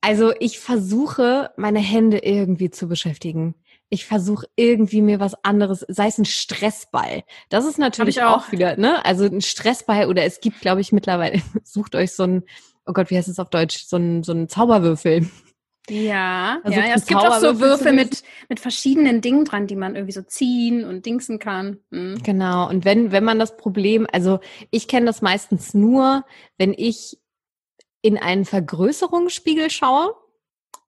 also 0.00 0.32
ich 0.40 0.58
versuche, 0.58 1.50
meine 1.56 1.80
Hände 1.80 2.18
irgendwie 2.18 2.70
zu 2.70 2.88
beschäftigen. 2.88 3.54
Ich 3.90 4.06
versuche 4.06 4.46
irgendwie 4.56 5.02
mir 5.02 5.20
was 5.20 5.34
anderes, 5.44 5.84
sei 5.88 6.06
es 6.06 6.16
ein 6.16 6.24
Stressball. 6.24 7.24
Das 7.48 7.66
ist 7.66 7.78
natürlich 7.78 8.22
auch. 8.22 8.46
auch. 8.46 8.52
wieder, 8.52 8.76
ne? 8.76 9.04
Also 9.04 9.24
ein 9.24 9.40
Stressball 9.40 10.06
oder 10.06 10.24
es 10.24 10.40
gibt, 10.40 10.60
glaube 10.60 10.80
ich, 10.80 10.92
mittlerweile, 10.92 11.42
sucht 11.64 11.94
euch 11.96 12.12
so 12.12 12.22
ein, 12.22 12.44
oh 12.86 12.92
Gott, 12.92 13.10
wie 13.10 13.16
heißt 13.16 13.28
es 13.28 13.38
auf 13.38 13.50
Deutsch? 13.50 13.84
So 13.86 13.96
ein, 13.96 14.22
so 14.22 14.32
ein 14.32 14.48
Zauberwürfel. 14.48 15.28
Ja, 15.90 16.60
ja, 16.64 16.70
ja 16.70 16.94
es 16.94 17.06
gibt 17.06 17.20
auch 17.20 17.38
so 17.38 17.58
Würfel 17.58 17.92
mit, 17.92 18.22
mit 18.48 18.60
verschiedenen 18.60 19.20
Dingen 19.20 19.44
dran, 19.44 19.66
die 19.66 19.76
man 19.76 19.96
irgendwie 19.96 20.12
so 20.12 20.22
ziehen 20.22 20.84
und 20.84 21.04
dingsen 21.04 21.38
kann. 21.38 21.78
Mhm. 21.90 22.22
Genau. 22.22 22.68
Und 22.68 22.84
wenn, 22.84 23.10
wenn 23.12 23.24
man 23.24 23.38
das 23.38 23.56
Problem, 23.56 24.06
also 24.12 24.38
ich 24.70 24.88
kenne 24.88 25.06
das 25.06 25.20
meistens 25.20 25.74
nur, 25.74 26.24
wenn 26.58 26.74
ich 26.76 27.18
in 28.02 28.18
einen 28.18 28.44
Vergrößerungsspiegel 28.44 29.70
schaue. 29.70 30.14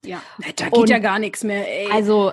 Ja, 0.04 0.22
da 0.56 0.64
geht 0.64 0.72
und 0.72 0.90
ja 0.90 0.98
gar 0.98 1.18
nichts 1.18 1.44
mehr. 1.44 1.68
Ey. 1.68 1.90
Also 1.92 2.32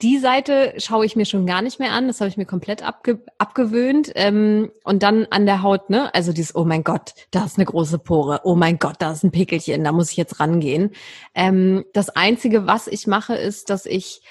die 0.00 0.18
Seite 0.18 0.74
schaue 0.78 1.04
ich 1.04 1.16
mir 1.16 1.26
schon 1.26 1.44
gar 1.44 1.60
nicht 1.60 1.80
mehr 1.80 1.90
an. 1.90 2.06
Das 2.06 2.20
habe 2.20 2.28
ich 2.28 2.36
mir 2.36 2.46
komplett 2.46 2.82
abge 2.82 3.20
abgewöhnt. 3.38 4.12
Ähm, 4.14 4.70
und 4.84 5.02
dann 5.02 5.26
an 5.30 5.44
der 5.44 5.62
Haut, 5.62 5.90
ne? 5.90 6.14
Also 6.14 6.32
dieses, 6.32 6.54
oh 6.54 6.64
mein 6.64 6.84
Gott, 6.84 7.14
da 7.32 7.44
ist 7.44 7.58
eine 7.58 7.64
große 7.64 7.98
Pore. 7.98 8.40
Oh 8.44 8.54
mein 8.54 8.78
Gott, 8.78 8.96
da 9.00 9.12
ist 9.12 9.24
ein 9.24 9.32
Pickelchen. 9.32 9.82
Da 9.82 9.92
muss 9.92 10.12
ich 10.12 10.16
jetzt 10.16 10.38
rangehen. 10.38 10.92
Ähm, 11.34 11.84
das 11.94 12.10
Einzige, 12.10 12.66
was 12.66 12.86
ich 12.86 13.08
mache, 13.08 13.34
ist, 13.34 13.70
dass 13.70 13.86
ich, 13.86 14.22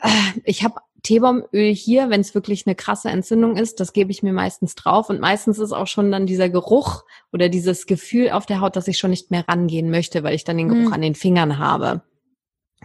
äh, 0.00 0.08
ich 0.44 0.62
habe 0.62 0.76
Teebaumöl 1.02 1.72
hier, 1.72 2.10
wenn 2.10 2.20
es 2.20 2.34
wirklich 2.34 2.66
eine 2.66 2.74
krasse 2.74 3.08
Entzündung 3.08 3.56
ist, 3.56 3.80
das 3.80 3.92
gebe 3.92 4.10
ich 4.10 4.22
mir 4.22 4.32
meistens 4.32 4.74
drauf. 4.74 5.10
Und 5.10 5.20
meistens 5.20 5.58
ist 5.58 5.72
auch 5.72 5.86
schon 5.86 6.10
dann 6.10 6.26
dieser 6.26 6.48
Geruch 6.48 7.04
oder 7.32 7.48
dieses 7.48 7.86
Gefühl 7.86 8.30
auf 8.30 8.46
der 8.46 8.60
Haut, 8.60 8.76
dass 8.76 8.88
ich 8.88 8.98
schon 8.98 9.10
nicht 9.10 9.30
mehr 9.30 9.48
rangehen 9.48 9.90
möchte, 9.90 10.22
weil 10.22 10.34
ich 10.34 10.44
dann 10.44 10.58
den 10.58 10.68
Geruch 10.68 10.88
mhm. 10.88 10.92
an 10.92 11.02
den 11.02 11.14
Fingern 11.14 11.58
habe. 11.58 12.02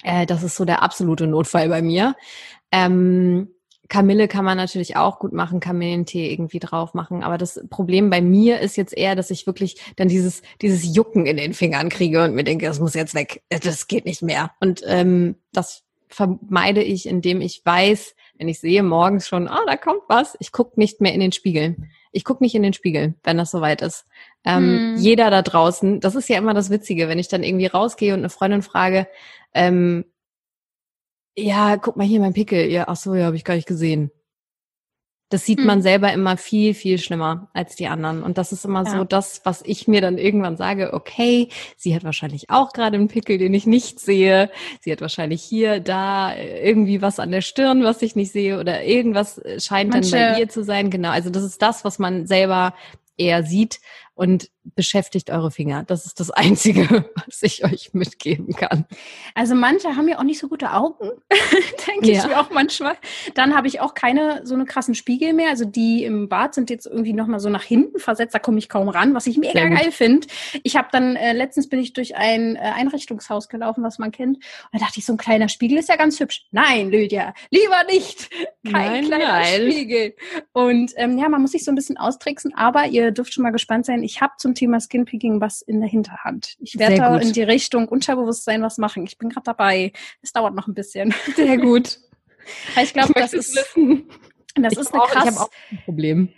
Äh, 0.04 0.26
das 0.26 0.44
ist 0.44 0.56
so 0.56 0.66
der 0.66 0.84
absolute 0.84 1.28
Notfall 1.28 1.70
bei 1.70 1.82
mir. 1.82 2.16
Ähm, 2.72 3.50
Kamille 3.90 4.28
kann 4.28 4.46
man 4.46 4.58
natürlich 4.58 4.96
auch 4.96 5.20
gut 5.20 5.34
machen, 5.34 5.60
Kamillentee 5.60 6.32
irgendwie 6.32 6.60
drauf 6.60 6.94
machen. 6.94 7.24
Aber 7.24 7.38
das 7.38 7.64
Problem 7.70 8.10
bei 8.10 8.22
mir 8.22 8.60
ist 8.60 8.78
jetzt 8.78 8.96
eher, 8.96 9.16
dass 9.16 9.30
ich 9.30 9.46
wirklich 9.46 9.80
dann 9.98 10.08
dieses, 10.08 10.42
dieses 10.62 10.96
Jucken 10.96 11.26
in 11.26 11.38
den 11.38 11.54
Fingern 11.54 11.90
kriege 11.90 12.24
und 12.24 12.34
mir 12.34 12.44
denke, 12.44 12.66
das 12.66 12.80
muss 12.80 12.94
jetzt 12.94 13.14
weg. 13.14 13.44
Das 13.50 13.88
geht 13.88 14.06
nicht 14.06 14.22
mehr. 14.22 14.52
Und 14.60 14.82
ähm, 14.86 15.36
das 15.52 15.84
vermeide 16.14 16.82
ich, 16.82 17.08
indem 17.08 17.42
ich 17.42 17.62
weiß, 17.66 18.16
wenn 18.38 18.48
ich 18.48 18.60
sehe 18.60 18.84
morgens 18.84 19.28
schon, 19.28 19.48
ah, 19.48 19.64
da 19.66 19.78
kommt 19.78 20.02
was, 20.08 20.36
ich 20.40 20.52
gucke 20.52 20.80
nicht 20.80 21.02
mehr 21.02 21.14
in 21.14 21.20
den 21.20 21.32
Spiegel. 21.32 21.76
Ich 22.12 22.24
gucke 22.24 22.44
nicht 22.44 22.56
in 22.56 22.64
den 22.64 22.74
Spiegel, 22.74 23.16
wenn 23.24 23.38
das 23.38 23.52
soweit 23.52 23.82
ist. 23.82 24.06
Ähm, 24.46 24.96
hm. 24.96 24.96
Jeder 24.98 25.30
da 25.32 25.42
draußen, 25.42 26.00
das 26.00 26.16
ist 26.16 26.30
ja 26.30 26.38
immer 26.38 26.54
das 26.54 26.70
Witzige, 26.70 27.08
wenn 27.08 27.20
ich 27.20 27.28
dann 27.28 27.44
irgendwie 27.44 27.66
rausgehe 27.66 28.14
und 28.14 28.20
eine 28.20 28.30
Freundin 28.30 28.62
frage, 28.62 29.08
ähm, 29.54 30.06
ja, 31.36 31.78
guck 31.78 31.98
mal 31.98 32.06
hier 32.06 32.20
mein 32.20 32.34
Pickel. 32.34 32.70
Ja, 32.70 32.86
ach 32.88 32.96
so, 32.96 33.16
ja, 33.16 33.26
habe 33.26 33.36
ich 33.36 33.44
gar 33.44 33.56
nicht 33.56 33.68
gesehen. 33.68 34.12
Das 35.34 35.48
sieht 35.48 35.58
hm. 35.58 35.66
man 35.66 35.82
selber 35.82 36.14
immer 36.14 36.38
viel, 36.38 36.76
viel 36.76 37.00
schlimmer 37.00 37.48
als 37.54 37.76
die 37.76 37.88
anderen. 37.88 38.22
Und 38.22 38.38
das 38.38 38.52
ist 38.52 38.66
immer 38.66 38.84
ja. 38.86 38.92
so 38.92 39.04
das, 39.04 39.42
was 39.46 39.64
ich 39.66 39.88
mir 39.88 40.00
dann 40.00 40.20
irgendwann 40.20 40.58
sage, 40.58 40.94
okay, 40.94 41.50
sie 41.76 41.96
hat 41.96 42.04
wahrscheinlich 42.04 42.52
auch 42.52 42.72
gerade 42.72 42.98
einen 42.98 43.08
Pickel, 43.08 43.40
den 43.40 43.52
ich 43.56 43.66
nicht 43.66 44.00
sehe. 44.00 44.52
Sie 44.82 44.92
hat 44.92 45.02
wahrscheinlich 45.02 45.42
hier, 45.42 45.80
da 45.80 46.36
irgendwie 46.36 47.02
was 47.02 47.18
an 47.18 47.32
der 47.32 47.42
Stirn, 47.42 47.84
was 47.84 48.04
ich 48.04 48.16
nicht 48.16 48.32
sehe 48.32 48.60
oder 48.60 48.84
irgendwas 48.84 49.42
scheint 49.58 49.92
Manche. 49.92 50.12
dann 50.12 50.34
bei 50.34 50.40
ihr 50.42 50.50
zu 50.50 50.64
sein. 50.64 50.92
Genau. 50.92 51.10
Also 51.10 51.32
das 51.32 51.44
ist 51.44 51.64
das, 51.64 51.84
was 51.84 51.98
man 51.98 52.28
selber 52.28 52.76
eher 53.18 53.42
sieht 53.42 53.80
und 54.16 54.50
beschäftigt 54.76 55.30
eure 55.30 55.52
Finger. 55.52 55.84
Das 55.84 56.06
ist 56.06 56.20
das 56.20 56.32
Einzige, 56.32 57.06
was 57.26 57.42
ich 57.42 57.66
euch 57.66 57.94
mitgeben 57.94 58.56
kann. 58.56 58.86
Also 59.36 59.56
manche 59.56 59.96
haben 59.96 60.08
ja 60.08 60.20
auch 60.20 60.24
nicht 60.24 60.40
so 60.40 60.48
gute 60.48 60.72
Augen, 60.72 61.10
denke 61.88 62.12
ja. 62.12 62.20
ich 62.20 62.28
mir 62.28 62.40
auch 62.40 62.50
manchmal. 62.50 62.96
Dann 63.36 63.56
habe 63.56 63.68
ich 63.68 63.82
auch 63.82 63.94
keine 63.94 64.42
so 64.46 64.54
eine 64.54 64.66
krassen 64.66 64.96
Spiegel 64.96 65.34
mehr. 65.34 65.50
Also 65.50 65.66
die 65.66 66.04
im 66.04 66.30
Bad 66.30 66.54
sind 66.54 66.70
jetzt 66.70 66.86
irgendwie 66.86 67.14
nochmal 67.14 67.40
so 67.40 67.50
nach 67.50 67.64
hinten 67.64 68.00
versetzt, 68.00 68.36
da 68.36 68.40
komme 68.40 68.60
ich 68.60 68.70
kaum 68.70 68.90
ran, 68.90 69.14
was 69.14 69.28
ich 69.28 69.38
mega 69.38 69.68
geil 69.68 69.92
finde. 69.92 70.28
Ich 70.64 70.76
habe 70.76 70.88
dann, 70.92 71.16
äh, 71.16 71.34
letztens 71.34 71.70
bin 71.70 71.80
ich 71.80 71.94
durch 71.94 72.16
ein 72.16 72.56
äh, 72.56 72.60
Einrichtungshaus 72.60 73.50
gelaufen, 73.50 73.84
was 73.84 74.00
man 74.00 74.12
kennt. 74.12 74.38
Und 74.38 74.46
da 74.74 74.80
dachte 74.80 75.00
ich, 75.00 75.06
so 75.06 75.14
ein 75.14 75.18
kleiner 75.18 75.50
Spiegel 75.50 75.78
ist 75.78 75.90
ja 75.90 75.96
ganz 75.96 76.20
hübsch. 76.20 76.46
Nein, 76.52 76.90
Lydia, 76.90 77.34
lieber 77.50 77.84
nicht. 77.90 78.30
Kein 78.64 78.72
nein, 78.72 79.06
kleiner 79.06 79.28
nein. 79.28 79.72
Spiegel. 79.72 80.16
Und 80.52 80.92
ähm, 80.96 81.18
ja, 81.18 81.30
man 81.30 81.42
muss 81.42 81.52
sich 81.52 81.64
so 81.64 81.72
ein 81.72 81.76
bisschen 81.76 81.98
austricksen, 81.98 82.54
aber 82.56 82.86
ihr 82.86 83.12
dürft 83.12 83.34
schon 83.34 83.44
mal 83.44 83.52
gespannt 83.52 83.86
sein. 83.86 84.03
Ich 84.04 84.22
habe 84.22 84.34
zum 84.38 84.56
Thema 84.56 84.80
Skinpicking 84.80 85.42
was 85.42 85.62
in 85.62 85.80
der 85.80 85.90
Hinterhand. 85.90 86.56
Ich 86.60 86.78
werde 86.78 86.96
da 86.96 87.18
in 87.18 87.34
die 87.34 87.44
Richtung 87.44 87.88
Unterbewusstsein 87.88 88.62
was 88.62 88.78
machen. 88.78 89.06
Ich 89.06 89.18
bin 89.18 89.30
gerade 89.30 89.46
dabei. 89.46 89.92
Es 90.22 90.34
dauert 90.34 90.56
noch 90.56 90.68
ein 90.68 90.74
bisschen. 90.74 91.14
Sehr 91.36 91.58
gut. 91.58 92.00
ich 92.82 92.94
glaube, 92.94 93.14
das 93.14 93.34
ist, 93.34 93.56
das 93.56 94.74
ich 94.74 94.80
ist 94.80 94.94
eine 94.94 95.04
krass. 95.04 95.26
Ich 95.26 95.32
habe 95.32 95.40
auch 95.40 95.52
ein 95.72 95.80
Problem. 95.86 96.30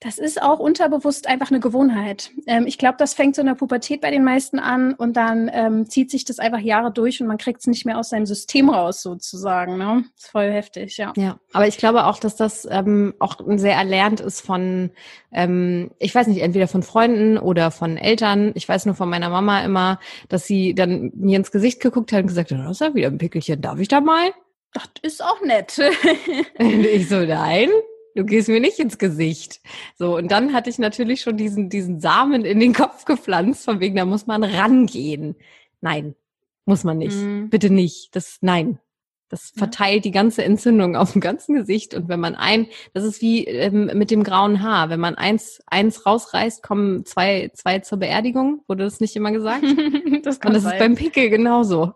Das 0.00 0.18
ist 0.18 0.42
auch 0.42 0.58
unterbewusst 0.58 1.26
einfach 1.26 1.50
eine 1.50 1.58
Gewohnheit. 1.58 2.30
Ähm, 2.46 2.66
ich 2.66 2.76
glaube, 2.76 2.96
das 2.98 3.14
fängt 3.14 3.34
so 3.34 3.40
in 3.40 3.46
der 3.46 3.54
Pubertät 3.54 4.02
bei 4.02 4.10
den 4.10 4.24
meisten 4.24 4.58
an 4.58 4.92
und 4.92 5.16
dann 5.16 5.50
ähm, 5.52 5.88
zieht 5.88 6.10
sich 6.10 6.26
das 6.26 6.38
einfach 6.38 6.58
Jahre 6.58 6.92
durch 6.92 7.22
und 7.22 7.26
man 7.26 7.38
kriegt 7.38 7.60
es 7.60 7.66
nicht 7.66 7.86
mehr 7.86 7.98
aus 7.98 8.10
seinem 8.10 8.26
System 8.26 8.68
raus, 8.68 9.00
sozusagen. 9.00 9.78
Ne? 9.78 10.04
Das 10.14 10.24
ist 10.24 10.30
voll 10.30 10.52
heftig, 10.52 10.98
ja. 10.98 11.14
Ja, 11.16 11.38
aber 11.54 11.66
ich 11.66 11.78
glaube 11.78 12.04
auch, 12.04 12.18
dass 12.18 12.36
das 12.36 12.68
ähm, 12.70 13.14
auch 13.20 13.36
sehr 13.56 13.74
erlernt 13.74 14.20
ist 14.20 14.42
von, 14.42 14.90
ähm, 15.32 15.90
ich 15.98 16.14
weiß 16.14 16.26
nicht, 16.26 16.42
entweder 16.42 16.68
von 16.68 16.82
Freunden 16.82 17.38
oder 17.38 17.70
von 17.70 17.96
Eltern. 17.96 18.52
Ich 18.54 18.68
weiß 18.68 18.84
nur 18.84 18.96
von 18.96 19.08
meiner 19.08 19.30
Mama 19.30 19.64
immer, 19.64 19.98
dass 20.28 20.46
sie 20.46 20.74
dann 20.74 21.10
mir 21.14 21.38
ins 21.38 21.52
Gesicht 21.52 21.80
geguckt 21.80 22.12
hat 22.12 22.20
und 22.20 22.26
gesagt 22.26 22.50
hat, 22.50 22.58
das 22.58 22.70
ist 22.72 22.80
ja 22.80 22.94
wieder 22.94 23.08
ein 23.08 23.18
Pickelchen, 23.18 23.62
darf 23.62 23.78
ich 23.78 23.88
da 23.88 24.02
mal? 24.02 24.30
Das 24.74 24.90
ist 25.00 25.24
auch 25.24 25.40
nett. 25.40 25.78
ich 26.58 27.08
so, 27.08 27.20
nein 27.20 27.70
du 28.16 28.24
gehst 28.24 28.48
mir 28.48 28.60
nicht 28.60 28.78
ins 28.78 28.98
Gesicht. 28.98 29.60
So, 29.96 30.16
und 30.16 30.30
dann 30.32 30.52
hatte 30.52 30.70
ich 30.70 30.78
natürlich 30.78 31.20
schon 31.20 31.36
diesen, 31.36 31.68
diesen 31.68 32.00
Samen 32.00 32.44
in 32.44 32.58
den 32.58 32.72
Kopf 32.72 33.04
gepflanzt, 33.04 33.64
von 33.64 33.78
wegen, 33.80 33.96
da 33.96 34.04
muss 34.04 34.26
man 34.26 34.42
rangehen. 34.42 35.36
Nein, 35.80 36.16
muss 36.64 36.82
man 36.82 36.98
nicht. 36.98 37.16
Mhm. 37.16 37.50
Bitte 37.50 37.70
nicht. 37.70 38.16
Das, 38.16 38.38
nein. 38.40 38.80
Das 39.28 39.50
verteilt 39.56 40.04
die 40.04 40.12
ganze 40.12 40.44
Entzündung 40.44 40.94
auf 40.94 41.12
dem 41.12 41.20
ganzen 41.20 41.56
Gesicht. 41.56 41.94
Und 41.94 42.08
wenn 42.08 42.20
man 42.20 42.36
ein, 42.36 42.68
das 42.94 43.02
ist 43.02 43.20
wie 43.20 43.44
ähm, 43.44 43.90
mit 43.94 44.12
dem 44.12 44.22
grauen 44.22 44.62
Haar. 44.62 44.88
Wenn 44.88 45.00
man 45.00 45.16
eins, 45.16 45.60
eins 45.66 46.06
rausreißt, 46.06 46.62
kommen 46.62 47.04
zwei, 47.04 47.50
zwei 47.52 47.80
zur 47.80 47.98
Beerdigung. 47.98 48.62
Wurde 48.68 48.84
das 48.84 49.00
nicht 49.00 49.16
immer 49.16 49.32
gesagt? 49.32 49.64
das 50.22 50.38
kann 50.38 50.50
Und 50.50 50.54
das 50.54 50.62
sein. 50.62 50.74
ist 50.74 50.78
beim 50.78 50.94
Pickel 50.94 51.28
genauso. 51.28 51.92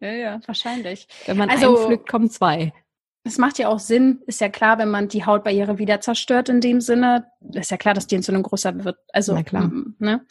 Ja, 0.00 0.10
ja, 0.12 0.40
wahrscheinlich. 0.44 1.06
Wenn 1.26 1.36
man 1.36 1.50
also, 1.50 1.76
einen 1.76 1.86
pflückt, 1.86 2.08
kommen 2.08 2.30
zwei. 2.30 2.72
Es 3.26 3.38
macht 3.38 3.58
ja 3.58 3.68
auch 3.68 3.80
Sinn, 3.80 4.22
ist 4.26 4.40
ja 4.40 4.48
klar, 4.48 4.78
wenn 4.78 4.88
man 4.88 5.08
die 5.08 5.26
Hautbarriere 5.26 5.78
wieder 5.78 6.00
zerstört 6.00 6.48
in 6.48 6.60
dem 6.60 6.80
Sinne, 6.80 7.26
ist 7.52 7.72
ja 7.72 7.76
klar, 7.76 7.92
dass 7.92 8.06
die 8.06 8.14
Entzündung 8.14 8.44
größer 8.44 8.84
wird. 8.84 8.98
Also, 9.12 9.34
Na 9.34 9.42
klar. 9.42 9.70
Ne? 9.98 10.24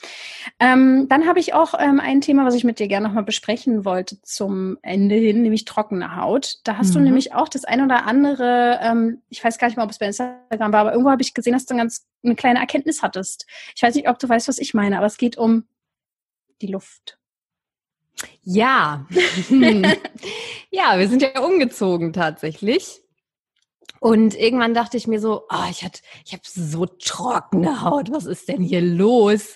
Ähm, 0.60 1.08
dann 1.10 1.28
habe 1.28 1.40
ich 1.40 1.54
auch 1.54 1.74
ähm, 1.78 2.00
ein 2.00 2.22
Thema, 2.22 2.46
was 2.46 2.56
ich 2.56 2.64
mit 2.64 2.80
dir 2.80 2.88
gerne 2.88 3.08
nochmal 3.08 3.24
besprechen 3.24 3.84
wollte 3.84 4.22
zum 4.22 4.78
Ende 4.82 5.16
hin, 5.16 5.42
nämlich 5.42 5.66
trockene 5.66 6.16
Haut. 6.16 6.60
Da 6.64 6.78
hast 6.78 6.92
mhm. 6.92 6.94
du 6.94 7.00
nämlich 7.02 7.34
auch 7.34 7.50
das 7.50 7.66
ein 7.66 7.84
oder 7.84 8.08
andere, 8.08 8.80
ähm, 8.82 9.22
ich 9.30 9.44
weiß 9.44 9.58
gar 9.58 9.68
nicht 9.68 9.76
mal, 9.76 9.84
ob 9.84 9.92
es 9.92 10.00
bei 10.00 10.08
Instagram 10.08 10.72
war, 10.72 10.80
aber 10.80 10.92
irgendwo 10.94 11.12
habe 11.12 11.22
ich 11.22 11.34
gesehen, 11.34 11.54
dass 11.54 11.66
du 11.66 11.74
eine 11.74 11.84
ganz 11.84 12.06
eine 12.24 12.36
kleine 12.36 12.60
Erkenntnis 12.60 13.04
hattest. 13.04 13.46
Ich 13.76 13.84
weiß 13.84 13.94
nicht, 13.96 14.08
ob 14.08 14.20
du 14.20 14.30
weißt, 14.30 14.48
was 14.48 14.58
ich 14.58 14.74
meine, 14.74 14.98
aber 14.98 15.06
es 15.08 15.18
geht 15.18 15.38
um 15.38 15.66
die 16.62 16.68
Luft. 16.68 17.18
Ja. 18.44 19.06
ja, 20.72 20.98
wir 20.98 21.08
sind 21.08 21.22
ja 21.22 21.40
umgezogen 21.42 22.14
tatsächlich. 22.14 23.02
Und 24.00 24.36
irgendwann 24.36 24.74
dachte 24.74 24.98
ich 24.98 25.08
mir 25.08 25.20
so, 25.20 25.44
oh, 25.50 25.70
ich 25.70 25.86
ich 26.26 26.34
habe 26.34 26.44
so 26.44 26.86
trockene 26.86 27.82
Haut. 27.82 28.12
Was 28.12 28.26
ist 28.26 28.48
denn 28.50 28.62
hier 28.62 28.82
los? 28.82 29.56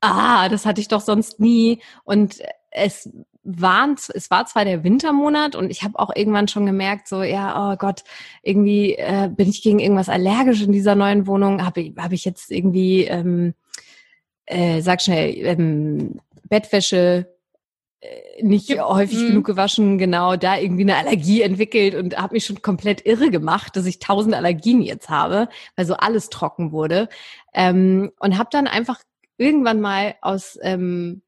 Ah, 0.00 0.48
das 0.48 0.64
hatte 0.64 0.80
ich 0.80 0.88
doch 0.88 1.00
sonst 1.00 1.40
nie. 1.40 1.82
Und 2.04 2.38
es 2.70 3.10
waren, 3.42 3.96
es 4.14 4.30
war 4.30 4.46
zwar 4.46 4.64
der 4.64 4.84
Wintermonat 4.84 5.56
und 5.56 5.70
ich 5.70 5.82
habe 5.82 5.98
auch 5.98 6.10
irgendwann 6.14 6.48
schon 6.48 6.66
gemerkt, 6.66 7.08
so 7.08 7.22
ja, 7.22 7.72
oh 7.72 7.76
Gott, 7.76 8.04
irgendwie 8.42 8.94
äh, 8.94 9.30
bin 9.34 9.48
ich 9.48 9.62
gegen 9.62 9.78
irgendwas 9.78 10.08
allergisch 10.08 10.62
in 10.62 10.72
dieser 10.72 10.94
neuen 10.94 11.26
Wohnung. 11.26 11.64
Habe 11.64 11.80
ich, 11.80 11.94
hab 11.96 12.12
ich 12.12 12.24
jetzt 12.24 12.50
irgendwie, 12.50 13.04
ähm, 13.04 13.54
äh, 14.46 14.82
sag 14.82 15.02
schnell, 15.02 15.34
ähm, 15.46 16.20
Bettwäsche 16.48 17.34
nicht 18.40 18.70
ja. 18.70 18.88
häufig 18.88 19.18
mhm. 19.18 19.26
genug 19.28 19.46
gewaschen, 19.46 19.98
genau, 19.98 20.36
da 20.36 20.56
irgendwie 20.56 20.82
eine 20.82 20.96
Allergie 20.96 21.42
entwickelt 21.42 21.94
und 21.94 22.16
habe 22.16 22.34
mich 22.34 22.46
schon 22.46 22.62
komplett 22.62 23.04
irre 23.04 23.30
gemacht, 23.30 23.76
dass 23.76 23.84
ich 23.84 23.98
tausend 23.98 24.34
Allergien 24.34 24.80
jetzt 24.80 25.10
habe, 25.10 25.48
weil 25.76 25.84
so 25.84 25.94
alles 25.94 26.30
trocken 26.30 26.72
wurde. 26.72 27.08
Ähm, 27.52 28.10
und 28.18 28.38
habe 28.38 28.48
dann 28.50 28.66
einfach 28.66 29.00
irgendwann 29.36 29.80
mal 29.80 30.14
aus 30.22 30.58
ähm, 30.62 31.22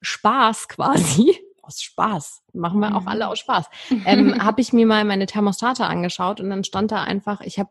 Spaß 0.00 0.68
quasi, 0.68 1.36
aus 1.62 1.82
Spaß, 1.82 2.42
machen 2.52 2.80
wir 2.80 2.96
auch 2.96 3.06
alle 3.06 3.24
mhm. 3.24 3.30
aus 3.30 3.38
Spaß, 3.40 3.66
ähm, 4.06 4.42
habe 4.42 4.60
ich 4.60 4.72
mir 4.72 4.86
mal 4.86 5.04
meine 5.04 5.26
Thermostate 5.26 5.86
angeschaut 5.86 6.40
und 6.40 6.50
dann 6.50 6.62
stand 6.62 6.92
da 6.92 7.02
einfach, 7.02 7.40
ich 7.40 7.58
habe 7.58 7.70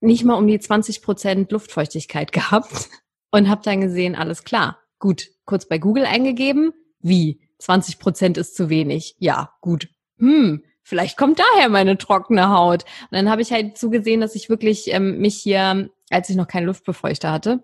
nicht 0.00 0.24
mal 0.24 0.34
um 0.34 0.46
die 0.46 0.58
20 0.58 1.02
Prozent 1.02 1.50
Luftfeuchtigkeit 1.50 2.30
gehabt 2.32 2.88
und 3.32 3.48
habe 3.48 3.62
dann 3.64 3.80
gesehen, 3.80 4.14
alles 4.14 4.44
klar, 4.44 4.78
gut, 5.00 5.28
kurz 5.44 5.66
bei 5.66 5.78
Google 5.78 6.06
eingegeben, 6.06 6.72
wie 7.00 7.40
20 7.58 7.98
Prozent 7.98 8.38
ist 8.38 8.56
zu 8.56 8.68
wenig, 8.70 9.16
ja, 9.18 9.52
gut, 9.60 9.88
hm, 10.18 10.64
vielleicht 10.82 11.16
kommt 11.16 11.38
daher 11.38 11.68
meine 11.68 11.98
trockene 11.98 12.50
Haut. 12.50 12.84
Und 12.84 13.12
dann 13.12 13.30
habe 13.30 13.42
ich 13.42 13.52
halt 13.52 13.78
zugesehen, 13.78 14.20
dass 14.20 14.34
ich 14.34 14.48
wirklich 14.48 14.92
ähm, 14.92 15.18
mich 15.18 15.36
hier, 15.36 15.90
als 16.10 16.30
ich 16.30 16.36
noch 16.36 16.48
keinen 16.48 16.66
Luftbefeuchter 16.66 17.30
hatte, 17.30 17.62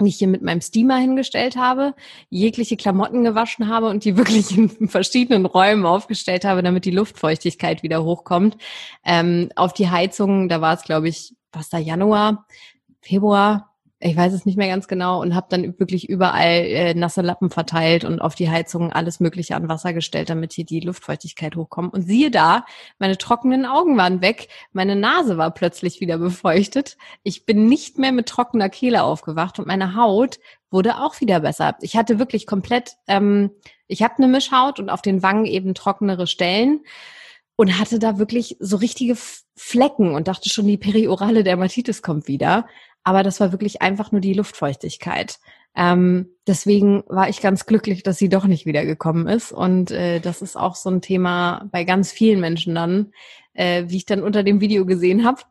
mich 0.00 0.16
hier 0.16 0.28
mit 0.28 0.42
meinem 0.42 0.60
Steamer 0.60 0.96
hingestellt 0.96 1.56
habe, 1.56 1.94
jegliche 2.30 2.76
Klamotten 2.76 3.24
gewaschen 3.24 3.68
habe 3.68 3.88
und 3.88 4.04
die 4.04 4.16
wirklich 4.16 4.56
in 4.56 4.88
verschiedenen 4.88 5.46
Räumen 5.46 5.86
aufgestellt 5.86 6.44
habe, 6.44 6.62
damit 6.62 6.84
die 6.84 6.90
Luftfeuchtigkeit 6.90 7.82
wieder 7.82 8.02
hochkommt. 8.04 8.56
Ähm, 9.04 9.50
auf 9.56 9.72
die 9.72 9.90
Heizung, 9.90 10.48
da 10.48 10.60
war 10.60 10.74
es, 10.74 10.82
glaube 10.82 11.08
ich, 11.08 11.34
was 11.52 11.68
da 11.68 11.78
Januar, 11.78 12.46
Februar, 13.00 13.71
ich 14.04 14.16
weiß 14.16 14.32
es 14.32 14.44
nicht 14.44 14.58
mehr 14.58 14.68
ganz 14.68 14.88
genau 14.88 15.20
und 15.20 15.34
habe 15.34 15.46
dann 15.48 15.78
wirklich 15.78 16.08
überall 16.08 16.64
äh, 16.64 16.94
nasse 16.94 17.22
Lappen 17.22 17.50
verteilt 17.50 18.04
und 18.04 18.20
auf 18.20 18.34
die 18.34 18.50
Heizung 18.50 18.92
alles 18.92 19.20
Mögliche 19.20 19.54
an 19.54 19.68
Wasser 19.68 19.92
gestellt, 19.92 20.28
damit 20.28 20.52
hier 20.52 20.64
die 20.64 20.80
Luftfeuchtigkeit 20.80 21.54
hochkommt. 21.54 21.94
Und 21.94 22.02
siehe 22.02 22.30
da, 22.30 22.64
meine 22.98 23.16
trockenen 23.16 23.64
Augen 23.64 23.96
waren 23.96 24.20
weg, 24.20 24.48
meine 24.72 24.96
Nase 24.96 25.38
war 25.38 25.52
plötzlich 25.52 26.00
wieder 26.00 26.18
befeuchtet. 26.18 26.96
Ich 27.22 27.46
bin 27.46 27.68
nicht 27.68 27.98
mehr 27.98 28.10
mit 28.10 28.28
trockener 28.28 28.68
Kehle 28.68 29.04
aufgewacht 29.04 29.60
und 29.60 29.68
meine 29.68 29.94
Haut 29.94 30.40
wurde 30.70 30.98
auch 30.98 31.20
wieder 31.20 31.40
besser. 31.40 31.76
Ich 31.80 31.96
hatte 31.96 32.18
wirklich 32.18 32.46
komplett, 32.46 32.96
ähm, 33.06 33.50
ich 33.86 34.02
habe 34.02 34.14
eine 34.18 34.26
Mischhaut 34.26 34.80
und 34.80 34.90
auf 34.90 35.02
den 35.02 35.22
Wangen 35.22 35.46
eben 35.46 35.74
trockenere 35.74 36.26
Stellen 36.26 36.80
und 37.54 37.78
hatte 37.78 38.00
da 38.00 38.18
wirklich 38.18 38.56
so 38.58 38.78
richtige 38.78 39.16
Flecken 39.54 40.14
und 40.14 40.26
dachte 40.26 40.48
schon, 40.48 40.66
die 40.66 40.78
periorale 40.78 41.44
Dermatitis 41.44 42.02
kommt 42.02 42.26
wieder 42.26 42.66
aber 43.04 43.22
das 43.22 43.40
war 43.40 43.52
wirklich 43.52 43.82
einfach 43.82 44.12
nur 44.12 44.20
die 44.20 44.34
Luftfeuchtigkeit. 44.34 45.38
Ähm, 45.74 46.28
deswegen 46.46 47.02
war 47.08 47.28
ich 47.28 47.40
ganz 47.40 47.66
glücklich, 47.66 48.02
dass 48.02 48.18
sie 48.18 48.28
doch 48.28 48.46
nicht 48.46 48.66
wiedergekommen 48.66 49.26
ist. 49.26 49.52
Und 49.52 49.90
äh, 49.90 50.20
das 50.20 50.42
ist 50.42 50.56
auch 50.56 50.74
so 50.74 50.90
ein 50.90 51.00
Thema 51.00 51.68
bei 51.72 51.84
ganz 51.84 52.12
vielen 52.12 52.40
Menschen 52.40 52.74
dann, 52.74 53.12
äh, 53.54 53.84
wie 53.86 53.96
ich 53.96 54.06
dann 54.06 54.22
unter 54.22 54.42
dem 54.42 54.60
Video 54.60 54.84
gesehen 54.84 55.24
habe, 55.24 55.42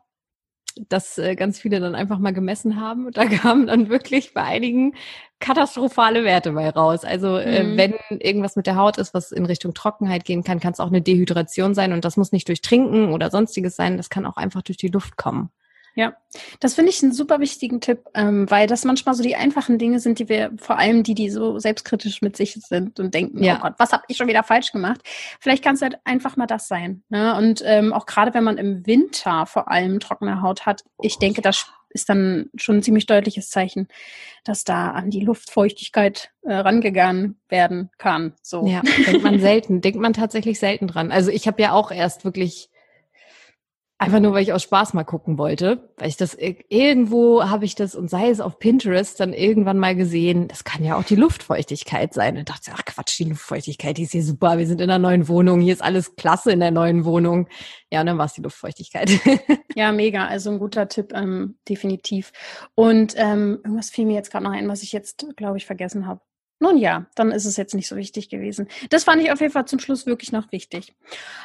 dass 0.88 1.18
äh, 1.18 1.34
ganz 1.34 1.58
viele 1.58 1.80
dann 1.80 1.94
einfach 1.94 2.18
mal 2.18 2.32
gemessen 2.32 2.80
haben. 2.80 3.06
Und 3.06 3.16
da 3.16 3.26
kamen 3.26 3.66
dann 3.66 3.88
wirklich 3.88 4.32
bei 4.32 4.42
einigen 4.42 4.94
katastrophale 5.40 6.22
Werte 6.22 6.52
bei 6.52 6.70
raus. 6.70 7.04
Also 7.04 7.36
äh, 7.36 7.64
mhm. 7.64 7.76
wenn 7.76 7.94
irgendwas 8.20 8.54
mit 8.54 8.68
der 8.68 8.76
Haut 8.76 8.98
ist, 8.98 9.14
was 9.14 9.32
in 9.32 9.44
Richtung 9.44 9.74
Trockenheit 9.74 10.24
gehen 10.24 10.44
kann, 10.44 10.60
kann 10.60 10.72
es 10.72 10.80
auch 10.80 10.86
eine 10.86 11.02
Dehydration 11.02 11.74
sein. 11.74 11.92
Und 11.92 12.04
das 12.04 12.16
muss 12.16 12.30
nicht 12.30 12.48
durch 12.48 12.62
Trinken 12.62 13.12
oder 13.12 13.30
sonstiges 13.30 13.74
sein. 13.74 13.96
Das 13.96 14.08
kann 14.08 14.24
auch 14.24 14.36
einfach 14.36 14.62
durch 14.62 14.76
die 14.76 14.88
Luft 14.88 15.16
kommen. 15.16 15.50
Ja, 15.94 16.14
das 16.60 16.74
finde 16.74 16.90
ich 16.90 17.02
einen 17.02 17.12
super 17.12 17.38
wichtigen 17.40 17.80
Tipp, 17.80 18.06
ähm, 18.14 18.50
weil 18.50 18.66
das 18.66 18.84
manchmal 18.84 19.14
so 19.14 19.22
die 19.22 19.36
einfachen 19.36 19.76
Dinge 19.76 20.00
sind, 20.00 20.18
die 20.18 20.28
wir, 20.28 20.50
vor 20.56 20.78
allem 20.78 21.02
die, 21.02 21.14
die 21.14 21.28
so 21.28 21.58
selbstkritisch 21.58 22.22
mit 22.22 22.36
sich 22.36 22.54
sind 22.54 22.98
und 22.98 23.12
denken, 23.12 23.44
ja. 23.44 23.58
oh 23.58 23.62
Gott, 23.62 23.74
was 23.76 23.92
habe 23.92 24.04
ich 24.08 24.16
schon 24.16 24.28
wieder 24.28 24.42
falsch 24.42 24.72
gemacht? 24.72 25.02
Vielleicht 25.38 25.62
kann 25.62 25.74
es 25.74 25.82
halt 25.82 25.98
einfach 26.04 26.36
mal 26.36 26.46
das 26.46 26.66
sein. 26.66 27.02
Ne? 27.10 27.36
Und 27.36 27.62
ähm, 27.66 27.92
auch 27.92 28.06
gerade 28.06 28.32
wenn 28.32 28.44
man 28.44 28.56
im 28.56 28.86
Winter 28.86 29.44
vor 29.44 29.70
allem 29.70 30.00
trockene 30.00 30.40
Haut 30.40 30.64
hat, 30.64 30.82
ich 31.00 31.18
denke, 31.18 31.42
das 31.42 31.66
ist 31.90 32.08
dann 32.08 32.48
schon 32.56 32.76
ein 32.76 32.82
ziemlich 32.82 33.04
deutliches 33.04 33.50
Zeichen, 33.50 33.88
dass 34.44 34.64
da 34.64 34.92
an 34.92 35.10
die 35.10 35.20
Luftfeuchtigkeit 35.20 36.30
äh, 36.42 36.54
rangegangen 36.54 37.38
werden 37.48 37.90
kann. 37.98 38.32
So. 38.42 38.66
Ja, 38.66 38.80
denkt 39.06 39.22
man 39.22 39.40
selten, 39.40 39.82
denkt 39.82 40.00
man 40.00 40.14
tatsächlich 40.14 40.58
selten 40.58 40.86
dran. 40.86 41.12
Also 41.12 41.30
ich 41.30 41.46
habe 41.46 41.60
ja 41.60 41.72
auch 41.72 41.90
erst 41.90 42.24
wirklich 42.24 42.70
Einfach 44.02 44.18
nur, 44.18 44.32
weil 44.32 44.42
ich 44.42 44.52
aus 44.52 44.64
Spaß 44.64 44.94
mal 44.94 45.04
gucken 45.04 45.38
wollte, 45.38 45.88
weil 45.96 46.08
ich 46.08 46.16
das 46.16 46.34
irgendwo 46.34 47.44
habe 47.44 47.64
ich 47.64 47.76
das 47.76 47.94
und 47.94 48.10
sei 48.10 48.30
es 48.30 48.40
auf 48.40 48.58
Pinterest 48.58 49.20
dann 49.20 49.32
irgendwann 49.32 49.78
mal 49.78 49.94
gesehen. 49.94 50.48
Das 50.48 50.64
kann 50.64 50.82
ja 50.82 50.96
auch 50.96 51.04
die 51.04 51.14
Luftfeuchtigkeit 51.14 52.12
sein. 52.12 52.36
Und 52.36 52.48
dachte, 52.48 52.72
ach 52.74 52.84
Quatsch, 52.84 53.20
die 53.20 53.24
Luftfeuchtigkeit, 53.24 53.96
die 53.98 54.02
ist 54.02 54.10
hier 54.10 54.24
super. 54.24 54.58
Wir 54.58 54.66
sind 54.66 54.80
in 54.80 54.90
einer 54.90 54.98
neuen 54.98 55.28
Wohnung. 55.28 55.60
Hier 55.60 55.72
ist 55.72 55.84
alles 55.84 56.16
klasse 56.16 56.50
in 56.50 56.58
der 56.58 56.72
neuen 56.72 57.04
Wohnung. 57.04 57.46
Ja, 57.92 58.00
und 58.00 58.06
dann 58.06 58.18
war 58.18 58.26
es 58.26 58.32
die 58.32 58.42
Luftfeuchtigkeit. 58.42 59.08
ja, 59.76 59.92
mega. 59.92 60.26
Also 60.26 60.50
ein 60.50 60.58
guter 60.58 60.88
Tipp, 60.88 61.12
ähm, 61.14 61.58
definitiv. 61.68 62.32
Und 62.74 63.14
ähm, 63.16 63.60
irgendwas 63.62 63.90
fiel 63.90 64.06
mir 64.06 64.14
jetzt 64.14 64.32
gerade 64.32 64.44
noch 64.44 64.52
ein, 64.52 64.68
was 64.68 64.82
ich 64.82 64.90
jetzt, 64.90 65.26
glaube 65.36 65.58
ich, 65.58 65.66
vergessen 65.66 66.08
habe. 66.08 66.20
Nun 66.62 66.78
ja, 66.78 67.06
dann 67.16 67.32
ist 67.32 67.44
es 67.44 67.56
jetzt 67.56 67.74
nicht 67.74 67.88
so 67.88 67.96
wichtig 67.96 68.28
gewesen. 68.28 68.68
Das 68.88 69.02
fand 69.02 69.20
ich 69.20 69.32
auf 69.32 69.40
jeden 69.40 69.52
Fall 69.52 69.64
zum 69.64 69.80
Schluss 69.80 70.06
wirklich 70.06 70.30
noch 70.30 70.52
wichtig. 70.52 70.94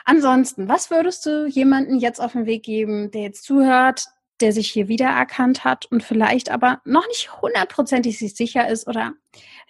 Ansonsten, 0.06 0.70
was 0.70 0.92
würdest 0.92 1.26
du 1.26 1.48
jemanden 1.48 1.98
jetzt 1.98 2.22
auf 2.22 2.34
den 2.34 2.46
Weg 2.46 2.62
geben, 2.62 3.10
der 3.10 3.24
jetzt 3.24 3.44
zuhört, 3.44 4.06
der 4.42 4.54
sich 4.54 4.70
hier 4.70 4.90
wiedererkannt 4.90 5.64
hat 5.64 5.88
und 5.88 6.04
vielleicht 6.04 6.52
aber 6.52 6.82
noch 6.86 7.08
nicht 7.08 7.42
hundertprozentig 7.42 8.20
sich 8.20 8.36
sicher 8.36 8.70
ist 8.70 8.88
oder 8.88 9.14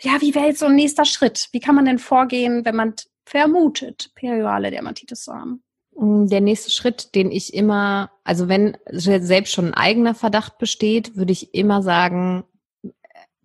ja, 0.02 0.20
wie 0.20 0.36
wäre 0.36 0.48
jetzt 0.48 0.60
so 0.60 0.66
ein 0.66 0.76
nächster 0.76 1.06
Schritt? 1.06 1.48
Wie 1.54 1.62
kann 1.62 1.76
man 1.76 1.86
denn 1.86 1.98
vorgehen, 1.98 2.66
wenn 2.66 2.76
man 2.76 2.95
vermutet, 3.24 4.12
periorale 4.16 4.70
Dermatitis 4.70 5.24
zu 5.24 5.34
haben? 5.34 5.64
Mm, 5.95 6.28
der 6.28 6.41
nächste 6.41 6.72
Schritt, 6.72 7.16
den 7.16 7.32
ich 7.32 7.54
immer, 7.54 8.12
also 8.26 8.50
wenn 8.50 8.76
selbst 8.91 9.54
schon 9.54 9.68
ein 9.68 9.74
eigener 9.76 10.14
Verdacht 10.14 10.58
besteht, 10.58 11.16
würde 11.16 11.32
ich 11.32 11.54
immer 11.54 11.82
sagen, 11.82 12.43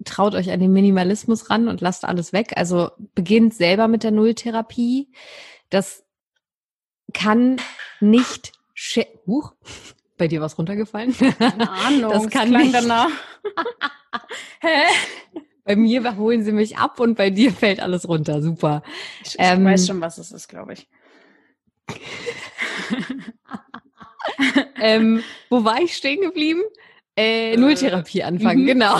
traut 0.05 0.35
euch 0.35 0.51
an 0.51 0.61
den 0.61 0.73
Minimalismus 0.73 1.51
ran 1.51 1.69
und 1.69 1.81
lasst 1.81 2.05
alles 2.05 2.33
weg. 2.33 2.53
Also 2.57 2.91
beginnt 3.15 3.55
selber 3.55 3.89
mit 3.89 4.03
der 4.03 4.11
Nulltherapie. 4.11 5.09
Das 5.71 6.05
kann 7.13 7.61
nicht 8.01 8.53
Huch, 9.27 9.53
bei 10.19 10.29
dir 10.29 10.41
was 10.41 10.59
runtergefallen? 10.59 11.15
Keine 11.17 11.71
Ahnung, 11.71 12.11
das 12.11 12.29
kann 12.29 12.53
das 12.53 12.63
nicht. 12.63 12.75
danach. 12.75 13.11
Hä? 14.61 14.85
Bei 15.65 15.77
mir 15.77 16.17
holen 16.17 16.43
sie 16.43 16.53
mich 16.53 16.77
ab 16.77 16.99
und 16.99 17.17
bei 17.17 17.31
dir 17.31 17.53
fällt 17.53 17.81
alles 17.81 18.09
runter. 18.09 18.43
Super. 18.43 18.83
Ich, 19.25 19.35
ich 19.35 19.37
ähm, 19.39 19.65
weiß 19.65 19.87
schon, 19.87 20.01
was 20.01 20.19
es 20.19 20.33
ist, 20.33 20.49
glaube 20.49 20.73
ich. 20.73 20.89
ähm, 24.81 25.23
wo 25.49 25.65
war 25.65 25.81
ich 25.81 25.97
stehen 25.97 26.21
geblieben? 26.21 26.63
Äh, 27.17 27.57
Nulltherapie 27.57 28.23
anfangen, 28.25 28.63
mhm. 28.63 28.67
genau. 28.67 28.99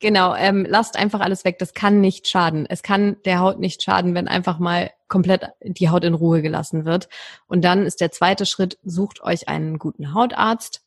Genau, 0.00 0.34
ähm, 0.34 0.66
lasst 0.68 0.96
einfach 0.96 1.20
alles 1.20 1.44
weg. 1.44 1.58
Das 1.58 1.74
kann 1.74 2.00
nicht 2.00 2.26
schaden. 2.28 2.66
Es 2.68 2.82
kann 2.82 3.16
der 3.24 3.40
Haut 3.40 3.58
nicht 3.58 3.82
schaden, 3.82 4.14
wenn 4.14 4.28
einfach 4.28 4.58
mal 4.58 4.90
komplett 5.08 5.48
die 5.62 5.88
Haut 5.90 6.04
in 6.04 6.14
Ruhe 6.14 6.42
gelassen 6.42 6.84
wird. 6.84 7.08
Und 7.46 7.62
dann 7.62 7.86
ist 7.86 8.00
der 8.00 8.10
zweite 8.10 8.46
Schritt, 8.46 8.78
sucht 8.82 9.22
euch 9.22 9.48
einen 9.48 9.78
guten 9.78 10.14
Hautarzt. 10.14 10.82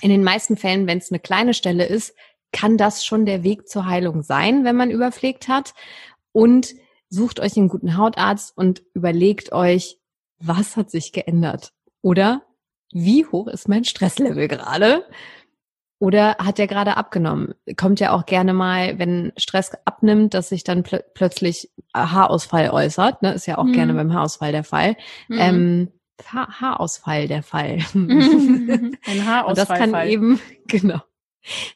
In 0.00 0.10
den 0.10 0.24
meisten 0.24 0.56
Fällen, 0.56 0.86
wenn 0.86 0.98
es 0.98 1.10
eine 1.10 1.20
kleine 1.20 1.54
Stelle 1.54 1.86
ist, 1.86 2.14
kann 2.52 2.76
das 2.76 3.04
schon 3.04 3.26
der 3.26 3.42
Weg 3.42 3.68
zur 3.68 3.86
Heilung 3.86 4.22
sein, 4.22 4.64
wenn 4.64 4.76
man 4.76 4.90
überpflegt 4.90 5.48
hat. 5.48 5.74
Und 6.32 6.74
sucht 7.08 7.40
euch 7.40 7.56
einen 7.56 7.68
guten 7.68 7.96
Hautarzt 7.96 8.56
und 8.56 8.82
überlegt 8.92 9.52
euch, 9.52 9.98
was 10.38 10.76
hat 10.76 10.90
sich 10.90 11.12
geändert? 11.12 11.72
Oder 12.02 12.42
wie 12.92 13.26
hoch 13.26 13.48
ist 13.48 13.68
mein 13.68 13.84
Stresslevel 13.84 14.48
gerade? 14.48 15.04
Oder 15.98 16.36
hat 16.38 16.58
der 16.58 16.66
gerade 16.66 16.96
abgenommen? 16.96 17.54
Kommt 17.76 18.00
ja 18.00 18.12
auch 18.12 18.26
gerne 18.26 18.52
mal, 18.52 18.98
wenn 18.98 19.32
Stress 19.36 19.72
abnimmt, 19.84 20.34
dass 20.34 20.48
sich 20.48 20.64
dann 20.64 20.82
pl 20.82 21.04
plötzlich 21.14 21.70
Haarausfall 21.94 22.70
äußert. 22.70 23.22
Ne? 23.22 23.32
Ist 23.32 23.46
ja 23.46 23.58
auch 23.58 23.64
mhm. 23.64 23.72
gerne 23.72 23.94
beim 23.94 24.12
Haarausfall 24.12 24.52
der 24.52 24.64
Fall. 24.64 24.96
Mhm. 25.28 25.38
Ähm, 25.38 25.92
ha 26.32 26.60
Haarausfall 26.60 27.28
der 27.28 27.42
Fall. 27.42 27.78
Ein 27.94 28.98
Haarausfall. 29.26 29.48
Und 29.48 29.58
das 29.58 29.68
kann 29.68 30.08
eben, 30.08 30.40
genau. 30.66 31.00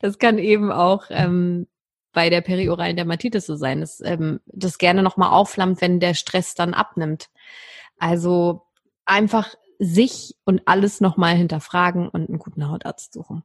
Das 0.01 0.19
kann 0.19 0.39
eben 0.39 0.73
auch 0.73 1.05
ähm, 1.11 1.67
bei 2.13 2.31
der 2.31 2.41
perioralen 2.41 2.97
Dermatitis 2.97 3.47
so 3.47 3.55
sein, 3.55 3.81
dass 3.81 4.01
ähm, 4.01 4.41
das 4.47 4.79
gerne 4.79 5.03
nochmal 5.03 5.31
aufflammt, 5.31 5.81
wenn 5.81 6.01
der 6.01 6.15
Stress 6.15 6.55
dann 6.55 6.75
abnimmt. 6.75 7.29
Also 7.99 8.67
einfach 9.05 9.55
sich 9.79 10.37
und 10.45 10.63
alles 10.67 11.01
nochmal 11.01 11.37
hinterfragen 11.37 12.09
und 12.09 12.29
einen 12.29 12.39
guten 12.39 12.69
Hautarzt 12.69 13.13
suchen. 13.13 13.45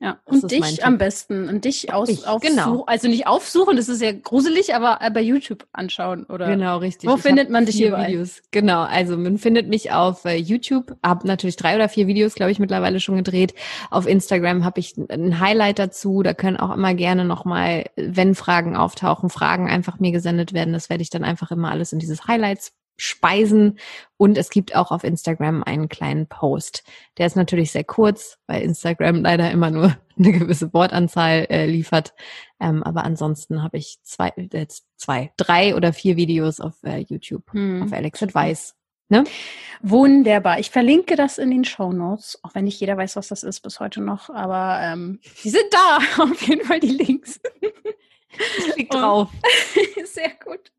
Ja, 0.00 0.18
das 0.26 0.44
und 0.44 0.52
dich 0.52 0.84
am 0.84 0.96
besten. 0.96 1.48
Und 1.48 1.64
dich 1.64 1.92
aus, 1.92 2.08
ich, 2.08 2.24
aufsuchen. 2.24 2.56
Genau. 2.56 2.84
Also 2.84 3.08
nicht 3.08 3.26
aufsuchen, 3.26 3.76
das 3.76 3.88
ist 3.88 4.00
ja 4.00 4.12
gruselig, 4.12 4.72
aber 4.72 5.00
bei 5.12 5.20
YouTube 5.20 5.66
anschauen, 5.72 6.24
oder? 6.24 6.46
Genau, 6.46 6.78
richtig. 6.78 7.10
Wo 7.10 7.16
ich 7.16 7.22
findet 7.22 7.50
man 7.50 7.66
dich 7.66 7.74
hier 7.74 7.98
Videos? 7.98 8.40
Genau, 8.52 8.82
also 8.82 9.16
man 9.16 9.38
findet 9.38 9.68
mich 9.68 9.90
auf 9.90 10.24
äh, 10.24 10.36
YouTube, 10.36 10.96
habe 11.04 11.26
natürlich 11.26 11.56
drei 11.56 11.74
oder 11.74 11.88
vier 11.88 12.06
Videos, 12.06 12.34
glaube 12.34 12.52
ich, 12.52 12.60
mittlerweile 12.60 13.00
schon 13.00 13.16
gedreht. 13.16 13.54
Auf 13.90 14.06
Instagram 14.06 14.64
habe 14.64 14.78
ich 14.78 14.96
ein 14.96 15.40
Highlight 15.40 15.80
dazu. 15.80 16.22
Da 16.22 16.32
können 16.32 16.58
auch 16.58 16.72
immer 16.72 16.94
gerne 16.94 17.24
nochmal, 17.24 17.86
wenn 17.96 18.36
Fragen 18.36 18.76
auftauchen, 18.76 19.30
Fragen 19.30 19.68
einfach 19.68 19.98
mir 19.98 20.12
gesendet 20.12 20.52
werden. 20.52 20.72
Das 20.72 20.90
werde 20.90 21.02
ich 21.02 21.10
dann 21.10 21.24
einfach 21.24 21.50
immer 21.50 21.72
alles 21.72 21.92
in 21.92 21.98
dieses 21.98 22.28
Highlights 22.28 22.72
Speisen. 22.98 23.78
Und 24.18 24.36
es 24.36 24.50
gibt 24.50 24.74
auch 24.76 24.90
auf 24.90 25.04
Instagram 25.04 25.62
einen 25.62 25.88
kleinen 25.88 26.26
Post. 26.26 26.84
Der 27.16 27.26
ist 27.26 27.36
natürlich 27.36 27.72
sehr 27.72 27.84
kurz, 27.84 28.38
weil 28.46 28.62
Instagram 28.62 29.16
leider 29.22 29.50
immer 29.50 29.70
nur 29.70 29.96
eine 30.18 30.32
gewisse 30.32 30.74
Wortanzahl 30.74 31.46
äh, 31.48 31.66
liefert. 31.66 32.12
Ähm, 32.60 32.82
aber 32.82 33.04
ansonsten 33.04 33.62
habe 33.62 33.78
ich 33.78 33.98
zwei, 34.02 34.32
äh, 34.36 34.66
zwei, 34.96 35.32
drei 35.36 35.74
oder 35.74 35.92
vier 35.92 36.16
Videos 36.16 36.60
auf 36.60 36.74
äh, 36.82 36.98
YouTube, 36.98 37.52
hm. 37.52 37.84
auf 37.84 37.92
Alex 37.92 38.22
Advice. 38.22 38.74
Ne? 39.10 39.24
Wunderbar. 39.80 40.58
Ich 40.58 40.70
verlinke 40.70 41.16
das 41.16 41.38
in 41.38 41.50
den 41.50 41.64
Show 41.64 41.92
Notes, 41.92 42.38
auch 42.42 42.54
wenn 42.54 42.64
nicht 42.64 42.78
jeder 42.78 42.96
weiß, 42.96 43.16
was 43.16 43.28
das 43.28 43.42
ist 43.42 43.60
bis 43.60 43.80
heute 43.80 44.02
noch. 44.02 44.28
Aber 44.28 44.80
ähm, 44.82 45.20
die 45.44 45.50
sind 45.50 45.64
da, 45.70 45.98
auf 46.22 46.42
jeden 46.42 46.66
Fall 46.66 46.80
die 46.80 46.88
Links. 46.88 47.40
Ich 48.58 48.72
klick 48.74 48.90
drauf. 48.90 49.30
sehr 50.04 50.32
gut. 50.44 50.72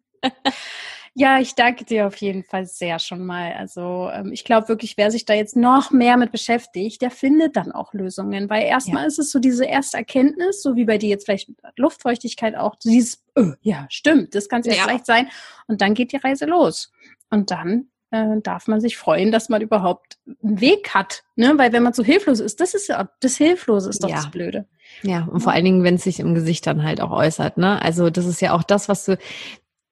Ja, 1.15 1.39
ich 1.39 1.55
danke 1.55 1.85
dir 1.85 2.07
auf 2.07 2.15
jeden 2.17 2.43
Fall 2.43 2.65
sehr 2.65 2.99
schon 2.99 3.25
mal. 3.25 3.53
Also 3.53 4.09
ähm, 4.13 4.31
ich 4.31 4.43
glaube 4.43 4.69
wirklich, 4.69 4.97
wer 4.97 5.11
sich 5.11 5.25
da 5.25 5.33
jetzt 5.33 5.55
noch 5.55 5.91
mehr 5.91 6.17
mit 6.17 6.31
beschäftigt, 6.31 7.01
der 7.01 7.11
findet 7.11 7.55
dann 7.55 7.71
auch 7.71 7.93
Lösungen. 7.93 8.49
Weil 8.49 8.63
erstmal 8.63 9.03
ja. 9.03 9.07
ist 9.07 9.19
es 9.19 9.31
so 9.31 9.39
diese 9.39 9.65
erste 9.65 9.97
Erkenntnis, 9.97 10.61
so 10.61 10.75
wie 10.75 10.85
bei 10.85 10.97
dir 10.97 11.09
jetzt 11.09 11.25
vielleicht 11.25 11.51
Luftfeuchtigkeit 11.75 12.55
auch, 12.55 12.75
dieses, 12.75 13.23
oh, 13.35 13.53
ja, 13.61 13.85
stimmt, 13.89 14.35
das 14.35 14.49
kann 14.49 14.61
es 14.61 14.67
ja, 14.67 14.73
ja 14.73 14.83
vielleicht 14.83 15.05
sein. 15.05 15.29
Und 15.67 15.81
dann 15.81 15.93
geht 15.93 16.11
die 16.11 16.17
Reise 16.17 16.45
los. 16.45 16.91
Und 17.29 17.51
dann 17.51 17.89
äh, 18.11 18.41
darf 18.41 18.67
man 18.67 18.81
sich 18.81 18.97
freuen, 18.97 19.31
dass 19.31 19.49
man 19.49 19.61
überhaupt 19.61 20.17
einen 20.43 20.61
Weg 20.61 20.93
hat. 20.93 21.23
Ne? 21.35 21.53
Weil 21.57 21.73
wenn 21.73 21.83
man 21.83 21.93
so 21.93 22.03
hilflos 22.03 22.39
ist, 22.39 22.59
das 22.59 22.73
ist 22.73 22.87
ja 22.87 23.09
das 23.19 23.37
Hilflose 23.37 23.89
ist 23.89 24.03
doch 24.03 24.09
ja. 24.09 24.15
das 24.15 24.31
Blöde. 24.31 24.65
Ja, 25.03 25.27
und 25.31 25.41
vor 25.41 25.53
allen 25.53 25.65
Dingen, 25.65 25.83
wenn 25.83 25.95
es 25.95 26.03
sich 26.03 26.19
im 26.19 26.33
Gesicht 26.33 26.65
dann 26.65 26.83
halt 26.83 27.01
auch 27.01 27.11
äußert. 27.11 27.57
Ne? 27.57 27.81
Also 27.81 28.09
das 28.09 28.25
ist 28.25 28.41
ja 28.41 28.53
auch 28.53 28.63
das, 28.63 28.89
was 28.89 29.05
du, 29.05 29.17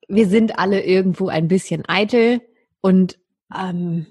wir 0.07 0.27
sind 0.27 0.57
alle 0.57 0.83
irgendwo 0.83 1.27
ein 1.27 1.47
bisschen 1.47 1.83
eitel 1.87 2.41
und 2.81 3.19
ähm, 3.55 4.05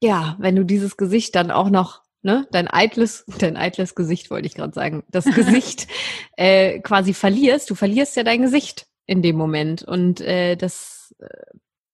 ja, 0.00 0.36
wenn 0.38 0.56
du 0.56 0.64
dieses 0.64 0.96
Gesicht 0.96 1.34
dann 1.34 1.50
auch 1.50 1.70
noch, 1.70 2.02
ne, 2.22 2.46
dein 2.52 2.68
eitles, 2.68 3.24
dein 3.38 3.56
eitles 3.56 3.94
Gesicht 3.94 4.30
wollte 4.30 4.46
ich 4.46 4.54
gerade 4.54 4.72
sagen, 4.72 5.04
das 5.08 5.24
Gesicht 5.34 5.88
äh, 6.36 6.80
quasi 6.80 7.14
verlierst, 7.14 7.70
du 7.70 7.74
verlierst 7.74 8.16
ja 8.16 8.22
dein 8.22 8.42
Gesicht 8.42 8.86
in 9.06 9.22
dem 9.22 9.36
Moment 9.36 9.82
und 9.82 10.20
äh, 10.20 10.56
das 10.56 11.14
äh, 11.18 11.26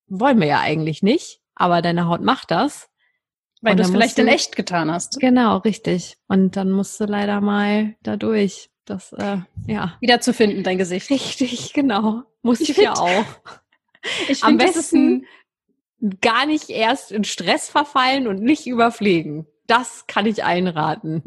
wollen 0.09 0.41
wir 0.41 0.47
ja 0.47 0.61
eigentlich 0.61 1.03
nicht, 1.03 1.41
aber 1.55 1.83
deine 1.83 2.07
Haut 2.07 2.23
macht 2.23 2.51
das. 2.51 2.89
Weil 3.63 3.75
du 3.75 3.83
es 3.83 3.91
vielleicht 3.91 4.19
du, 4.19 4.23
in 4.23 4.29
echt 4.29 4.55
getan 4.55 4.93
hast. 4.93 5.19
Genau, 5.19 5.57
richtig. 5.57 6.19
Und 6.29 6.57
dann 6.57 6.71
musst 6.71 7.01
du 7.01 7.05
leider 7.05 7.41
mal 7.41 7.97
da 8.03 8.17
durch. 8.17 8.71
Das, 8.85 9.13
äh, 9.15 9.39
ja. 9.67 9.97
Wieder 10.01 10.21
zu 10.21 10.33
finden, 10.33 10.63
dein 10.63 10.79
Gesicht. 10.79 11.11
Richtig, 11.11 11.73
genau. 11.73 12.23
Muss 12.47 12.61
ich, 12.61 12.71
ich 12.71 12.77
ja 12.77 12.95
auch. 12.95 13.25
Ich 14.29 14.45
Am 14.45 14.57
besten 14.57 15.27
gar 16.21 16.47
nicht 16.47 16.71
erst 16.71 17.11
in 17.11 17.25
Stress 17.25 17.69
verfallen 17.69 18.29
und 18.29 18.41
nicht 18.41 18.69
überpflegen. 18.69 19.49
Das 19.67 20.07
kann 20.07 20.27
ich 20.27 20.45
einraten. 20.45 21.25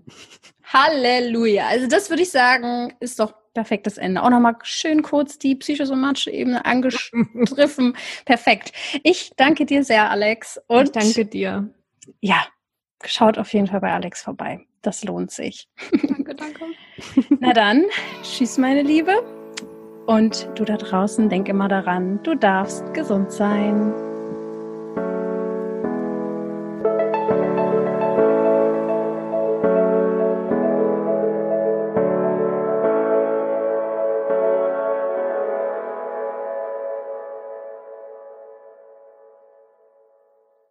Halleluja. 0.63 1.67
Also 1.67 1.87
das 1.87 2.09
würde 2.09 2.23
ich 2.23 2.31
sagen, 2.31 2.93
ist 3.01 3.19
doch 3.19 3.33
perfektes 3.53 3.97
Ende. 3.97 4.23
Auch 4.23 4.29
nochmal 4.29 4.55
schön 4.63 5.01
kurz 5.01 5.37
die 5.37 5.55
psychosomatische 5.55 6.31
Ebene 6.31 6.63
angestriffen. 6.63 7.97
Perfekt. 8.25 8.71
Ich 9.03 9.33
danke 9.35 9.65
dir 9.65 9.83
sehr, 9.83 10.09
Alex. 10.09 10.57
Und 10.67 10.85
ich 10.85 10.91
danke 10.91 11.25
dir. 11.25 11.69
Ja, 12.21 12.45
schaut 13.03 13.37
auf 13.37 13.51
jeden 13.53 13.67
Fall 13.67 13.81
bei 13.81 13.91
Alex 13.91 14.21
vorbei. 14.21 14.65
Das 14.81 15.03
lohnt 15.03 15.31
sich. 15.31 15.67
Danke, 15.91 16.35
danke. 16.35 16.65
Na 17.39 17.51
dann, 17.51 17.83
tschüss, 18.23 18.57
meine 18.57 18.83
Liebe. 18.83 19.38
Und 20.09 20.49
du 20.55 20.65
da 20.65 20.75
draußen, 20.75 21.29
denk 21.29 21.47
immer 21.49 21.67
daran, 21.67 22.19
du 22.23 22.33
darfst 22.33 22.95
gesund 22.95 23.31
sein. 23.31 23.93